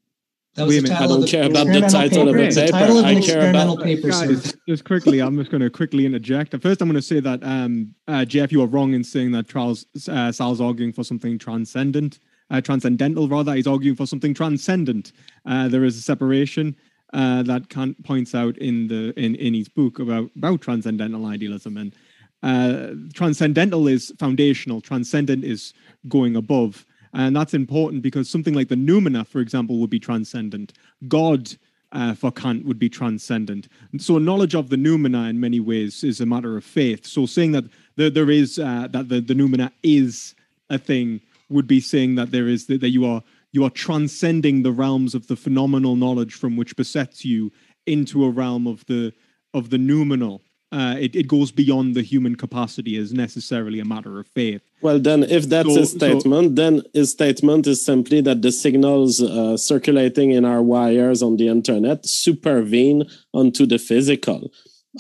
[0.55, 2.39] That was Wait the title I don't care about the title paper.
[2.39, 2.73] of the paper.
[2.73, 4.57] Title of I care about paper, guys.
[4.69, 6.55] Just quickly, I'm just going to quickly interject.
[6.63, 9.49] First, I'm going to say that um, uh, Jeff, you are wrong in saying that
[9.49, 12.21] Charles uh, Sal's arguing for something transcendent,
[12.51, 13.53] uh, transcendental rather.
[13.55, 15.13] He's arguing for something transcendent.
[15.45, 16.77] Uh, there is a separation
[17.13, 21.77] uh, that Kant points out in the in, in his book about about transcendental idealism
[21.77, 21.97] and
[22.45, 24.81] uh, transcendental is foundational.
[24.81, 25.73] Transcendent is
[26.07, 26.85] going above.
[27.15, 30.73] And that's important because something like the noumena, for example, would be transcendent.
[31.07, 31.55] God
[31.93, 33.69] uh, for Kant would be transcendent.
[33.93, 37.07] And so knowledge of the noumena in many ways is a matter of faith.
[37.07, 37.65] So saying that
[37.95, 40.35] there, there is uh, that the, the noumena is
[40.71, 43.23] a thing would be saying that there is that, that you are
[43.53, 47.53] you are transcending the realms of the phenomenal knowledge from which besets you
[47.87, 49.13] into a realm of the
[49.53, 50.43] of the noumenal.
[50.79, 54.63] Uh, it, it goes beyond the human capacity as necessarily a matter of faith.
[54.87, 58.51] Well, then, if that's So- his statement, so- then his statement is simply that the
[58.65, 63.01] signals uh, circulating in our wires on the internet supervene
[63.41, 64.41] onto the physical.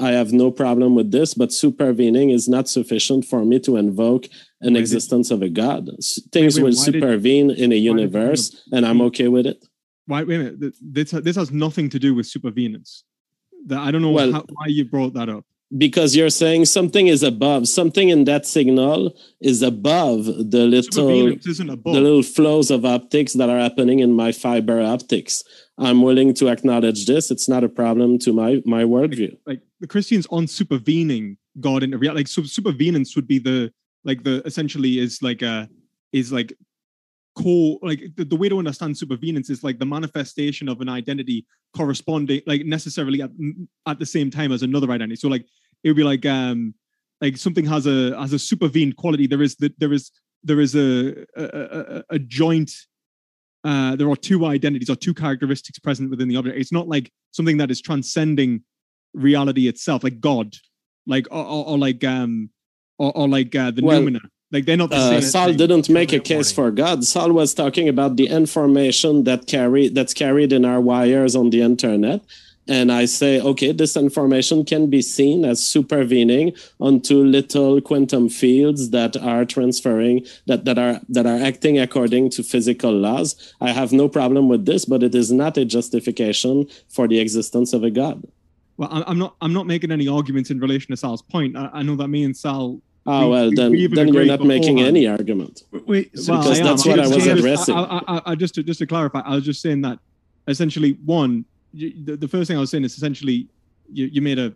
[0.09, 4.24] I have no problem with this, but supervening is not sufficient for me to invoke
[4.66, 5.82] an did- existence of a god.
[6.36, 8.42] Things wait, will why did- supervene in a did universe,
[8.74, 9.59] and I'm okay with it.
[10.06, 10.74] Why, wait a minute.
[10.96, 12.90] This this has nothing to do with supervenance.
[13.86, 15.44] I don't know Well- how, why you brought that up.
[15.76, 21.09] Because you're saying something is above, something in that signal is above the little
[21.70, 21.94] above.
[21.94, 25.42] the little flows of optics that are happening in my fiber optics.
[25.76, 27.30] I'm willing to acknowledge this.
[27.30, 29.36] It's not a problem to my my worldview.
[29.46, 32.20] like the Christians on supervening God in reality.
[32.20, 33.72] Like so supervenance would be the
[34.05, 35.68] like the essentially is like a
[36.12, 36.52] is like
[37.34, 41.44] core like the, the way to understand supervenance is like the manifestation of an identity
[41.76, 43.30] corresponding like necessarily at,
[43.86, 45.16] at the same time as another identity.
[45.16, 45.46] So like
[45.85, 46.74] it would be like um
[47.20, 49.27] like something has a has a supervened quality.
[49.28, 50.11] There is that there is
[50.43, 52.73] there is a a, a, a joint
[53.65, 56.59] uh, there are two identities or two characteristics present within the object.
[56.59, 58.62] It's not like something that is transcending
[59.15, 60.55] reality itself, like God,
[61.06, 62.51] like or, or, or like um
[62.98, 64.20] or, or like uh, the Well, noumena.
[64.52, 65.23] Like they're not the Uh, same.
[65.23, 65.56] Sal thing.
[65.56, 67.05] didn't make a case for God.
[67.05, 71.62] Sal was talking about the information that carry that's carried in our wires on the
[71.62, 72.20] internet.
[72.66, 78.91] And I say, okay, this information can be seen as supervening onto little quantum fields
[78.91, 83.55] that are transferring that, that are that are acting according to physical laws.
[83.61, 87.73] I have no problem with this, but it is not a justification for the existence
[87.74, 88.23] of a God.
[88.77, 89.36] Well, I'm not.
[89.41, 91.57] I'm not making any arguments in relation to Sal's point.
[91.57, 92.81] I, I know that me and Sal.
[93.07, 95.62] Oh we- well, we- then we then you're not making any argument.
[95.70, 97.74] Wait, Well, Because I that's what I was addressing.
[97.74, 99.99] I, I, I, just to just to clarify, I was just saying that
[100.49, 103.48] essentially one, you, the, the first thing I was saying is essentially
[103.92, 104.55] you, you made a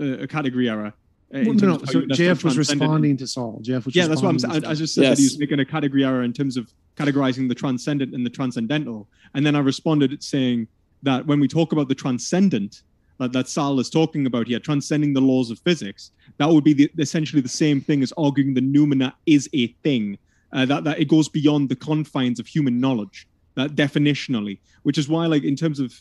[0.00, 0.92] a, a category error.
[1.34, 1.84] uh, Well, no, no.
[1.84, 3.58] So Jeff was responding to Sal.
[3.62, 4.64] Jeff was Yeah, that's what I'm saying.
[4.64, 7.48] I, I just said that he was making a category error in terms of categorizing
[7.48, 9.08] the transcendent and the transcendental.
[9.34, 10.68] And then I responded saying
[11.02, 12.82] that when we talk about the transcendent,
[13.18, 16.72] that, that Sal is talking about here, transcending the laws of physics, that would be
[16.72, 20.18] the, essentially the same thing as arguing the noumena is a thing,
[20.52, 25.08] uh, that, that it goes beyond the confines of human knowledge, that definitionally, which is
[25.08, 26.00] why, like, in terms of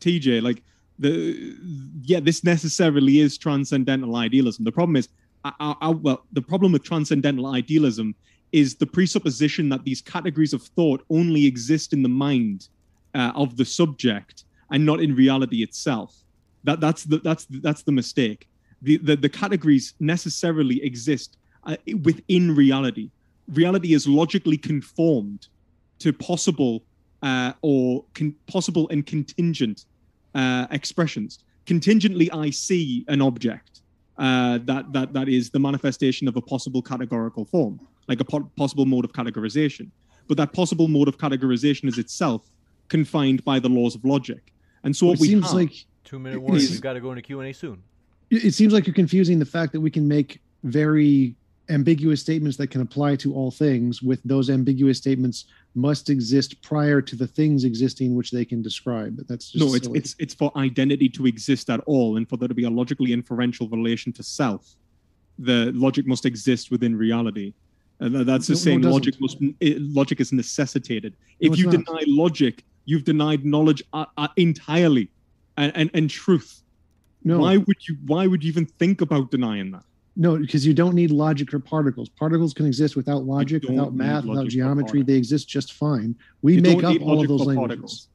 [0.00, 0.62] TJ, like,
[0.98, 1.56] the
[2.02, 4.64] yeah, this necessarily is transcendental idealism.
[4.64, 5.08] The problem is,
[5.44, 8.14] I, I, I- well, the problem with transcendental idealism
[8.52, 12.68] is the presupposition that these categories of thought only exist in the mind
[13.14, 16.14] uh, of the subject and not in reality itself.
[16.62, 18.48] That that's the that's that's the mistake.
[18.82, 23.10] The the, the categories necessarily exist uh, within reality.
[23.52, 25.48] Reality is logically conformed
[25.98, 26.84] to possible
[27.24, 29.86] uh, or con- possible and contingent
[30.34, 31.30] uh, expressions.
[31.66, 33.80] Contingently, I see an object
[34.18, 37.74] uh, that that that is the manifestation of a possible categorical form,
[38.10, 39.86] like a po- possible mode of categorization.
[40.28, 42.42] But that possible mode of categorization is itself
[42.88, 44.42] confined by the laws of logic.
[44.84, 45.72] And so what It we seems have, like
[46.04, 46.60] Two minute warning.
[46.62, 47.82] Is- We've got to go into Q and A soon.
[48.30, 50.30] it it seems like you're confusing the fact that we can make
[50.64, 51.34] very
[51.70, 57.00] ambiguous statements that can apply to all things with those ambiguous statements must exist prior
[57.02, 59.98] to the things existing which they can describe that's just no, it's silly.
[59.98, 63.12] it's it's for identity to exist at all, and for there to be a logically
[63.12, 64.74] inferential relation to self.
[65.38, 67.54] The logic must exist within reality.
[68.00, 68.92] And that's the No, no, same doesn't.
[68.92, 71.12] logic must logic is necessitated.
[71.40, 71.72] No, if you not.
[71.84, 75.10] deny logic, you've denied knowledge uh, uh, entirely,
[75.56, 76.62] and, and and truth.
[77.24, 79.84] no Why would you Why would you even think about denying that?
[80.16, 84.24] No because you don't need logic for particles particles can exist without logic without math
[84.24, 88.08] without geometry they exist just fine we You make up all of those languages.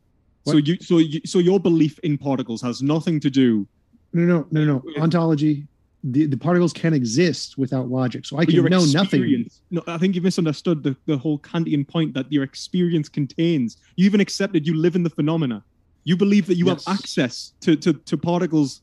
[0.45, 3.67] So you so you, so your belief in particles has nothing to do.
[4.13, 5.67] no no no no ontology
[6.01, 9.45] the, the particles can exist without logic so i can know nothing.
[9.69, 13.76] No, I think you misunderstood the, the whole Kantian point that your experience contains.
[13.97, 15.63] You even accepted you live in the phenomena.
[16.05, 16.85] You believe that you Yes.
[16.85, 18.81] have access to, to, to particles,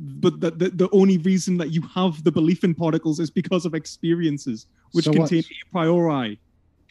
[0.00, 3.66] but that the, the only reason that you have the belief in particles is because
[3.66, 5.28] of experiences, which So what?
[5.28, 6.40] contain a priori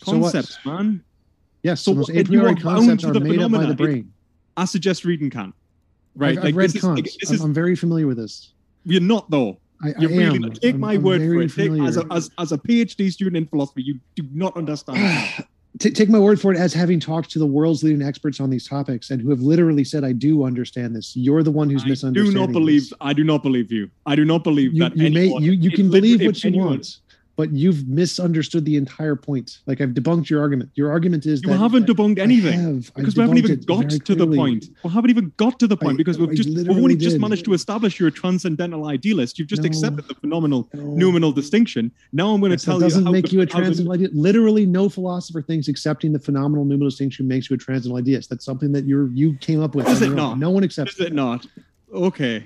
[0.04, 1.04] So concepts, man.
[1.64, 4.14] yes So so those a priori concepts are made up by the It- brain
[4.58, 5.56] I suggest reading Kant.
[6.16, 6.38] Right?
[6.38, 6.98] I've, I've read Kant.
[6.98, 8.54] like, I'm, is I'm very familiar with this.
[8.86, 9.58] you're not though.
[9.82, 10.42] I, You're I really am.
[10.42, 10.56] not.
[10.56, 11.54] Take I'm- my I'm word for it.
[11.56, 15.00] Take, as, a, as, as a PhD student in philosophy, you do not understand.
[15.78, 18.50] Ta- take my word for it as having talked to the world's leading experts on
[18.50, 21.84] these topics and who have literally said i do understand this you're the one who's
[22.04, 22.82] I do not believe.
[22.90, 22.94] this.
[23.00, 23.90] I do not believe you.
[24.08, 26.48] I do not believe you, that you may anyone- you, you can believe what you
[26.50, 26.98] anyone- want
[27.40, 29.60] but you've misunderstood the entire point.
[29.66, 30.72] Like I've debunked your argument.
[30.76, 32.94] Your argument is You that haven't debunked anything have.
[32.94, 34.66] Because we haven't even got to the point.
[34.84, 37.18] We haven't even got to the point I- because we've I just we've only just
[37.18, 39.40] managed to establish you're a transcendental idealist.
[39.40, 39.68] You've just No.
[39.68, 40.96] accepted the phenomenal No.
[40.96, 41.94] noumenal distinction.
[42.12, 44.16] Now I'm going to that tell doesn't you how make the- you a transcendental idealist.
[44.18, 48.30] Literally, no philosopher thinks accepting the phenomenal noumenal distinction makes you a transcendental idealist.
[48.30, 49.88] That's something that you're you came up with.
[49.88, 50.16] Is it own.
[50.18, 50.40] not?
[50.40, 51.46] No one accepts Is it not?
[51.94, 52.44] Okay,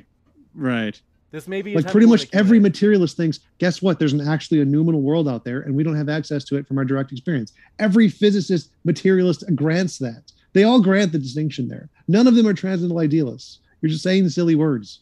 [0.53, 1.01] right.
[1.33, 4.65] This may be like pretty much every materialist thinks guess what there's an actually a
[4.65, 7.53] noumenal world out there and we don't have access to it from our direct experience
[7.79, 12.53] every physicist materialist grants that they all grant the distinction there none of them are
[12.53, 14.99] transcendental idealists you're just saying silly words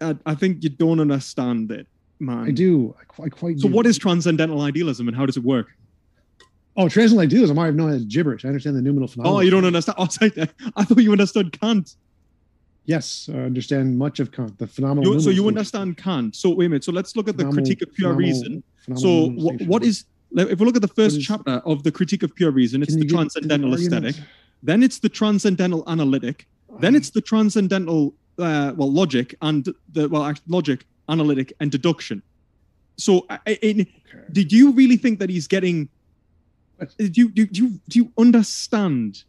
[0.00, 1.86] I, I think you don't understand it,
[2.18, 2.38] man.
[2.48, 3.74] i do i quite, I quite So do.
[3.74, 5.68] what is transcendental idealism and how does it work?
[6.76, 9.64] oh transcendental idealism i know as gibberish i understand the noumenal phenomenon Oh, you don't
[9.64, 9.94] understand.
[10.00, 10.32] Oh, sorry,
[10.74, 11.94] I thought you understood Kant.
[12.94, 13.06] Yes
[13.36, 16.30] i understand much of kant the phenomenal You, so you understand Kant.
[16.42, 16.84] So wait a minute.
[16.88, 18.52] So let's look at the Phenomenal- critique of pure reason.
[19.04, 19.10] So
[19.44, 19.96] what, what is
[20.52, 22.96] if we look at the first is- chapter of the critique of pure reason, it's
[23.02, 24.16] the transcendental aesthetic.
[24.68, 26.36] Then it's the transcendental analytic.
[26.84, 28.00] Then it's the transcendental
[28.46, 29.60] uh, well logic and
[29.96, 30.24] the well
[30.56, 30.78] logic,
[31.14, 32.18] analytic, and deduction.
[33.06, 33.12] So,
[33.68, 33.86] in,
[34.38, 35.76] did you really think that he's getting?
[37.14, 39.24] Do you, do, you, do you understand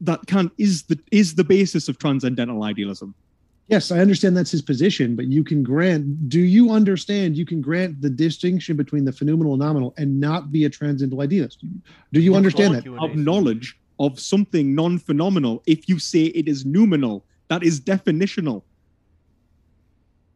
[0.00, 3.14] that Kant is the is the basis of transcendental idealism?
[3.68, 6.28] Yes, I understand that's his position, but you can grant.
[6.28, 7.36] Do you understand?
[7.36, 11.22] You can grant the distinction between the phenomenal and noumenal and not be a transcendental
[11.22, 11.64] idealist.
[12.12, 12.82] Do you understand that?
[12.82, 18.62] Q&A of knowledge of something non-phenomenal if you say it is noumenal that is definitional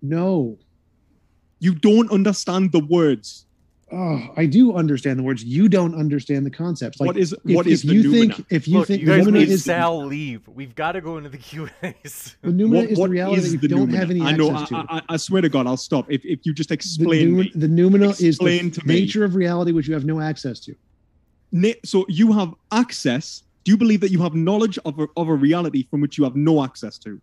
[0.02, 0.58] No.
[1.58, 3.46] you don't understand the words
[3.90, 5.42] Oh, I do understand the words.
[5.42, 7.00] You don't understand the concepts.
[7.00, 8.34] Like, what is if, what is if the you noumena?
[8.36, 10.46] think if you Look, think you guys the noumena is Sal leave.
[10.46, 12.36] We've got to go into the Q and A's.
[12.42, 13.94] the noumena What- is what the reality is that you don't noumena?
[13.96, 14.50] have any I know.
[14.54, 14.92] access I, to.
[14.92, 17.52] I, I swear to God, I'll stop if, if you just explain noumena, me.
[17.54, 18.94] the noumena is the to me.
[19.00, 20.74] nature of reality which you have no access to.
[21.52, 23.42] Na- So you have access.
[23.64, 26.24] Do you believe that you have knowledge of a, of a reality from which you
[26.24, 27.20] have no access to?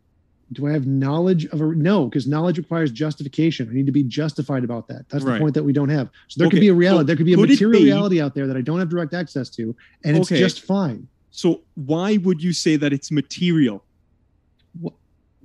[0.51, 2.05] Do I have knowledge of a no?
[2.05, 3.67] Because knowledge requires justification.
[3.69, 5.09] I need to be justified about that.
[5.09, 5.33] That's Right.
[5.33, 6.09] the point that we don't have.
[6.27, 6.99] So there could be a reality.
[6.99, 9.13] so there could be a material be- reality out there that I don't have direct
[9.13, 11.07] access to, and it's just fine.
[11.31, 13.83] So why would you say that it's material?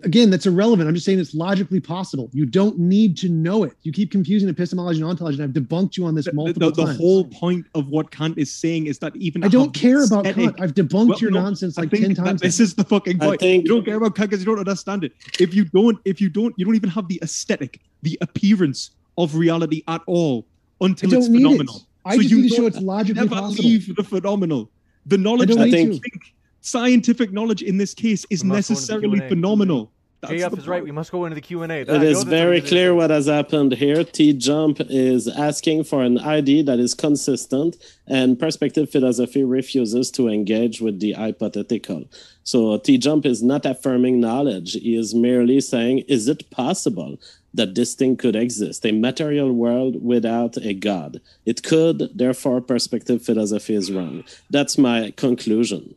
[0.03, 0.89] Again, that's irrelevant.
[0.89, 2.31] I'm just saying it's logically possible.
[2.33, 3.73] You don't need to know it.
[3.83, 6.77] You keep confusing epistemology and ontology, and I've debunked you on this The, multiple the-
[6.77, 6.99] the times.
[6.99, 10.57] whole point of what Kant is saying is that even I don't care about aesthetic-
[10.57, 10.61] Kant.
[10.61, 12.41] I've debunked Well, your no, nonsense like ten times.
[12.41, 13.41] This is the fucking point.
[13.41, 15.13] think- you don't care about Kant because you don't understand it.
[15.39, 19.35] If you don't, if you don't, you don't even have the aesthetic, the appearance of
[19.35, 20.47] reality at all
[20.81, 21.77] until it's don't need phenomenal.
[21.77, 21.83] it.
[22.07, 23.65] I So just you need to show it's logically Never possible.
[23.65, 24.71] leave the phenomenal.
[25.07, 28.69] The knowledge don't that need they think scientific knowledge in this case is We must
[28.69, 29.93] go into the necessarily phenomenal.
[30.21, 30.85] That's JF is right.
[30.85, 31.81] We must go into the Q and A.
[31.81, 34.05] It is very clear what has happened here.
[34.05, 40.83] T-Jump is asking for an ID that is consistent, and perspective philosophy refuses to engage
[40.83, 42.05] with the hypothetical.
[42.45, 44.73] So T-Jump is not affirming knowledge.
[44.75, 47.19] He is merely saying, is it possible
[47.55, 51.23] that this thing could exist, a material world without a God?
[51.47, 54.25] It could, therefore, perspective philosophy is wrong.
[54.51, 55.95] That's my conclusion.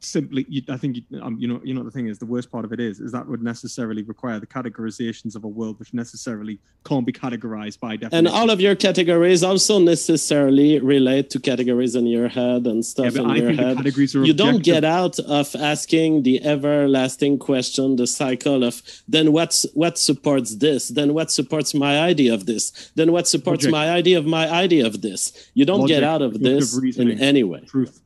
[0.00, 2.50] Simply you, i think you, um, you know you know the thing is the worst
[2.50, 5.94] part of it is is that would necessarily require the categorizations of a world which
[5.94, 11.40] necessarily can't be categorized by definition And all of your categories also necessarily relate to
[11.40, 13.84] categories in your head and stuff but in I your head.
[14.14, 19.98] You don't get out of asking the everlasting question, the cycle of then what's what
[19.98, 23.72] supports this, then what supports my idea of this, then what supports Logic.
[23.72, 25.50] my idea of my idea of this.
[25.54, 27.62] You don't get out of this in any way.
[27.66, 28.02] truth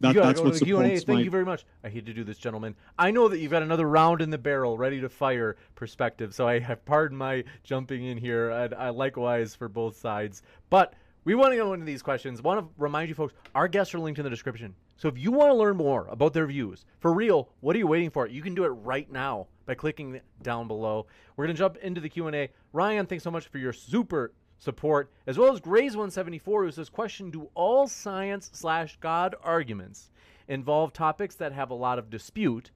[0.00, 0.88] that, you that's go what to the Q&A.
[0.98, 1.64] Thank my you very much.
[1.82, 2.76] I hate to do this, gentlemen.
[2.98, 6.46] I know that you've got another round in the barrel ready to fire perspective, so
[6.46, 8.50] I have pardon my jumping in here.
[8.50, 10.42] And I likewise for both sides.
[10.70, 10.94] But
[11.24, 12.42] we want to go into these questions.
[12.42, 14.74] Want to remind you folks, our guests are linked in the description.
[14.96, 17.86] So if you want to learn more about their views, for real, what are you
[17.86, 18.26] waiting for?
[18.26, 21.06] You can do it right now by clicking down below.
[21.36, 22.50] We're going to jump into the Q&A.
[22.72, 27.30] Ryan, thanks so much for your super support, as well as Grays174, who says, question,
[27.30, 30.10] do all science slash God arguments
[30.48, 32.70] involve topics that have a lot of dispute,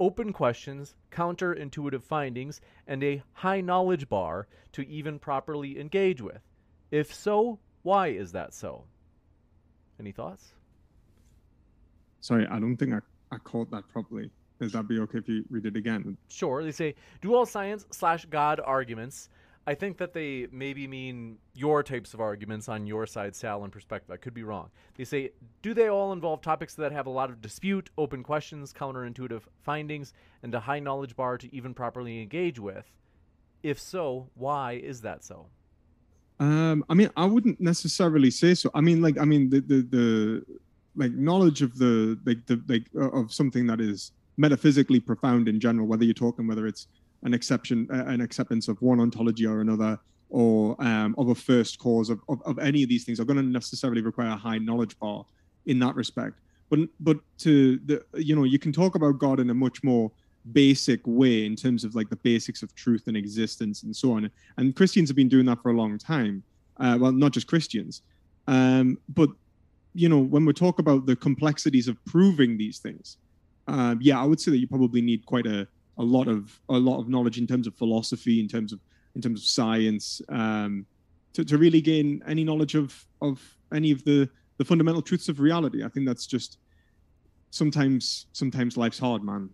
[0.00, 6.40] open questions, counterintuitive findings, and a high knowledge bar to even properly engage with?
[6.90, 8.84] If so, why is that so?
[9.98, 10.54] Any thoughts?
[12.24, 13.00] sorry i don't think i,
[13.30, 14.30] I caught that properly
[14.60, 16.62] is that be okay if you read it again Sure.
[16.64, 19.28] They say, do all science slash God arguments.
[19.66, 23.72] I think that they maybe mean your types of arguments on your side, Sal, and
[23.72, 24.12] perspective.
[24.12, 24.70] I could be wrong.
[24.96, 25.30] They say,
[25.62, 30.12] do they all involve topics that have a lot of dispute, open questions, counterintuitive findings,
[30.42, 32.90] and a high knowledge bar to even properly engage with?
[33.62, 35.46] If so, why is that so?
[36.40, 38.70] Um, I mean, I wouldn't necessarily say so.
[38.74, 40.44] I mean, like, I mean, the the, the
[40.96, 45.60] like knowledge of the like the like uh, of something that is metaphysically profound in
[45.60, 46.88] general, whether you're talking whether it's
[47.24, 49.98] an exception, an acceptance of one ontology or another,
[50.30, 53.36] or um, of a first cause of, of, of any of these things, are going
[53.36, 55.24] to necessarily require a high knowledge bar
[55.66, 56.38] in that respect.
[56.70, 60.10] But but to the you know you can talk about God in a much more
[60.52, 64.30] basic way in terms of like the basics of truth and existence and so on.
[64.58, 66.42] And Christians have been doing that for a long time.
[66.78, 68.02] Uh, well, not just Christians,
[68.46, 69.30] um, but
[69.94, 73.18] you know when we talk about the complexities of proving these things,
[73.68, 75.68] uh, yeah, I would say that you probably need quite a
[75.98, 78.80] a lot of a lot of knowledge in terms of philosophy, in terms of
[79.14, 80.86] in terms of science, um,
[81.34, 83.40] to to really gain any knowledge of of
[83.72, 85.84] any of the the fundamental truths of reality.
[85.84, 86.58] I think that's just
[87.50, 89.50] sometimes sometimes life's hard, man.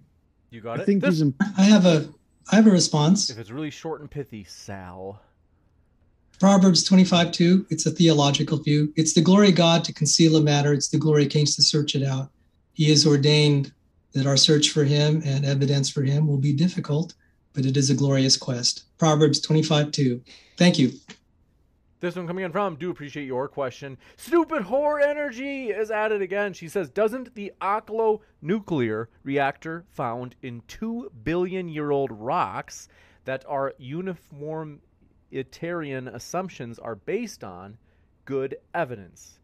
[0.51, 0.87] You got I it.
[0.87, 2.09] think This- he's I have a
[2.51, 3.31] I have a response.
[3.31, 5.21] if it's really short and pithy, Sal.
[6.41, 8.93] Proverbs 25 2, it's a theological view.
[8.97, 11.63] It's the glory of God to conceal a matter, it's the glory of kings to
[11.63, 12.31] search it out.
[12.73, 13.73] He has ordained
[14.13, 17.15] that our search for him and evidence for him will be difficult,
[17.53, 18.85] but it is a glorious quest.
[18.99, 20.23] Proverbs 25 2.
[20.57, 20.93] Thank you.
[22.01, 23.99] This one coming in from, do appreciate your question.
[24.17, 26.55] Stupid whore energy is added again.
[26.55, 32.89] She says, Doesn't the Oklo nuclear reactor found in two billion year old rocks
[33.27, 37.77] that our uniformitarian assumptions are based on
[38.25, 39.41] good evidence?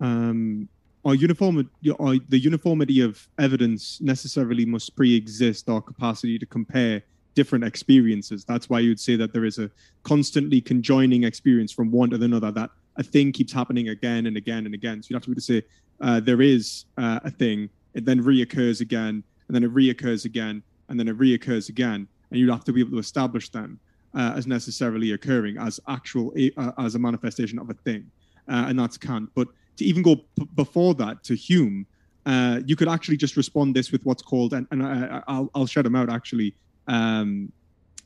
[0.00, 0.68] um,
[1.02, 7.02] or uniform or the uniformity of evidence necessarily must pre-exist our capacity to compare
[7.34, 8.44] different experiences.
[8.44, 9.70] That's why you'd say that there is a
[10.02, 12.50] constantly conjoining experience from one to another.
[12.50, 15.02] That a thing keeps happening again and again and again.
[15.02, 15.62] So you'd have to be able to say
[16.00, 20.62] uh, there is uh, a thing, it then reoccurs again, and then it reoccurs again,
[20.88, 23.78] and then it reoccurs again, and you'd have to be able to establish them
[24.14, 28.10] uh, as necessarily occurring as actual uh, as a manifestation of a thing,
[28.48, 29.30] uh, and that's Kant.
[29.34, 29.48] But
[29.80, 31.86] to even go p- before that to Hume,
[32.26, 35.66] uh, you could actually just respond this with what's called, and, and I, I'll, I'll
[35.66, 36.54] shout him out actually.
[36.86, 37.50] Um,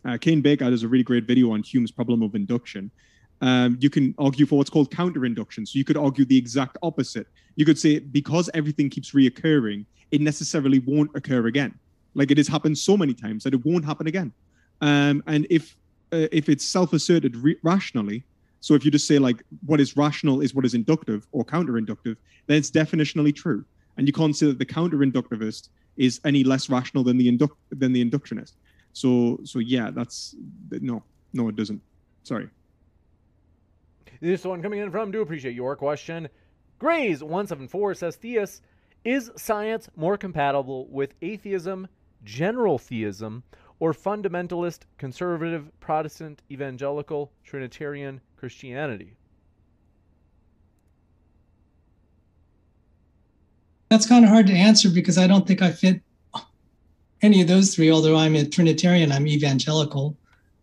[0.07, 2.91] uh, Kane Baker does a really great video on Hume's problem of induction.
[3.41, 5.67] Um, you can argue for what's called counter induction.
[5.67, 7.27] So you could argue the exact opposite.
[7.57, 11.75] You could say because everything keeps reoccurring, it necessarily won't occur again.
[12.15, 14.33] Like it has happened so many times that it won't happen again.
[14.81, 15.77] Um, and if
[16.13, 18.23] uh, if it's self-asserted re- rationally,
[18.65, 22.17] so if you just say like what is rational is what is inductive or counter-inductive,
[22.47, 23.63] then it's definitionally true.
[23.99, 25.69] And you can't say that the counter-inductivist
[25.99, 28.53] is any less rational than the induc- than the inductionist.
[28.95, 30.35] So so yeah, that's
[30.71, 31.03] no
[31.35, 31.83] no it doesn't.
[32.23, 32.49] Sorry.
[34.23, 36.31] This one coming in from, do appreciate your question.
[36.81, 38.63] Grays174 says, Theus,
[39.05, 41.87] is science more compatible with atheism,
[42.25, 43.43] general theism,
[43.79, 49.17] or fundamentalist, conservative, Protestant, evangelical, Trinitarian Christianity?
[53.89, 56.03] That's kind of hard to answer because I don't think I fit
[57.23, 60.15] any of those three, although I'm a Trinitarian, I'm evangelical,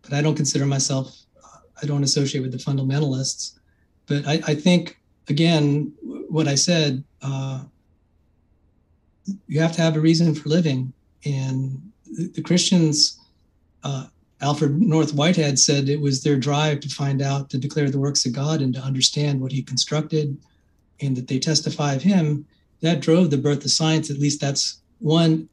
[0.02, 1.22] but I don't consider myself,
[1.82, 3.58] I don't associate with the fundamentalists.
[4.06, 5.92] But I, I think, again,
[6.28, 7.64] what I said, uh,
[9.48, 10.92] you have to have a reason for living.
[11.24, 13.18] And the, the Christians,
[13.82, 14.06] uh,
[14.42, 18.26] Alfred North Whitehead said it was their drive to find out, to declare the works
[18.26, 20.36] of God and to understand what he constructed,
[21.00, 22.44] and that they testify of him.
[22.80, 24.10] That drove the birth of science.
[24.10, 25.48] At least that's one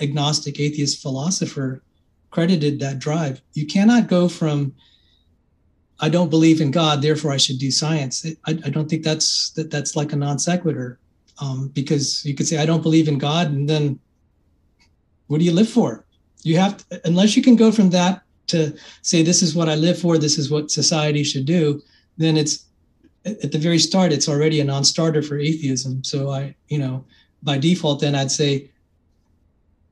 [0.00, 1.82] agnostic atheist philosopher
[2.30, 3.40] credited that drive.
[3.52, 4.74] You cannot go from
[6.00, 8.26] I don't believe in God, therefore I should do science.
[8.46, 10.98] I, I don't think that's that that's like a non sequitur,
[11.40, 14.00] um, because you could say I don't believe in God, and then
[15.28, 16.04] what do you live for?
[16.42, 18.22] You have to, unless you can go from that
[18.52, 21.82] to say this is what I live for, this is what society should do.
[22.16, 22.66] Then it's
[23.24, 26.02] at the very start, it's already a non-starter for atheism.
[26.04, 27.04] So I, you know,
[27.42, 28.70] by default, then I'd say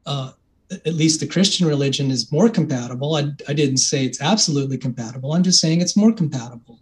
[0.07, 0.33] uh,
[0.71, 3.17] at least the Christian religion is more compatible.
[3.17, 5.33] I, I didn't say it's absolutely compatible.
[5.33, 6.81] I'm just saying it's more compatible.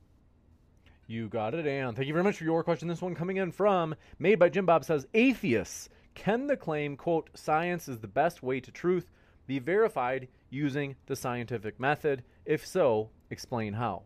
[1.07, 2.87] You got it, and thank you very much for your question.
[2.87, 7.31] This one coming in from made by Jim Bob says atheists can the claim quote
[7.35, 9.11] science is the best way to truth
[9.47, 12.23] be verified using the scientific method?
[12.45, 14.03] If so, explain how.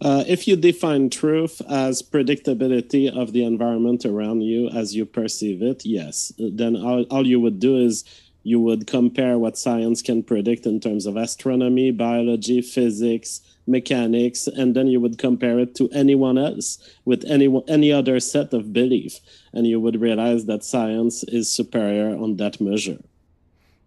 [0.00, 5.62] Uh, if you define truth as predictability of the environment around you as you perceive
[5.62, 8.04] it, yes, then all, all you would do is
[8.42, 14.76] you would compare what science can predict in terms of astronomy, biology, physics, mechanics, and
[14.76, 19.20] then you would compare it to anyone else with any any other set of belief,
[19.54, 22.98] and you would realize that science is superior on that measure.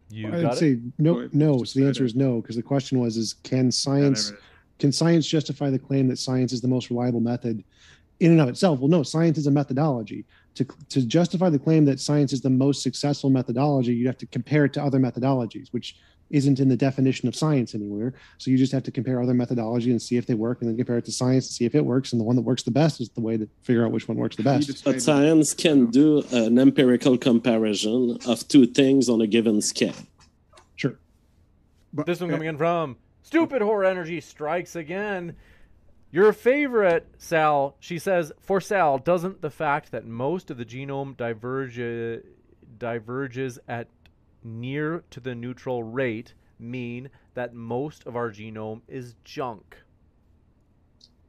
[0.09, 0.79] You I'd say it.
[0.97, 1.63] no, ahead, no.
[1.63, 2.07] So the answer it.
[2.07, 4.31] is no, because the question was: Is can science
[4.79, 7.63] can science justify the claim that science is the most reliable method
[8.19, 8.79] in and of itself?
[8.79, 10.25] Well, no, science is a methodology.
[10.55, 14.25] To, to justify the claim that science is the most successful methodology, you have to
[14.27, 15.97] compare it to other methodologies, which
[16.29, 18.13] isn't in the definition of science anywhere.
[18.37, 20.77] So you just have to compare other methodology and see if they work, and then
[20.77, 22.11] compare it to science and see if it works.
[22.11, 24.17] And the one that works the best is the way to figure out which one
[24.17, 24.83] works the best.
[24.83, 29.95] But science can do an empirical comparison of two things on a given scale.
[30.75, 30.97] Sure.
[31.93, 35.35] But, this one coming in from Stupid Horror Energy Strikes Again.
[36.09, 41.17] Your favorite, Sal, she says, for Sal, doesn't the fact that most of the genome
[41.17, 42.23] diverge,
[42.77, 43.89] diverges at
[44.43, 49.77] near to the neutral rate mean that most of our genome is junk?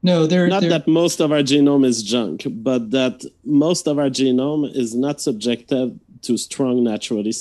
[0.02, 3.98] No, they're not they're, that most of our genome is junk, but that most of
[3.98, 7.32] our genome is not subjected to strong naturally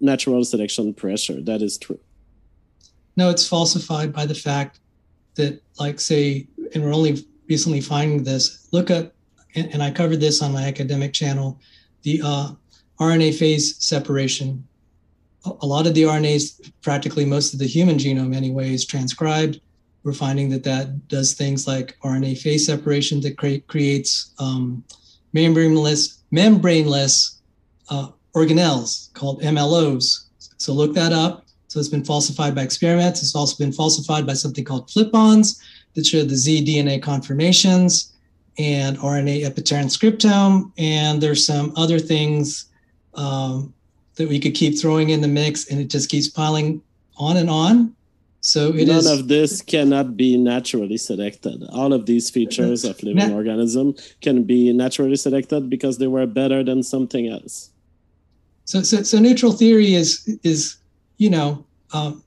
[0.00, 1.40] natural selection pressure.
[1.40, 2.00] That is true.
[3.16, 4.80] No, it's falsified by the fact
[5.34, 8.68] that, like, say, and we're only recently finding this.
[8.72, 9.12] Look at,
[9.54, 11.60] and, and I covered this on my academic channel,
[12.02, 12.52] the uh,
[13.00, 14.66] RNA phase separation
[15.44, 19.60] a lot of the RNAs, practically most of the human genome anyway, is transcribed.
[20.04, 24.84] We're finding that that does things like RNA phase separation that cre- creates um,
[25.34, 27.38] membraneless, membraneless
[27.88, 30.26] uh, organelles called MLOs.
[30.58, 31.46] So look that up.
[31.68, 33.22] So it's been falsified by experiments.
[33.22, 35.60] It's also been falsified by something called flip-ons
[35.94, 38.12] that show the Z DNA conformations
[38.58, 40.70] and RNA epitranscriptome.
[40.78, 42.66] And there's some other things
[43.14, 43.72] um,
[44.22, 46.80] that we could keep throwing in the mix and it just keeps piling
[47.16, 47.94] on and on.
[48.40, 51.64] So it None is, of this cannot be naturally selected.
[51.72, 56.26] All of these features of living nat- organism can be naturally selected because they were
[56.26, 57.70] better than something else.
[58.64, 60.76] So, so, so neutral theory is is
[61.18, 62.22] you know, um,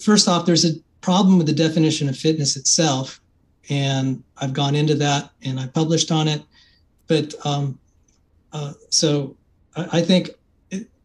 [0.00, 0.72] first off, there's a
[1.02, 3.20] problem with the definition of fitness itself,
[3.70, 6.42] and I've gone into that and I published on it.
[7.06, 7.78] But um,
[8.52, 9.36] uh, so
[9.92, 10.30] I think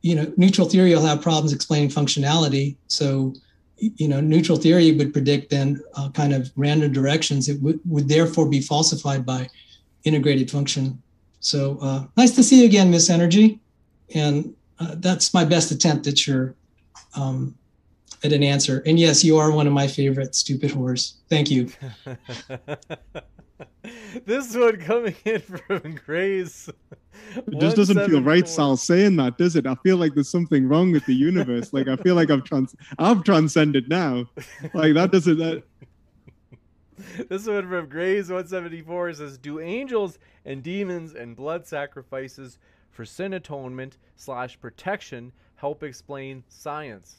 [0.03, 2.75] you know neutral theory will have problems explaining functionality.
[2.87, 3.33] So
[3.77, 7.49] you know neutral theory would predict then uh, kind of random directions.
[7.49, 9.49] It would would therefore be falsified by
[10.03, 11.01] integrated function.
[11.39, 13.59] So uh, nice to see you again, Miss Energy,
[14.13, 16.53] and uh, that's my best attempt at your
[17.15, 17.55] um,
[18.23, 18.83] at an answer.
[18.85, 21.13] And yes, you are one of my favorite stupid whores.
[21.29, 21.69] Thank you.
[24.25, 26.69] this one coming in from Grace.
[27.35, 29.67] It just doesn't feel right, Sal, saying that, does it?
[29.67, 31.73] I feel like there's something wrong with the universe.
[31.73, 34.25] like I feel like I've trans I've transcended now.
[34.73, 35.63] Like that doesn't that
[37.29, 42.57] this one from Grace 174 says, Do angels and demons and blood sacrifices
[42.91, 47.15] for sin atonement slash protection help explain science?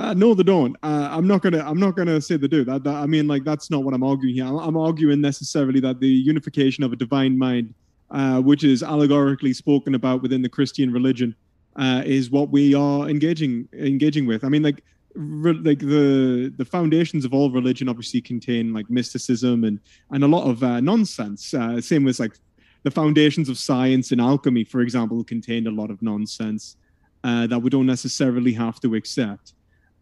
[0.00, 0.76] Uh, no, they don't.
[0.82, 1.62] Uh, I'm not gonna.
[1.62, 2.64] I'm not gonna say they do.
[2.64, 4.46] That, that, I mean, like that's not what I'm arguing here.
[4.46, 7.74] I'm, I'm arguing necessarily that the unification of a divine mind,
[8.10, 11.36] uh, which is allegorically spoken about within the Christian religion,
[11.76, 14.42] uh, is what we are engaging engaging with.
[14.42, 14.82] I mean, like
[15.14, 19.78] re- like the the foundations of all religion obviously contain like mysticism and
[20.12, 21.52] and a lot of uh, nonsense.
[21.52, 22.38] Uh, same with like
[22.84, 26.76] the foundations of science and alchemy, for example, contained a lot of nonsense
[27.22, 29.52] that we don't necessarily have to accept.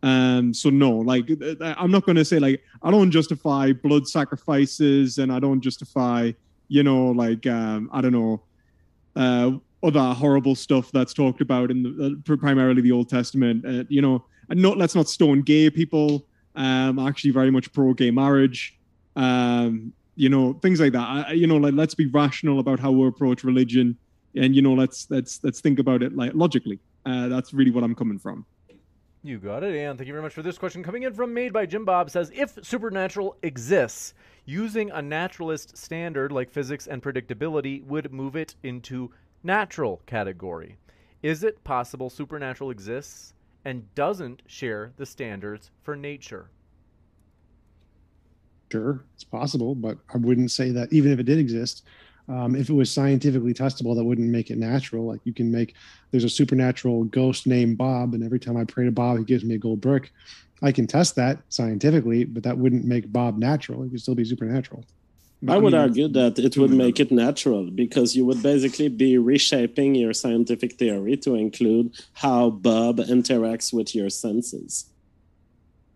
[0.03, 1.29] Um, so no, like
[1.61, 6.33] I'm not going to say like I don't justify blood sacrifices and I don't justify,
[6.69, 8.43] you know, like um, I don't know,
[9.16, 9.53] uh,
[9.83, 13.65] other horrible stuff that's talked about in the, uh, primarily the Old Testament.
[13.66, 16.27] Uh, you know, and not let's not stone gay people.
[16.55, 18.79] Um, actually very much pro gay marriage.
[19.16, 21.29] Um, you know, things like that.
[21.29, 23.97] I, you know, like let's be rational about how we approach religion,
[24.35, 26.79] and you know, let's let's let's think about it like logically.
[27.07, 28.45] Uh, that's really what I'm coming from.
[29.23, 31.53] You got it, and thank you very much for this question coming in from Made
[31.53, 34.15] by Jim Bob says if supernatural exists,
[34.45, 39.11] using a naturalist standard like physics and predictability would move it into
[39.43, 40.77] natural category.
[41.20, 43.35] Is it possible supernatural exists
[43.65, 46.51] and doesn't share the standards for nature?
[48.70, 51.85] Sure, it's possible, but I wouldn't say that even if it did exist,
[52.29, 55.07] um, if it was scientifically testable, that wouldn't make it natural.
[55.07, 55.75] Like you can make,
[56.11, 59.45] there's a supernatural ghost named Bob, and every time I pray to Bob, he gives
[59.45, 60.13] me a gold brick.
[60.63, 63.85] I can test that scientifically, but that wouldn't make Bob natural.
[63.85, 64.85] It would still be supernatural.
[65.47, 69.95] I would argue that it would make it natural because you would basically be reshaping
[69.95, 74.87] your scientific theory to include how Bob interacts with your senses.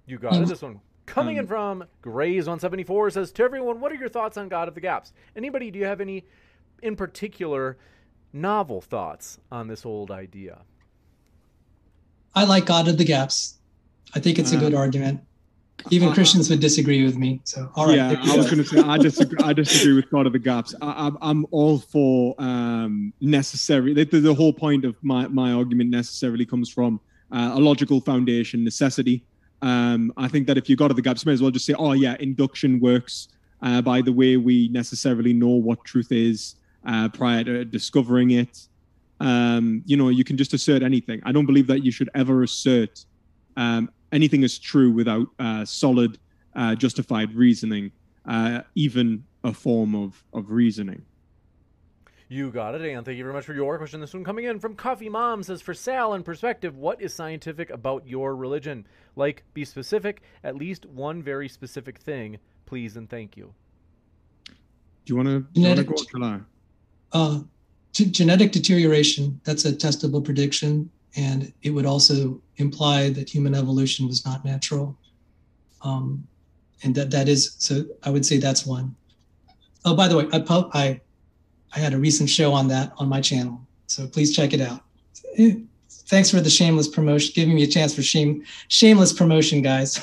[0.07, 0.47] You got it.
[0.47, 4.49] This one Coming um, in from Grays174 says, To everyone, what are your thoughts on
[4.49, 5.13] God of the Gaps?
[5.37, 6.25] Anybody, do you have any,
[6.83, 7.77] in particular,
[8.33, 10.61] novel thoughts on this old idea?
[12.35, 13.59] I like God of the Gaps.
[14.15, 15.21] I think it's a good uh, argument.
[15.91, 17.41] Even Uh, Christians would disagree with me.
[17.45, 17.97] So, all right.
[17.97, 19.39] yeah, I was going to say I disagree.
[19.43, 20.75] I disagree with God of the gaps.
[20.81, 23.93] I, I'm, I'm all for um, necessary.
[23.93, 27.01] The, the whole point of my my argument necessarily comes from
[27.33, 29.25] uh, a logical foundation, necessity.
[29.63, 31.65] Um, I think that if you go to the gaps, you may as well just
[31.65, 33.29] say, oh yeah, induction works
[33.63, 36.57] uh, by the way we necessarily know what truth is
[36.87, 38.67] uh, prior to discovering it.
[39.21, 41.23] Um, you know, you can just assert anything.
[41.25, 43.05] I don't believe that you should ever assert
[43.57, 46.19] um, anything as true without uh, solid
[46.57, 47.93] uh, justified reasoning,
[48.27, 51.05] uh, even a form of, of reasoning.
[52.33, 54.01] You got it, and thank you very much for your question.
[54.01, 57.69] This one coming in from Coffee Mom says, For Sal and perspective, what is scientific
[57.69, 58.87] about your religion?
[59.17, 63.53] Like, be specific, at least one very specific thing, please and thank you.
[64.47, 64.55] Do
[65.05, 65.47] you want to go?
[65.53, 66.41] Genetic- or shall I?
[67.13, 67.41] Uh,
[67.93, 70.91] g- genetic deterioration, that's a testable prediction.
[71.17, 74.97] And it would also imply that human evolution was not natural.
[75.83, 76.27] Um,
[76.83, 78.97] and that, that is, so I would say that's one.
[79.85, 80.99] Oh, by the way, I, po- I,
[81.75, 83.61] I had a recent show on that on my channel.
[83.87, 84.83] So please check it out.
[85.37, 85.55] Eh,
[86.13, 89.99] Thanks for the shameless promotion, giving me a chance for shame, shameless promotion, guys.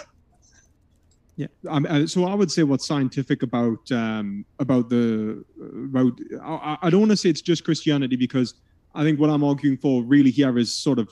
[1.36, 1.48] Yeah.
[1.68, 6.90] Um, uh, so I would say what's scientific about um, about the about I, I
[6.90, 8.56] don't want to say it's just Christianity because
[8.96, 11.10] I think what I'm arguing for really here is sort of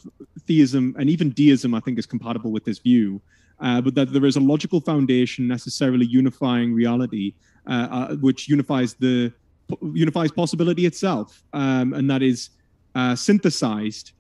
[0.48, 1.76] theism and even deism.
[1.76, 3.22] I think is compatible with this view,
[3.60, 7.36] uh, but that there is a logical foundation necessarily unifying reality,
[7.68, 9.32] uh, uh, which unifies the
[9.94, 12.50] unifies possibility itself, um, and that is
[12.96, 14.14] uh, synthesized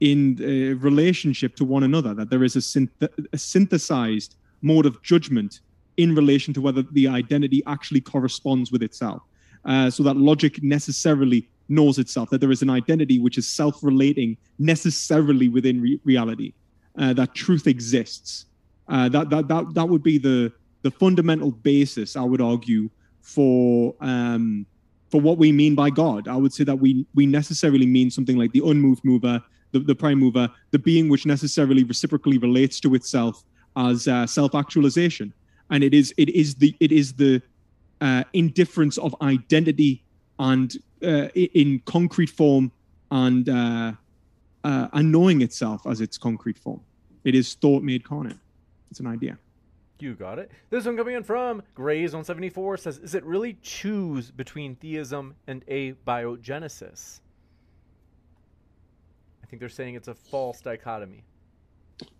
[0.00, 2.14] in uh, relationship to one another.
[2.14, 5.60] That there is a, synth- a synthesized mode of judgment
[5.96, 9.22] in relation to whether the identity actually corresponds with itself.
[9.64, 13.82] Uh, so that logic necessarily knows itself, that there is an identity which is self
[13.82, 16.52] relating necessarily within re- reality,
[16.98, 18.46] uh, that truth exists.
[18.88, 20.52] Uh, that, that, that, that would be the,
[20.82, 22.90] the fundamental basis, I would argue,
[23.22, 23.94] for.
[24.00, 24.66] Um,
[25.10, 28.36] for what we mean by God, I would say that we we necessarily mean something
[28.36, 32.94] like the unmoved mover, the, the prime mover, the being which necessarily reciprocally relates to
[32.94, 33.44] itself
[33.76, 35.32] as uh, self-actualization,
[35.70, 37.42] and it is it is the it is the
[38.00, 40.02] uh, indifference of identity
[40.38, 42.72] and uh, in concrete form
[43.10, 43.92] and uh,
[44.64, 46.80] uh, and knowing itself as its concrete form.
[47.24, 48.36] It is thought made carnate.
[48.90, 49.38] It's an idea.
[50.00, 50.50] You got it.
[50.70, 57.20] This one coming in from Grays174 says, Is it really choose between theism and abiogenesis?
[59.42, 61.22] I think they're saying it's a false dichotomy.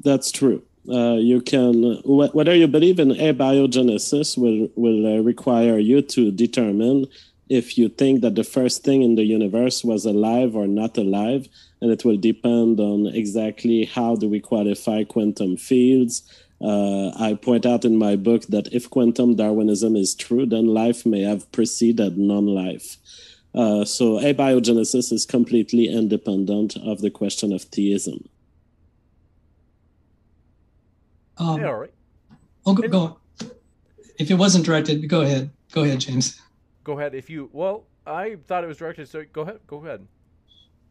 [0.00, 0.62] That's true.
[0.88, 6.30] Uh, you can wh- whether you believe in abiogenesis will will uh, require you to
[6.30, 7.06] determine
[7.48, 11.48] if you think that the first thing in the universe was alive or not alive,
[11.80, 16.22] and it will depend on exactly how do we qualify quantum fields.
[16.60, 21.04] Uh, I point out in my book that if quantum Darwinism is true, then life
[21.04, 22.96] may have preceded non-life.
[23.54, 28.28] Uh, so abiogenesis is completely independent of the question of theism.
[31.36, 31.94] Um, yeah, all right.
[32.66, 33.16] oh, go, go on.
[34.18, 35.50] If it wasn't directed, go ahead.
[35.72, 36.40] Go ahead, James.
[36.84, 37.14] Go ahead.
[37.14, 39.58] If you, well, I thought it was directed, so go ahead.
[39.66, 40.06] Go ahead.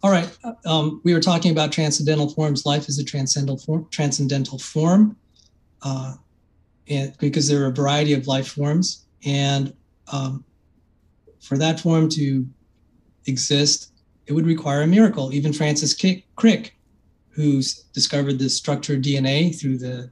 [0.02, 0.30] All right.
[0.65, 2.65] Um, we were talking about transcendental forms.
[2.65, 3.88] Life is a transcendental form.
[3.90, 5.15] Transcendental form,
[5.84, 6.15] uh,
[6.88, 9.73] and because there are a variety of life forms, and
[10.11, 10.43] um,
[11.39, 12.45] for that form to
[13.26, 13.91] exist,
[14.27, 15.34] it would require a miracle.
[15.34, 16.76] Even Francis Ki- Crick,
[17.30, 20.11] who's discovered the structured DNA through the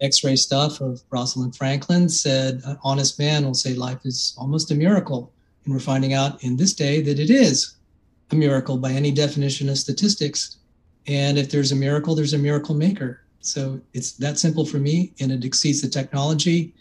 [0.00, 4.74] X-ray stuff of Rosalind Franklin, said an honest man will say life is almost a
[4.74, 5.32] miracle,
[5.64, 7.76] and we're finding out in this day that it is
[8.30, 10.58] a miracle by any definition of statistics.
[11.06, 13.22] And if there's a miracle, there's a miracle maker.
[13.40, 16.74] So it's that simple for me, and it exceeds the technology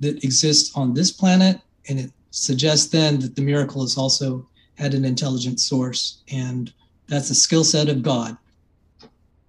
[0.00, 1.60] that exists on this planet.
[1.88, 6.72] And it suggests then that the miracle has also had an intelligent source, and
[7.08, 8.36] that's a skill set of God.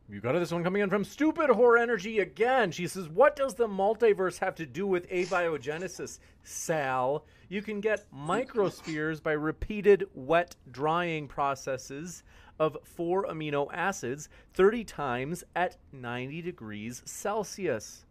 [0.09, 0.39] You got it.
[0.39, 2.71] This one coming in from Stupid Horror Energy again.
[2.71, 7.25] She says, What does the multiverse have to do with abiogenesis, Sal?
[7.49, 12.21] You can get microspheres by repeated wet drying processes
[12.59, 18.05] of four amino acids 30 times at 90 degrees Celsius.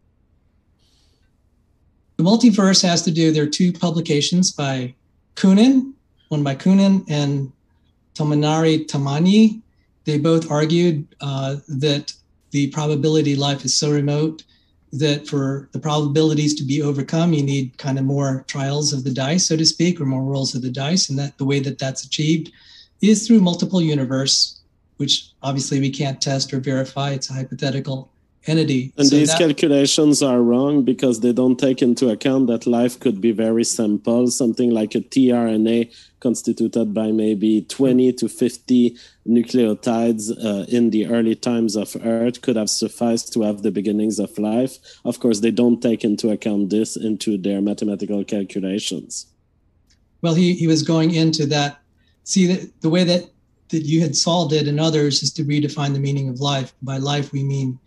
[2.17, 4.93] The multiverse has to do, there are two publications by
[5.35, 5.93] Koonin,
[6.29, 7.51] one by Koonin and
[8.15, 9.61] Tomonori Totani.
[10.05, 12.13] They both argued uh, that
[12.51, 14.43] the probability life is so remote
[14.91, 19.11] that for the probabilities to be overcome, you need kind of more trials of the
[19.11, 21.09] dice, so to speak, or more rolls of the dice.
[21.09, 22.51] And that the way that that's achieved
[23.09, 24.59] is through multiple universe,
[24.97, 27.11] which obviously we can't test or verify.
[27.11, 28.09] It's a hypothetical.
[28.45, 28.91] entity.
[28.97, 32.99] And So these that- calculations are wrong because they don't take into account that life
[32.99, 34.27] could be very simple.
[34.27, 35.89] Something like a tRNA
[36.19, 42.57] constituted by maybe 20 to 50 nucleotides uh, in the early times of Earth could
[42.57, 44.77] have sufficed to have the beginnings of life.
[45.05, 49.27] Of course, they don't take into account this into their mathematical calculations.
[50.21, 51.79] Well, he, he was going into that.
[52.23, 53.29] See, the, the way that,
[53.69, 56.73] that you had solved it and others is to redefine the meaning of life.
[56.81, 57.79] By life, we mean,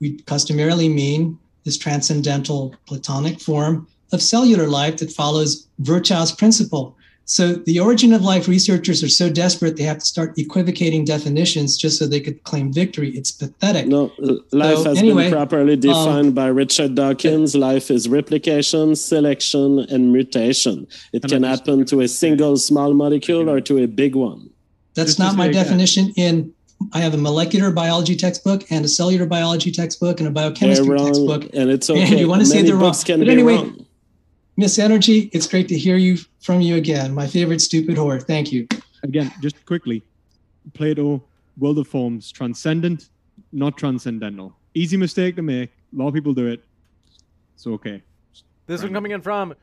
[0.00, 6.96] we customarily mean this transcendental Platonic form of cellular life that follows Virchow's principle.
[7.24, 11.76] So the origin of life researchers are so desperate they have to start equivocating definitions
[11.78, 13.10] just so they could claim victory.
[13.10, 13.86] It's pathetic.
[13.86, 17.54] No, l- life So, has anyway, been properly defined um, by Richard Dawkins.
[17.54, 20.88] Life is replication, selection, and mutation.
[21.12, 24.50] It can happen to a single small molecule or to a big one.
[24.94, 26.52] That's Just not my say again- definition in
[26.94, 31.06] I have a molecular biology textbook and a cellular biology textbook and a biochemistry wrong,
[31.08, 31.42] textbook.
[31.52, 32.18] and it's And okay.
[32.18, 32.84] you wanna say Many they're wrong.
[32.90, 33.86] books can But be anyway, wrong.
[34.60, 37.14] Miss Energy, it's great to hear you from you again.
[37.14, 38.22] My favorite stupid whore.
[38.22, 38.68] Thank you.
[39.02, 40.02] Again, just quickly,
[40.74, 41.22] Plato,
[41.56, 43.08] world of forms, transcendent,
[43.52, 44.54] not transcendental.
[44.74, 45.70] Easy mistake to make.
[45.70, 46.62] A lot of people do it.
[47.54, 48.02] It's okay.
[48.66, 49.54] This one coming in from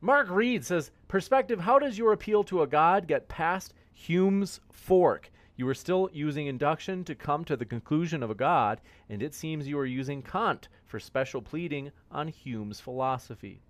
[0.00, 5.30] Mark Reed says, Perspective, how does your appeal to a god get past Hume's fork?
[5.56, 8.80] You are still using induction to come to the conclusion of a god,
[9.10, 13.60] and it seems you are using Kant for special pleading on Hume's philosophy.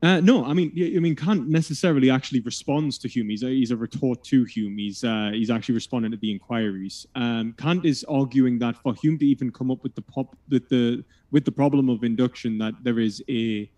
[0.00, 3.30] Uh, no, I mean, I mean, Kant necessarily actually responds to Hume.
[3.30, 4.78] He's a, he's a retort to Hume.
[4.78, 7.04] He's uh, he's actually responding to the inquiries.
[7.16, 10.68] Um, Kant is arguing that for Hume to even come up with the pop with
[10.68, 13.68] the with the problem of induction, that there is a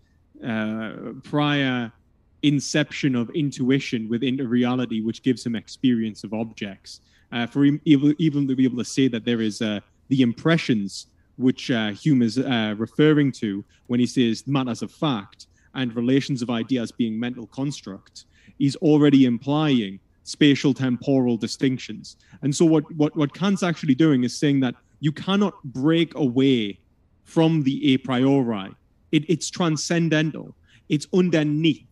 [0.45, 0.91] uh,
[1.23, 1.91] prior
[2.43, 7.01] inception of intuition within a reality which gives him experience of objects.
[7.31, 9.79] Uh, for him even, even to be able to say that there is uh,
[10.09, 11.07] the impressions
[11.37, 12.37] which uh, Hume is
[12.77, 18.25] referring to when he says matters of fact and relations of ideas being mental constructs,
[18.57, 22.17] he's already implying spatial temporal distinctions.
[22.41, 26.79] And so what, what, what Kant's actually doing is saying that you cannot break away
[27.23, 28.71] from the a priori.
[29.11, 30.55] It, it's transcendental.
[30.89, 31.87] It's underneath.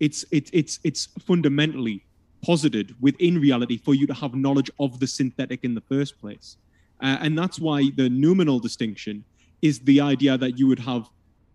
[0.00, 2.04] It's it's it's it's fundamentally
[2.42, 6.56] posited within reality for you to have knowledge of the synthetic in the first place.
[7.00, 9.24] Uh, and that's why the noumenal distinction
[9.62, 11.08] is the idea that you would have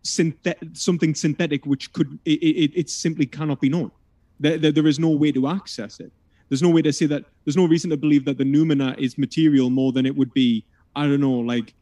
[0.03, 3.91] synthet- something synthetic which could it, it, it simply cannot be known.
[4.39, 6.11] There, there, there is no way to access it.
[6.47, 7.25] There's no way to say that.
[7.45, 10.65] There's no reason to believe that the noumena is material more than it would be.
[10.95, 11.73] I don't know, like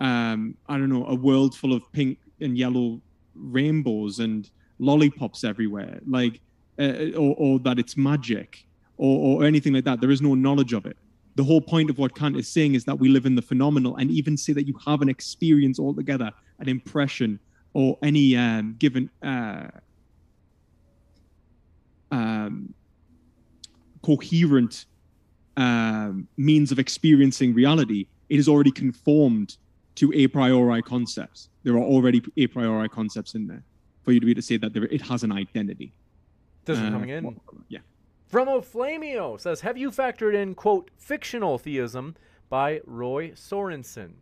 [0.00, 3.00] um, I don't know, a world full of pink and yellow
[3.34, 4.48] rainbows and
[4.78, 6.40] lollipops everywhere, like
[6.78, 10.00] uh, or, or that it's magic or, or anything like that.
[10.00, 10.96] There is no knowledge of it.
[11.36, 13.96] The whole point of what Kant is saying is that we live in the phenomenal,
[13.96, 16.30] and even say that you have an experience altogether,
[16.60, 17.40] an impression,
[17.74, 19.66] or any um, given uh,
[22.10, 22.72] um,
[24.02, 24.86] coherent
[25.56, 29.56] um, means of experiencing reality, it is already conformed
[29.96, 31.48] to a priori concepts.
[31.62, 33.62] There are already a priori concepts in there
[34.02, 35.92] for you to be able to say that there, it has an identity.
[36.64, 37.24] This one Uh, coming in.
[37.24, 37.34] well,
[37.68, 37.80] yeah.
[38.26, 42.16] From Oflamio says, Have you factored in, quote, fictional theism
[42.48, 44.14] by Roy Sorensen?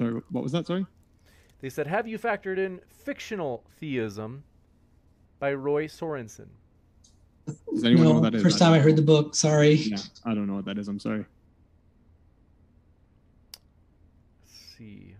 [0.00, 0.66] Sorry, what was that?
[0.66, 0.86] Sorry.
[1.60, 4.44] They said, Have you factored in fictional theism
[5.38, 6.48] by Roy Sorensen?
[7.46, 8.42] Does anyone know what that is?
[8.42, 9.34] first time I heard the book.
[9.34, 9.74] Sorry.
[9.74, 10.88] Yeah, I don't know what that is.
[10.88, 11.26] I'm sorry.
[14.42, 15.16] Let's see.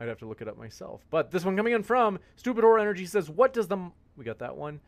[0.00, 1.04] I'd have to look it up myself.
[1.10, 3.76] But this one coming in from Stupid Horror Energy says, What does the.
[3.76, 4.80] m-" We got that one.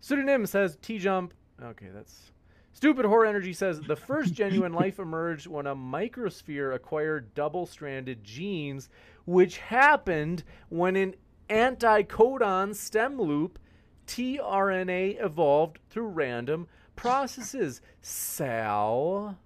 [0.00, 1.34] Pseudonym says, T-Jump.
[1.62, 2.31] Okay, that's.
[2.72, 8.24] Stupid Horror Energy says, The first genuine life emerged when a microsphere acquired double stranded
[8.24, 8.88] genes,
[9.24, 11.14] which happened when an
[11.48, 13.58] anticodon stem loop
[14.06, 16.66] tRNA evolved through random
[16.96, 17.80] processes.
[18.00, 19.38] Sal.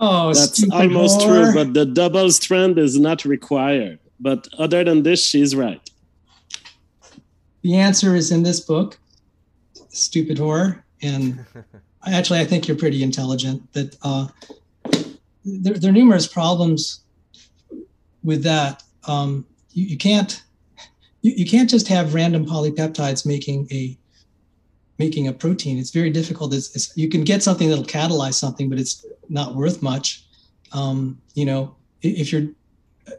[0.00, 1.52] Oh, That's almost whore.
[1.52, 3.98] true, but the double strand is not required.
[4.18, 5.80] But other than this, she's right.
[7.62, 8.98] The answer is in this book,
[9.88, 10.82] stupid whore.
[11.02, 11.60] And I-
[12.06, 13.72] actually, I think you're pretty intelligent.
[13.72, 14.28] That uh,
[15.44, 17.00] there, there are numerous problems
[18.22, 18.82] with that.
[19.06, 20.42] Um, you, you can't
[21.22, 23.96] you, you can't just have random polypeptides making a
[24.98, 25.78] making a protein.
[25.78, 26.54] It's very difficult.
[26.54, 30.24] It's, it's you can get something that'll catalyze something, but it's not worth much.
[30.72, 32.48] Um, you know, if you're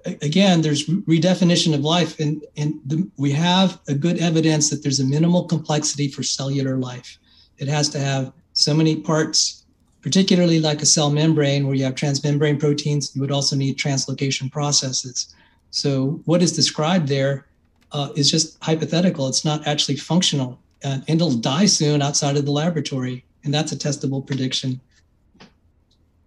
[0.06, 4.99] again, there's redefinition of life, and and the, we have a good evidence that there's
[4.99, 7.18] a minimal complexity for cellular life.
[7.57, 9.65] It has to have so many parts
[10.06, 14.52] particularly like a cell membrane where you have transmembrane proteins, you would also need translocation
[14.52, 15.34] processes.
[15.72, 17.48] So what is described there
[17.91, 19.27] uh, is just hypothetical.
[19.27, 20.60] It's not actually functional.
[20.84, 23.26] Uh, and it'll die soon outside of the laboratory.
[23.44, 24.80] And that's a testable prediction.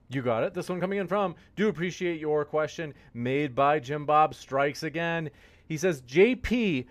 [0.09, 0.55] You got it.
[0.55, 1.37] This one coming in from.
[1.55, 5.31] Do appreciate your question made by Jim Bob Strikes again.
[5.69, 6.87] He says, JP,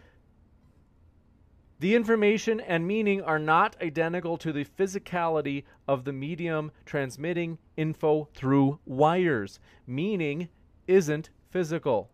[1.80, 8.30] the information and meaning are not identical to the physicality of the medium transmitting info
[8.34, 9.60] through wires.
[9.86, 10.50] Meaning
[10.88, 12.10] isn't physical.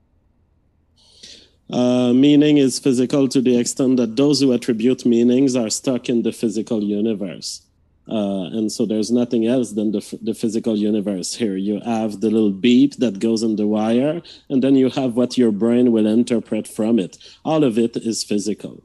[1.69, 6.23] Uh, meaning is physical to the extent that those who attribute meanings are stuck in
[6.23, 7.61] the physical universe.
[8.07, 11.56] Uh, and so there's nothing else than the, the physical universe here.
[11.56, 15.38] You have the little beep that goes in the wire, and then you have what
[15.38, 17.18] your brain will interpret from it.
[17.45, 18.84] All of it is physical.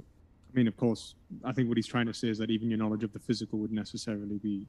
[0.58, 1.14] Mean, of course,
[1.44, 3.58] I think what he's trying to say is that even your knowledge of the physical
[3.60, 4.66] would necessarily be,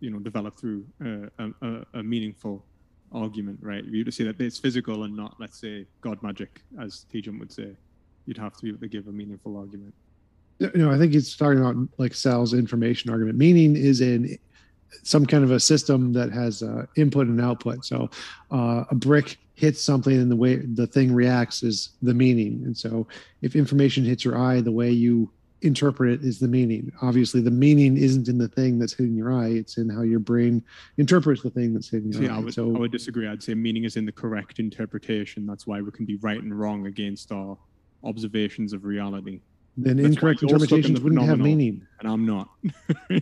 [0.00, 2.64] you know, developed through uh, a, a, meaningful
[3.12, 3.84] argument, right?
[3.84, 7.52] You to say that it's physical and not, let's say, God magic, as TJump would
[7.52, 7.76] say.
[8.26, 9.94] You'd have to be able to give a meaningful argument
[10.74, 13.38] know, I think he's talking about like Sal's information argument.
[13.38, 14.38] Meaning is in
[15.02, 17.84] some kind of a system that has uh, input and output.
[17.84, 18.10] So
[18.50, 22.62] uh, a brick hits something and the way the thing reacts is the meaning.
[22.64, 23.06] And so
[23.42, 25.30] if information hits your eye, the way you
[25.62, 26.92] interpret it is the meaning.
[27.00, 30.18] Obviously, the meaning isn't in the thing that's hitting your eye; it's in how your
[30.18, 30.62] brain
[30.98, 32.36] interprets the thing that's hitting your See, eye.
[32.36, 33.26] I would, so I would disagree.
[33.26, 35.46] I'd say meaning is in the correct interpretation.
[35.46, 37.56] That's why we can be right and wrong against our
[38.02, 39.40] observations of reality.
[39.76, 41.86] Then That's incorrect interpretations wouldn't have meaning.
[41.98, 42.48] And I'm not.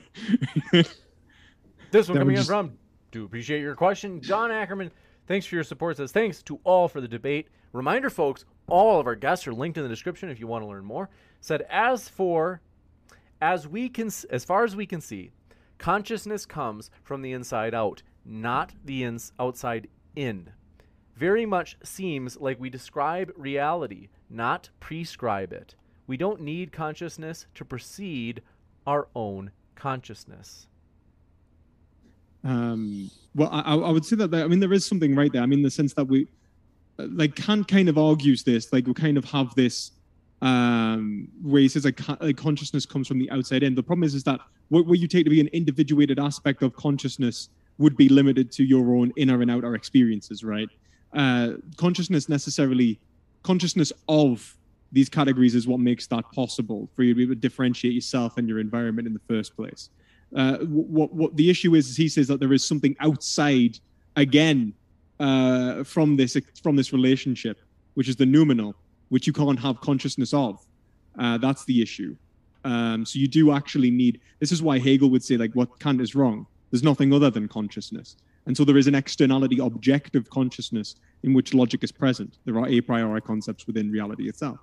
[1.90, 2.48] this one coming just...
[2.48, 2.78] in from
[3.12, 4.20] do appreciate your question.
[4.20, 4.90] John Ackerman,
[5.26, 5.96] thanks for your support.
[5.96, 7.48] Says thanks to all for the debate.
[7.72, 10.68] Reminder, folks, all of our guests are linked in the description if you want to
[10.68, 11.08] learn more.
[11.40, 12.60] Said as for
[13.40, 15.32] as we can as far as we can see,
[15.78, 20.50] consciousness comes from the inside out, not the ins, outside in.
[21.16, 25.74] Very much seems like we describe reality, not prescribe it.
[26.06, 28.42] We don't need consciousness to precede
[28.86, 30.68] our own consciousness.
[32.44, 35.42] Um, well, I, I would say that, I mean, there is something right there.
[35.42, 36.26] I mean, the sense that we,
[36.98, 39.92] like, Kant kind of argues this, like, we kind of have this,
[40.42, 43.74] um, where he says, like, like consciousness comes from the outside in.
[43.74, 46.74] The problem is, is that what, what you take to be an individuated aspect of
[46.74, 47.48] consciousness
[47.78, 50.68] would be limited to your own inner and outer experiences, right?
[51.14, 52.98] Uh, consciousness necessarily,
[53.42, 54.56] consciousness of
[54.90, 58.36] these categories is what makes that possible for you to be able to differentiate yourself
[58.36, 59.88] and your environment in the first place.
[60.34, 63.78] Uh, what what the issue is, is he says that there is something outside
[64.16, 64.72] again
[65.20, 67.60] uh, from this from this relationship,
[67.94, 68.74] which is the noumenal,
[69.10, 70.64] which you can't have consciousness of.
[71.18, 72.16] Uh, that's the issue.
[72.64, 74.20] Um, so you do actually need.
[74.38, 76.46] This is why Hegel would say like what Kant is wrong.
[76.70, 81.52] There's nothing other than consciousness, and so there is an externality, objective consciousness in which
[81.52, 82.38] logic is present.
[82.46, 84.58] There are a priori concepts within reality itself.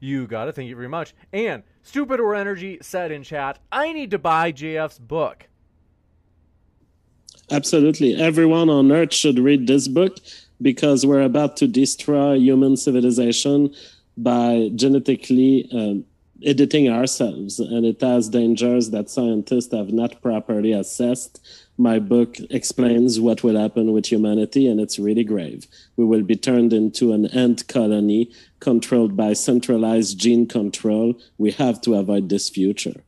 [0.00, 0.54] You got it.
[0.54, 1.14] Thank you very much.
[1.32, 5.48] And Stupid or Energy said in chat, I need to buy JF's book.
[7.50, 8.14] Absolutely.
[8.14, 10.18] Everyone on Earth should read this book
[10.60, 13.72] because we're about to destroy human civilization
[14.16, 16.04] by genetically um,
[16.44, 17.60] editing ourselves.
[17.60, 21.40] And it has dangers that scientists have not properly assessed
[21.78, 25.66] my book explains what will happen with humanity, and it's really grave.
[25.96, 28.30] We will be turned into an ant colony
[28.60, 31.14] controlled by centralized gene control.
[31.36, 33.02] We have to avoid this future.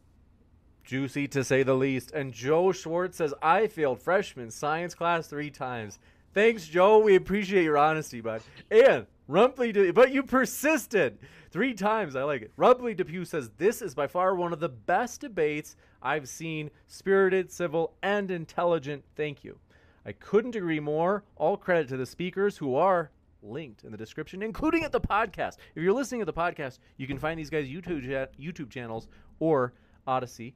[0.85, 2.13] Juicy to say the least.
[2.13, 5.99] And Joe Schwartz says, I failed freshman science class three times.
[6.33, 6.99] Thanks, Joe.
[6.99, 8.43] We appreciate your honesty, bud.
[8.71, 11.19] And Rumpley, but you persisted
[11.51, 12.17] three times.
[12.17, 12.53] I like it.
[12.57, 17.51] Rumpley Depew says, This is by far one of the best debates I've seen spirited,
[17.51, 19.05] civil, and intelligent.
[19.17, 19.59] Thank you.
[20.07, 21.25] I couldn't agree more.
[21.37, 23.11] All credit to the speakers who are
[23.43, 25.57] linked in the description, including at the podcast.
[25.75, 29.09] If you're listening at the podcast, you can find these guys' YouTube YouTube channels
[29.39, 29.75] or
[30.07, 30.55] Odysee,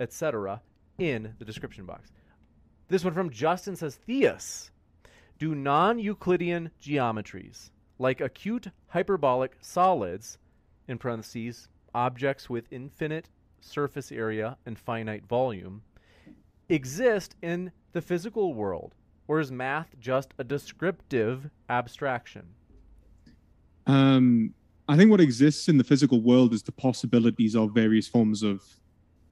[0.00, 0.60] etc.,
[0.98, 2.12] in the description box.
[2.88, 4.70] This one from Justin says, Theus,
[5.38, 10.38] do non-Euclidean geometries like acute hyperbolic solids,
[10.88, 13.28] in parentheses, objects with infinite
[13.64, 15.82] surface area, and finite volume,
[16.68, 18.94] exist in the physical world?
[19.28, 22.46] Or is math just a descriptive abstraction?
[23.86, 24.54] Um,
[24.88, 28.62] I think what exists in the physical world is the possibilities of various forms of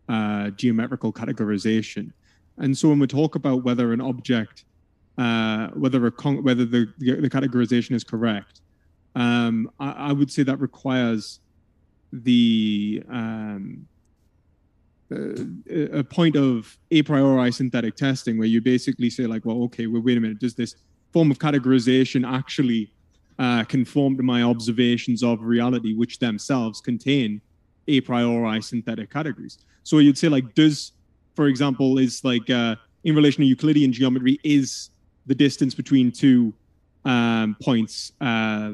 [0.08, 2.12] uh, geometrical categorization.
[2.58, 4.64] And so when we talk about whether an object,
[5.18, 8.60] uh, whether con- whether the, the categorization is correct,
[9.14, 11.40] um, I, I, would say that requires
[12.12, 13.86] the um,
[15.10, 20.02] a point of a priori synthetic testing where you basically say like, well, okay, well,
[20.02, 20.76] wait a minute, does this
[21.12, 22.92] form of categorization actually
[23.38, 27.40] uh, conform to my observations of reality, which themselves contain
[27.88, 29.58] a priori synthetic categories?
[29.82, 30.92] So you'd say like, does,
[31.34, 34.90] for example, is like uh, in relation to Euclidean geometry, is
[35.26, 36.52] the distance between two
[37.04, 38.72] um, points uh,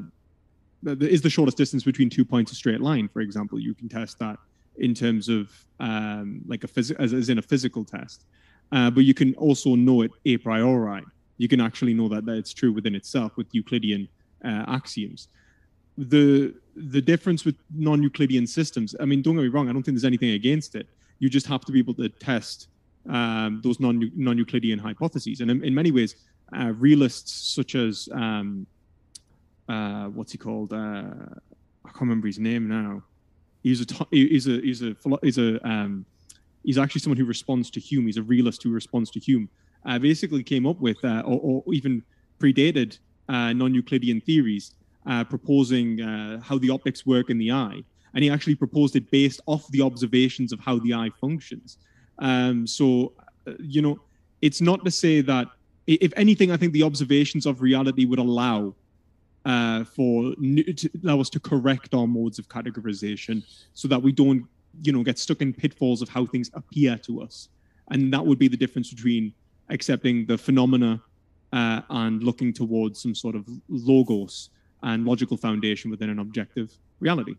[1.00, 3.08] is the shortest distance between two points a straight line?
[3.08, 4.38] For example, you can test that
[4.78, 5.50] in terms of
[5.80, 8.24] um, like a phys- as, as in a physical test.
[8.72, 11.02] Uh, but you can also know it a priori.
[11.38, 14.08] You can actually know that, that it's true within itself with Euclidean
[14.44, 15.28] uh, axioms.
[15.98, 19.94] The the difference with non-Euclidean systems, I mean, don't get me wrong, I don't think
[19.94, 20.86] there's anything against it.
[21.20, 22.68] You just have to be able to test
[23.08, 25.40] um, those non non-Euclidean hypotheses.
[25.40, 26.16] And in, in many ways,
[26.56, 28.66] uh, realists such as um,
[29.68, 30.72] uh, what's he called?
[30.72, 31.14] Uh,
[31.84, 33.02] I can't remember his name now
[33.66, 36.06] he's a he's a he's a he's a um,
[36.64, 38.06] he's actually someone who responds to Hume.
[38.06, 39.48] He's a realist who responds to Hume.
[39.84, 42.02] Uh, basically, came up with uh, or, or, even
[42.40, 42.98] predated
[43.28, 44.74] uh, non-Euclidean theories,
[45.06, 47.82] uh, proposing uh, how the optics work in the eye,
[48.14, 51.78] and he actually proposed it based off the observations of how the eye functions.
[52.18, 53.12] Um, so,
[53.46, 54.00] uh, you know,
[54.42, 55.48] it's not to say that
[55.86, 58.74] if anything, I think the observations of reality would allow
[59.46, 63.42] uh, for to allow us to correct our modes of categorization
[63.74, 64.44] so that we don't
[64.82, 67.48] you know get stuck in pitfalls of how things appear to us.
[67.90, 69.32] And that would be the difference between
[69.70, 71.00] accepting the phenomena
[71.52, 74.50] uh, and looking towards some sort of logos
[74.82, 77.36] and logical foundation within an objective reality.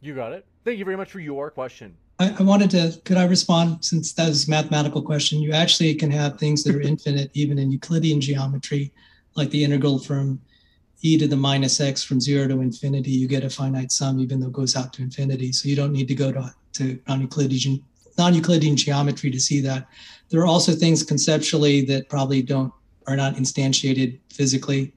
[0.00, 0.46] You got it.
[0.64, 1.96] Thank you very much for your question.
[2.18, 5.42] I, I wanted to could i respond since that was a mathematical question?
[5.42, 8.90] You actually can have things that are infinite even in euclidean geometry
[9.34, 10.40] like the integral from
[11.02, 14.40] e to the minus x from zero to infinity, you get a finite sum, even
[14.40, 15.52] though it goes out to infinity.
[15.52, 17.82] So you don't need to go to, to non-Euclidean,
[18.16, 19.86] non-Euclidean geometry to see that.
[20.28, 22.72] There are also things conceptually that probably don't
[23.06, 24.92] are not instantiated physically.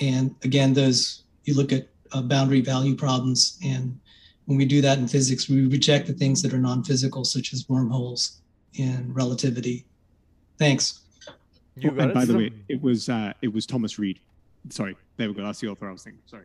[0.00, 3.98] And again, those you look at uh, boundary value problems, and
[4.46, 7.68] when we do that in physics, we reject the things that are non-physical, such as
[7.68, 8.40] wormholes
[8.78, 9.86] and relativity.
[10.58, 11.00] Thanks.
[11.76, 12.14] You got and it.
[12.14, 14.20] by the way, it was uh, it was Thomas Reid
[14.70, 15.44] Sorry, there we go.
[15.44, 16.22] That's the author I was thinking.
[16.26, 16.44] Sorry.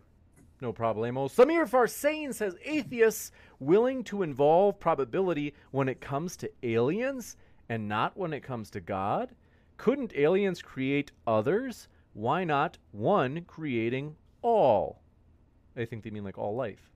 [0.62, 1.34] No problemo.
[1.34, 7.38] Samir Farsain says atheists willing to involve probability when it comes to aliens
[7.70, 9.30] and not when it comes to God?
[9.78, 11.88] Couldn't aliens create others?
[12.14, 15.02] Why not one creating all?
[15.78, 16.92] I think they mean like all life.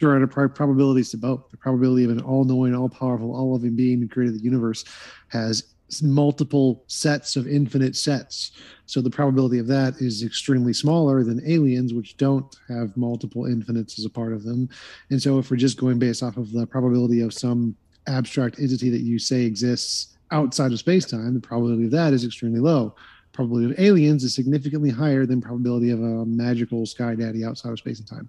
[0.00, 1.48] Sure, and probabilities to both.
[1.50, 4.84] The probability of an all-knowing, all-powerful, all-loving being who created the universe
[5.28, 8.52] has multiple sets of infinite sets.
[8.86, 13.98] So the probability of that is extremely smaller than aliens, which don't have multiple infinites
[13.98, 14.68] as a part of them.
[15.10, 18.90] And so if we're just going based off of the probability of some abstract entity
[18.90, 22.94] that you say exists outside of space-time, the probability of that is extremely low.
[23.32, 27.78] Probability of aliens is significantly higher than probability of a magical sky daddy outside of
[27.78, 28.28] space and time.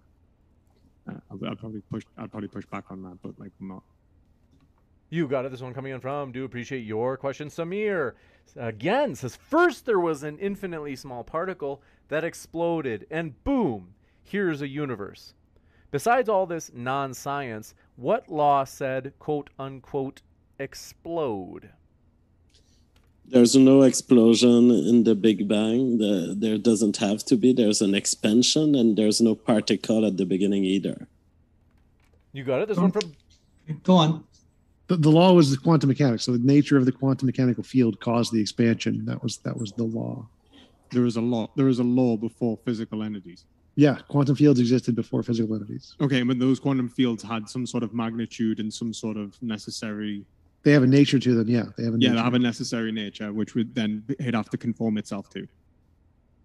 [1.07, 2.03] Uh, I'll, I'll, probably push.
[2.17, 3.83] I'll probably push back on that, but like not
[5.15, 5.51] you got it.
[5.51, 6.31] This one coming in from.
[6.31, 7.47] Do appreciate your question.
[7.47, 8.13] Samir
[8.57, 14.67] again says first there was an infinitely small particle that exploded, and boom, here's a
[14.67, 15.33] universe.
[15.89, 20.21] Besides all this non science, what law said, quote unquote,
[20.59, 21.69] explode?
[23.27, 25.97] There's no explosion in the Big Bang.
[25.97, 27.53] The, there doesn't have to be.
[27.53, 31.07] There's an expansion, and there's no particle at the beginning either.
[32.33, 32.67] You got it.
[32.67, 33.13] This one from.
[33.81, 34.25] Go on
[34.87, 36.23] the, the law was the quantum mechanics.
[36.23, 39.05] So the nature of the quantum mechanical field caused the expansion.
[39.05, 40.27] That was that was the law.
[40.91, 41.49] There was a law.
[41.55, 43.45] There was a law before physical entities.
[43.75, 45.95] Yeah, quantum fields existed before physical entities.
[45.99, 50.25] Okay, but those quantum fields had some sort of magnitude and some sort of necessary.
[50.63, 51.49] They have a nature to them.
[51.49, 52.15] Yeah, they have a yeah, nature.
[52.15, 55.47] they have a necessary nature, which would then it'd have to conform itself to.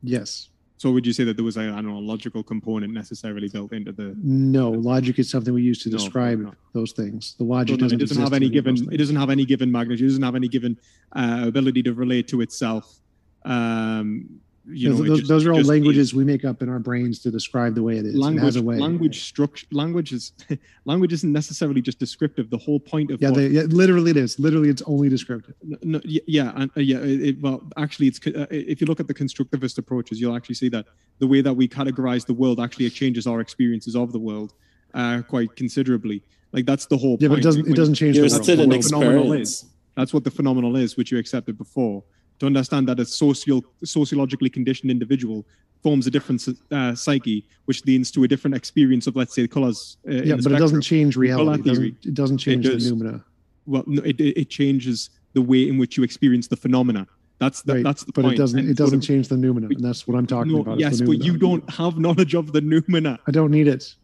[0.03, 0.49] Yes.
[0.81, 3.51] So would you say that there was a I don't know a logical component necessarily
[3.51, 4.17] built into the?
[4.23, 7.35] No, logic is something we use to describe no, those things.
[7.37, 8.91] The logic doesn't, it doesn't have any given.
[8.91, 10.07] It doesn't have any given magnitude.
[10.07, 10.79] It doesn't have any given
[11.15, 12.99] uh, ability to relate to itself.
[13.45, 17.19] Um, you know, those, just, those, are all languages we make up in our brains
[17.21, 18.15] to describe the way it is.
[18.15, 18.77] Language, it has a way.
[18.77, 19.67] language structure.
[19.71, 20.33] Language is
[20.85, 22.51] language isn't necessarily just descriptive.
[22.51, 24.39] The whole point of yeah, they, yeah literally it is.
[24.39, 25.55] Literally, it's only descriptive.
[25.83, 26.99] No, yeah, and, uh, yeah.
[26.99, 30.69] It, well, actually, it's uh, if you look at the constructivist approaches, you'll actually see
[30.69, 30.87] that
[31.21, 34.53] the way that we categorize the world actually changes our experiences of the world
[34.93, 36.23] uh, quite considerably.
[36.53, 37.17] Like that's the whole.
[37.19, 37.31] Yeah, point.
[37.31, 37.69] but it doesn't.
[37.69, 38.17] It doesn't change.
[38.17, 39.65] You're the still an experience.
[39.97, 42.05] That's what the phenomenal is, which you accepted before
[42.41, 45.47] to understand that a social, sociologically conditioned individual
[45.83, 49.49] forms a different uh, psyche, which leads to a different experience of, let's say, the
[49.49, 49.97] colors.
[50.07, 51.61] Uh, yeah, but it doesn't change reality.
[51.61, 53.25] It doesn't, it doesn't change it the noumena.
[53.67, 57.07] Well, no, it, it changes the way in which you experience the phenomena.
[57.39, 57.85] That's the, right.
[57.85, 58.35] that's the but point.
[58.35, 60.79] it doesn't it doesn't change the noumena, and that's what I'm talking no, about.
[60.79, 63.19] Yes, but you don't have knowledge of the noumena.
[63.27, 63.95] I don't need it.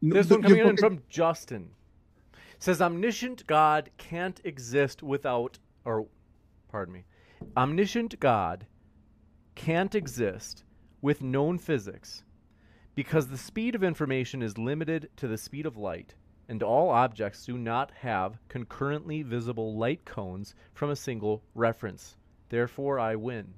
[0.00, 1.70] This one coming in from Justin
[2.60, 6.06] says omniscient God can't exist without or
[6.68, 7.04] pardon me.
[7.56, 8.66] Omniscient God
[9.54, 10.64] can't exist
[11.00, 12.22] with known physics
[12.94, 16.14] because the speed of information is limited to the speed of light
[16.48, 22.16] and all objects do not have concurrently visible light cones from a single reference.
[22.48, 23.54] Therefore I win.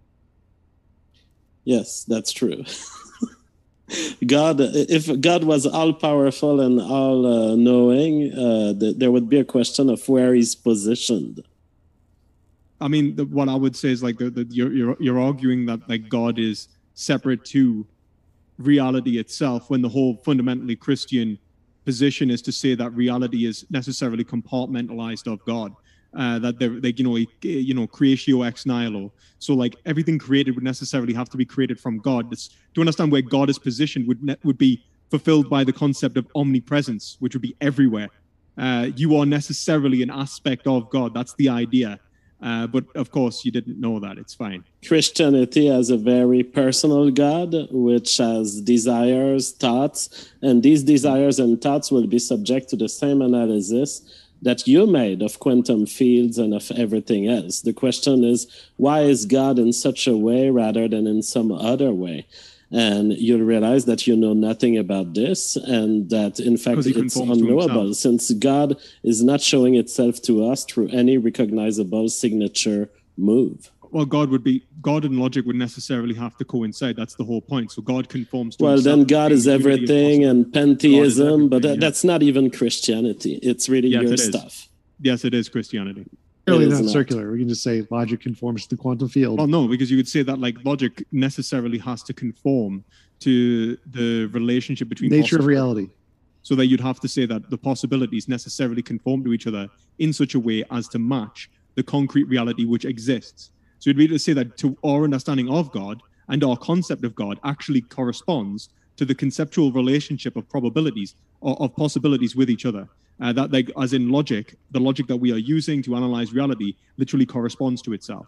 [1.65, 2.65] Yes, that's true.
[4.27, 9.39] God, if God was all powerful and all uh, knowing, uh, th- there would be
[9.39, 11.43] a question of where he's positioned.
[12.81, 16.09] I mean, the, what I would say is like you're, you're you're arguing that like
[16.09, 17.87] God is separate to
[18.59, 21.39] reality itself, when the whole fundamentally Christian
[21.85, 25.75] position is to say that reality is necessarily compartmentalized of God
[26.17, 29.13] uh, that they're like you know you know creatio ex nihilo.
[29.39, 32.31] So like everything created would necessarily have to be created from God.
[32.31, 36.17] This, to understand where God is positioned would ne- would be fulfilled by the concept
[36.17, 38.09] of omnipresence, which would be everywhere.
[38.59, 41.15] Uh, you are necessarily an aspect of God.
[41.15, 41.99] That's the idea.
[42.43, 44.17] Uh, but of course, you didn't know that.
[44.17, 44.65] It's fine.
[44.87, 51.91] Christianity has a very personal God, which has desires, thoughts, and these desires and thoughts
[51.91, 54.03] will be subject to the same analysis
[54.43, 57.61] that you made of quantum fields and of everything else.
[57.61, 58.47] The question is,
[58.77, 62.27] why is God in such a way rather than in some other way?
[62.73, 67.95] And you'll realize that you know nothing about this, and that in fact it's unknowable.
[67.95, 73.71] Since God is not showing itself to us through any recognizable signature move.
[73.91, 76.97] Well god would be god and logic would necessarily have to coincide.
[76.97, 77.73] That's the whole point.
[77.73, 81.81] So god conforms to well then god is everything and pantheism everything, but that, yeah.
[81.81, 83.35] that's not even christianity.
[83.43, 84.69] It's really yes, your it stuff.
[85.01, 86.07] Yes it is christianity
[86.47, 87.31] Really not, not circular.
[87.33, 89.39] We can just say logic conforms to the quantum field.
[89.39, 92.85] Well, no, because you could say that like logic necessarily has to conform
[93.21, 95.89] to the relationship between nature of reality.
[96.43, 99.69] So that you'd have to say that the possibilities necessarily conform to each other
[99.99, 103.51] in such a way as to match the concrete reality which exists.
[103.79, 107.05] So you'd be able to say that to our understanding of God and our concept
[107.05, 108.71] of God actually corresponds
[109.01, 112.87] to the conceptual relationship of probabilities or of possibilities with each other.
[113.19, 116.75] Uh, that, like, as in logic, the logic that we are using to analyze reality
[116.99, 118.27] literally corresponds to itself.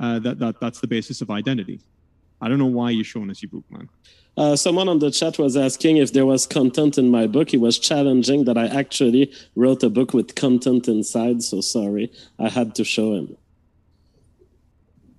[0.00, 1.78] Uh, that, that that's the basis of identity.
[2.40, 3.90] I don't know why you're showing us your book, man.
[4.34, 7.50] Uh, someone on the chat was asking if there was content in my book.
[7.50, 11.42] He was challenging that I actually wrote a book with content inside.
[11.42, 13.36] So sorry, I had to show him.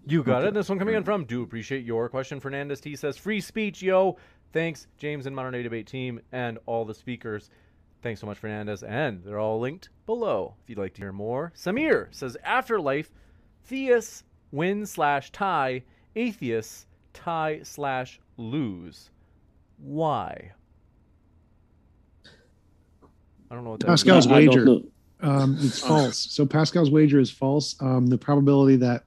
[0.07, 0.49] You got okay.
[0.49, 0.53] it.
[0.53, 2.39] This one coming in from do appreciate your question.
[2.39, 4.17] Fernandez T says free speech, yo.
[4.55, 7.49] Thanks, James and Modern Day Debate team and all the speakers.
[8.01, 8.83] Thanks so much, Fernandez.
[8.83, 11.51] And they're all linked below if you'd like to hear more.
[11.57, 13.11] Samir says afterlife,
[13.65, 14.23] theists
[14.53, 15.83] win slash tie,
[16.15, 19.09] atheists tie slash lose.
[19.77, 20.53] Why?
[23.51, 24.65] I don't know what that Pascal's wager.
[25.19, 26.17] Um, it's false.
[26.31, 27.75] So Pascal's wager is false.
[27.81, 29.03] Um, the probability that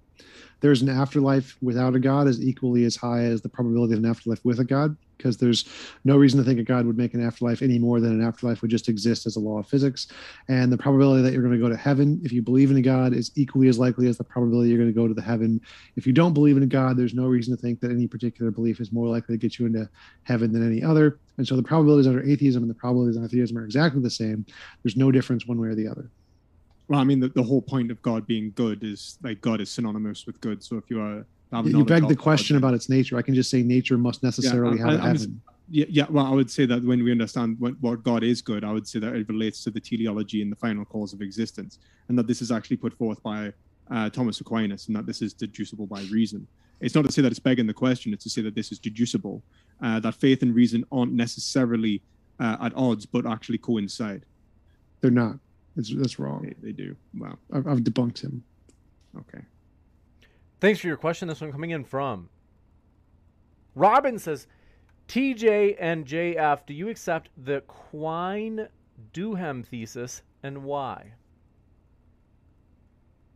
[0.60, 4.10] there's an afterlife without a god is equally as high as the probability of an
[4.10, 5.66] afterlife with a god because there's
[6.04, 8.62] no reason to think a god would make an afterlife any more than an afterlife
[8.62, 10.06] would just exist as a law of physics.
[10.48, 12.82] And the probability that you're going to go to heaven if you believe in a
[12.82, 15.60] god is equally as likely as the probability you're going to go to the heaven.
[15.96, 18.50] If you don't believe in a god there's no reason to think that any particular
[18.50, 19.88] belief is more likely to get you into
[20.22, 21.18] heaven than any other.
[21.36, 24.46] And so the probabilities under atheism and the probabilities under theism are exactly the same.
[24.82, 26.10] There's no difference one way or the other.
[26.88, 29.70] Well, I mean, the, the whole point of God being good is like God is
[29.70, 30.64] synonymous with good.
[30.64, 31.26] So if you are
[31.64, 33.16] you beg the question about its nature.
[33.16, 35.40] I can just say nature must necessarily yeah, have I, a heaven.
[35.70, 36.06] yeah, yeah.
[36.10, 38.86] Well, I would say that when we understand what, what God is good, I would
[38.86, 42.26] say that it relates to the teleology and the final cause of existence, and that
[42.26, 43.52] this is actually put forth by
[43.90, 46.46] uh, Thomas Aquinas, and that this is deducible by reason.
[46.80, 48.78] It's not to say that it's begging the question; it's to say that this is
[48.78, 49.42] deducible.
[49.82, 52.02] Uh, that faith and reason aren't necessarily
[52.40, 54.24] uh, at odds, but actually coincide.
[55.00, 55.36] They're not.
[55.76, 56.42] It's, that's wrong.
[56.42, 56.96] They, they do.
[57.14, 57.38] Wow.
[57.52, 58.42] I've, I've debunked him.
[59.16, 59.44] Okay.
[60.60, 61.28] Thanks for your question.
[61.28, 62.28] This one coming in from
[63.74, 64.46] Robin says,
[65.06, 68.68] TJ and JF, do you accept the Quine
[69.14, 71.12] Duhem thesis and why?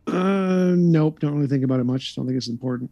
[0.05, 1.19] Uh, nope.
[1.19, 2.15] Don't really think about it much.
[2.15, 2.91] Don't think it's important.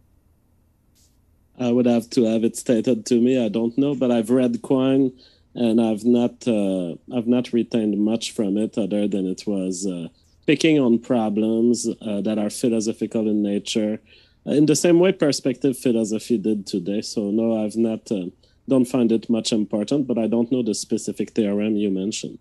[1.58, 3.44] I would have to have it stated to me.
[3.44, 5.12] I don't know, but I've read Quine
[5.54, 10.08] and I've not uh, I've not retained much from it other than it was uh,
[10.46, 14.00] picking on problems uh, that are philosophical in nature
[14.44, 17.00] in the same way perspective philosophy did today.
[17.00, 18.26] So no, I've not uh,
[18.68, 22.38] don't find it much important, but I don't know the specific theorem you mentioned.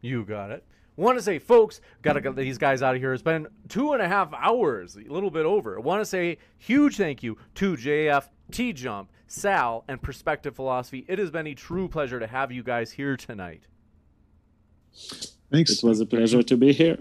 [0.00, 0.64] You got it.
[0.96, 3.14] Want to say, folks, got to get these guys out of here.
[3.14, 5.80] It's been two and a half hours, a little bit over.
[5.80, 11.06] Want to say huge thank you to JF, T-Jump, Sal, and Perspective Philosophy.
[11.08, 13.62] It has been a true pleasure to have you guys here tonight.
[15.52, 15.70] Thanks.
[15.70, 16.98] It was a pleasure to be here.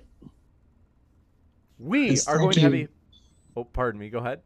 [1.79, 2.87] We Yes, are going thank to have a.
[3.55, 4.09] Oh, pardon me.
[4.09, 4.41] Go ahead.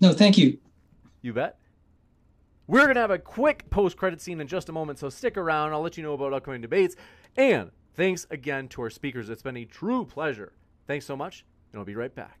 [0.00, 0.58] No, thank you.
[1.22, 1.58] You bet.
[2.66, 5.36] We're going to have a quick post credit scene in just a moment, so stick
[5.36, 5.72] around.
[5.72, 6.96] I'll let you know about upcoming debates.
[7.36, 9.30] And thanks again to our speakers.
[9.30, 10.52] It's been a true pleasure.
[10.86, 12.40] Thanks so much, and I'll be right back.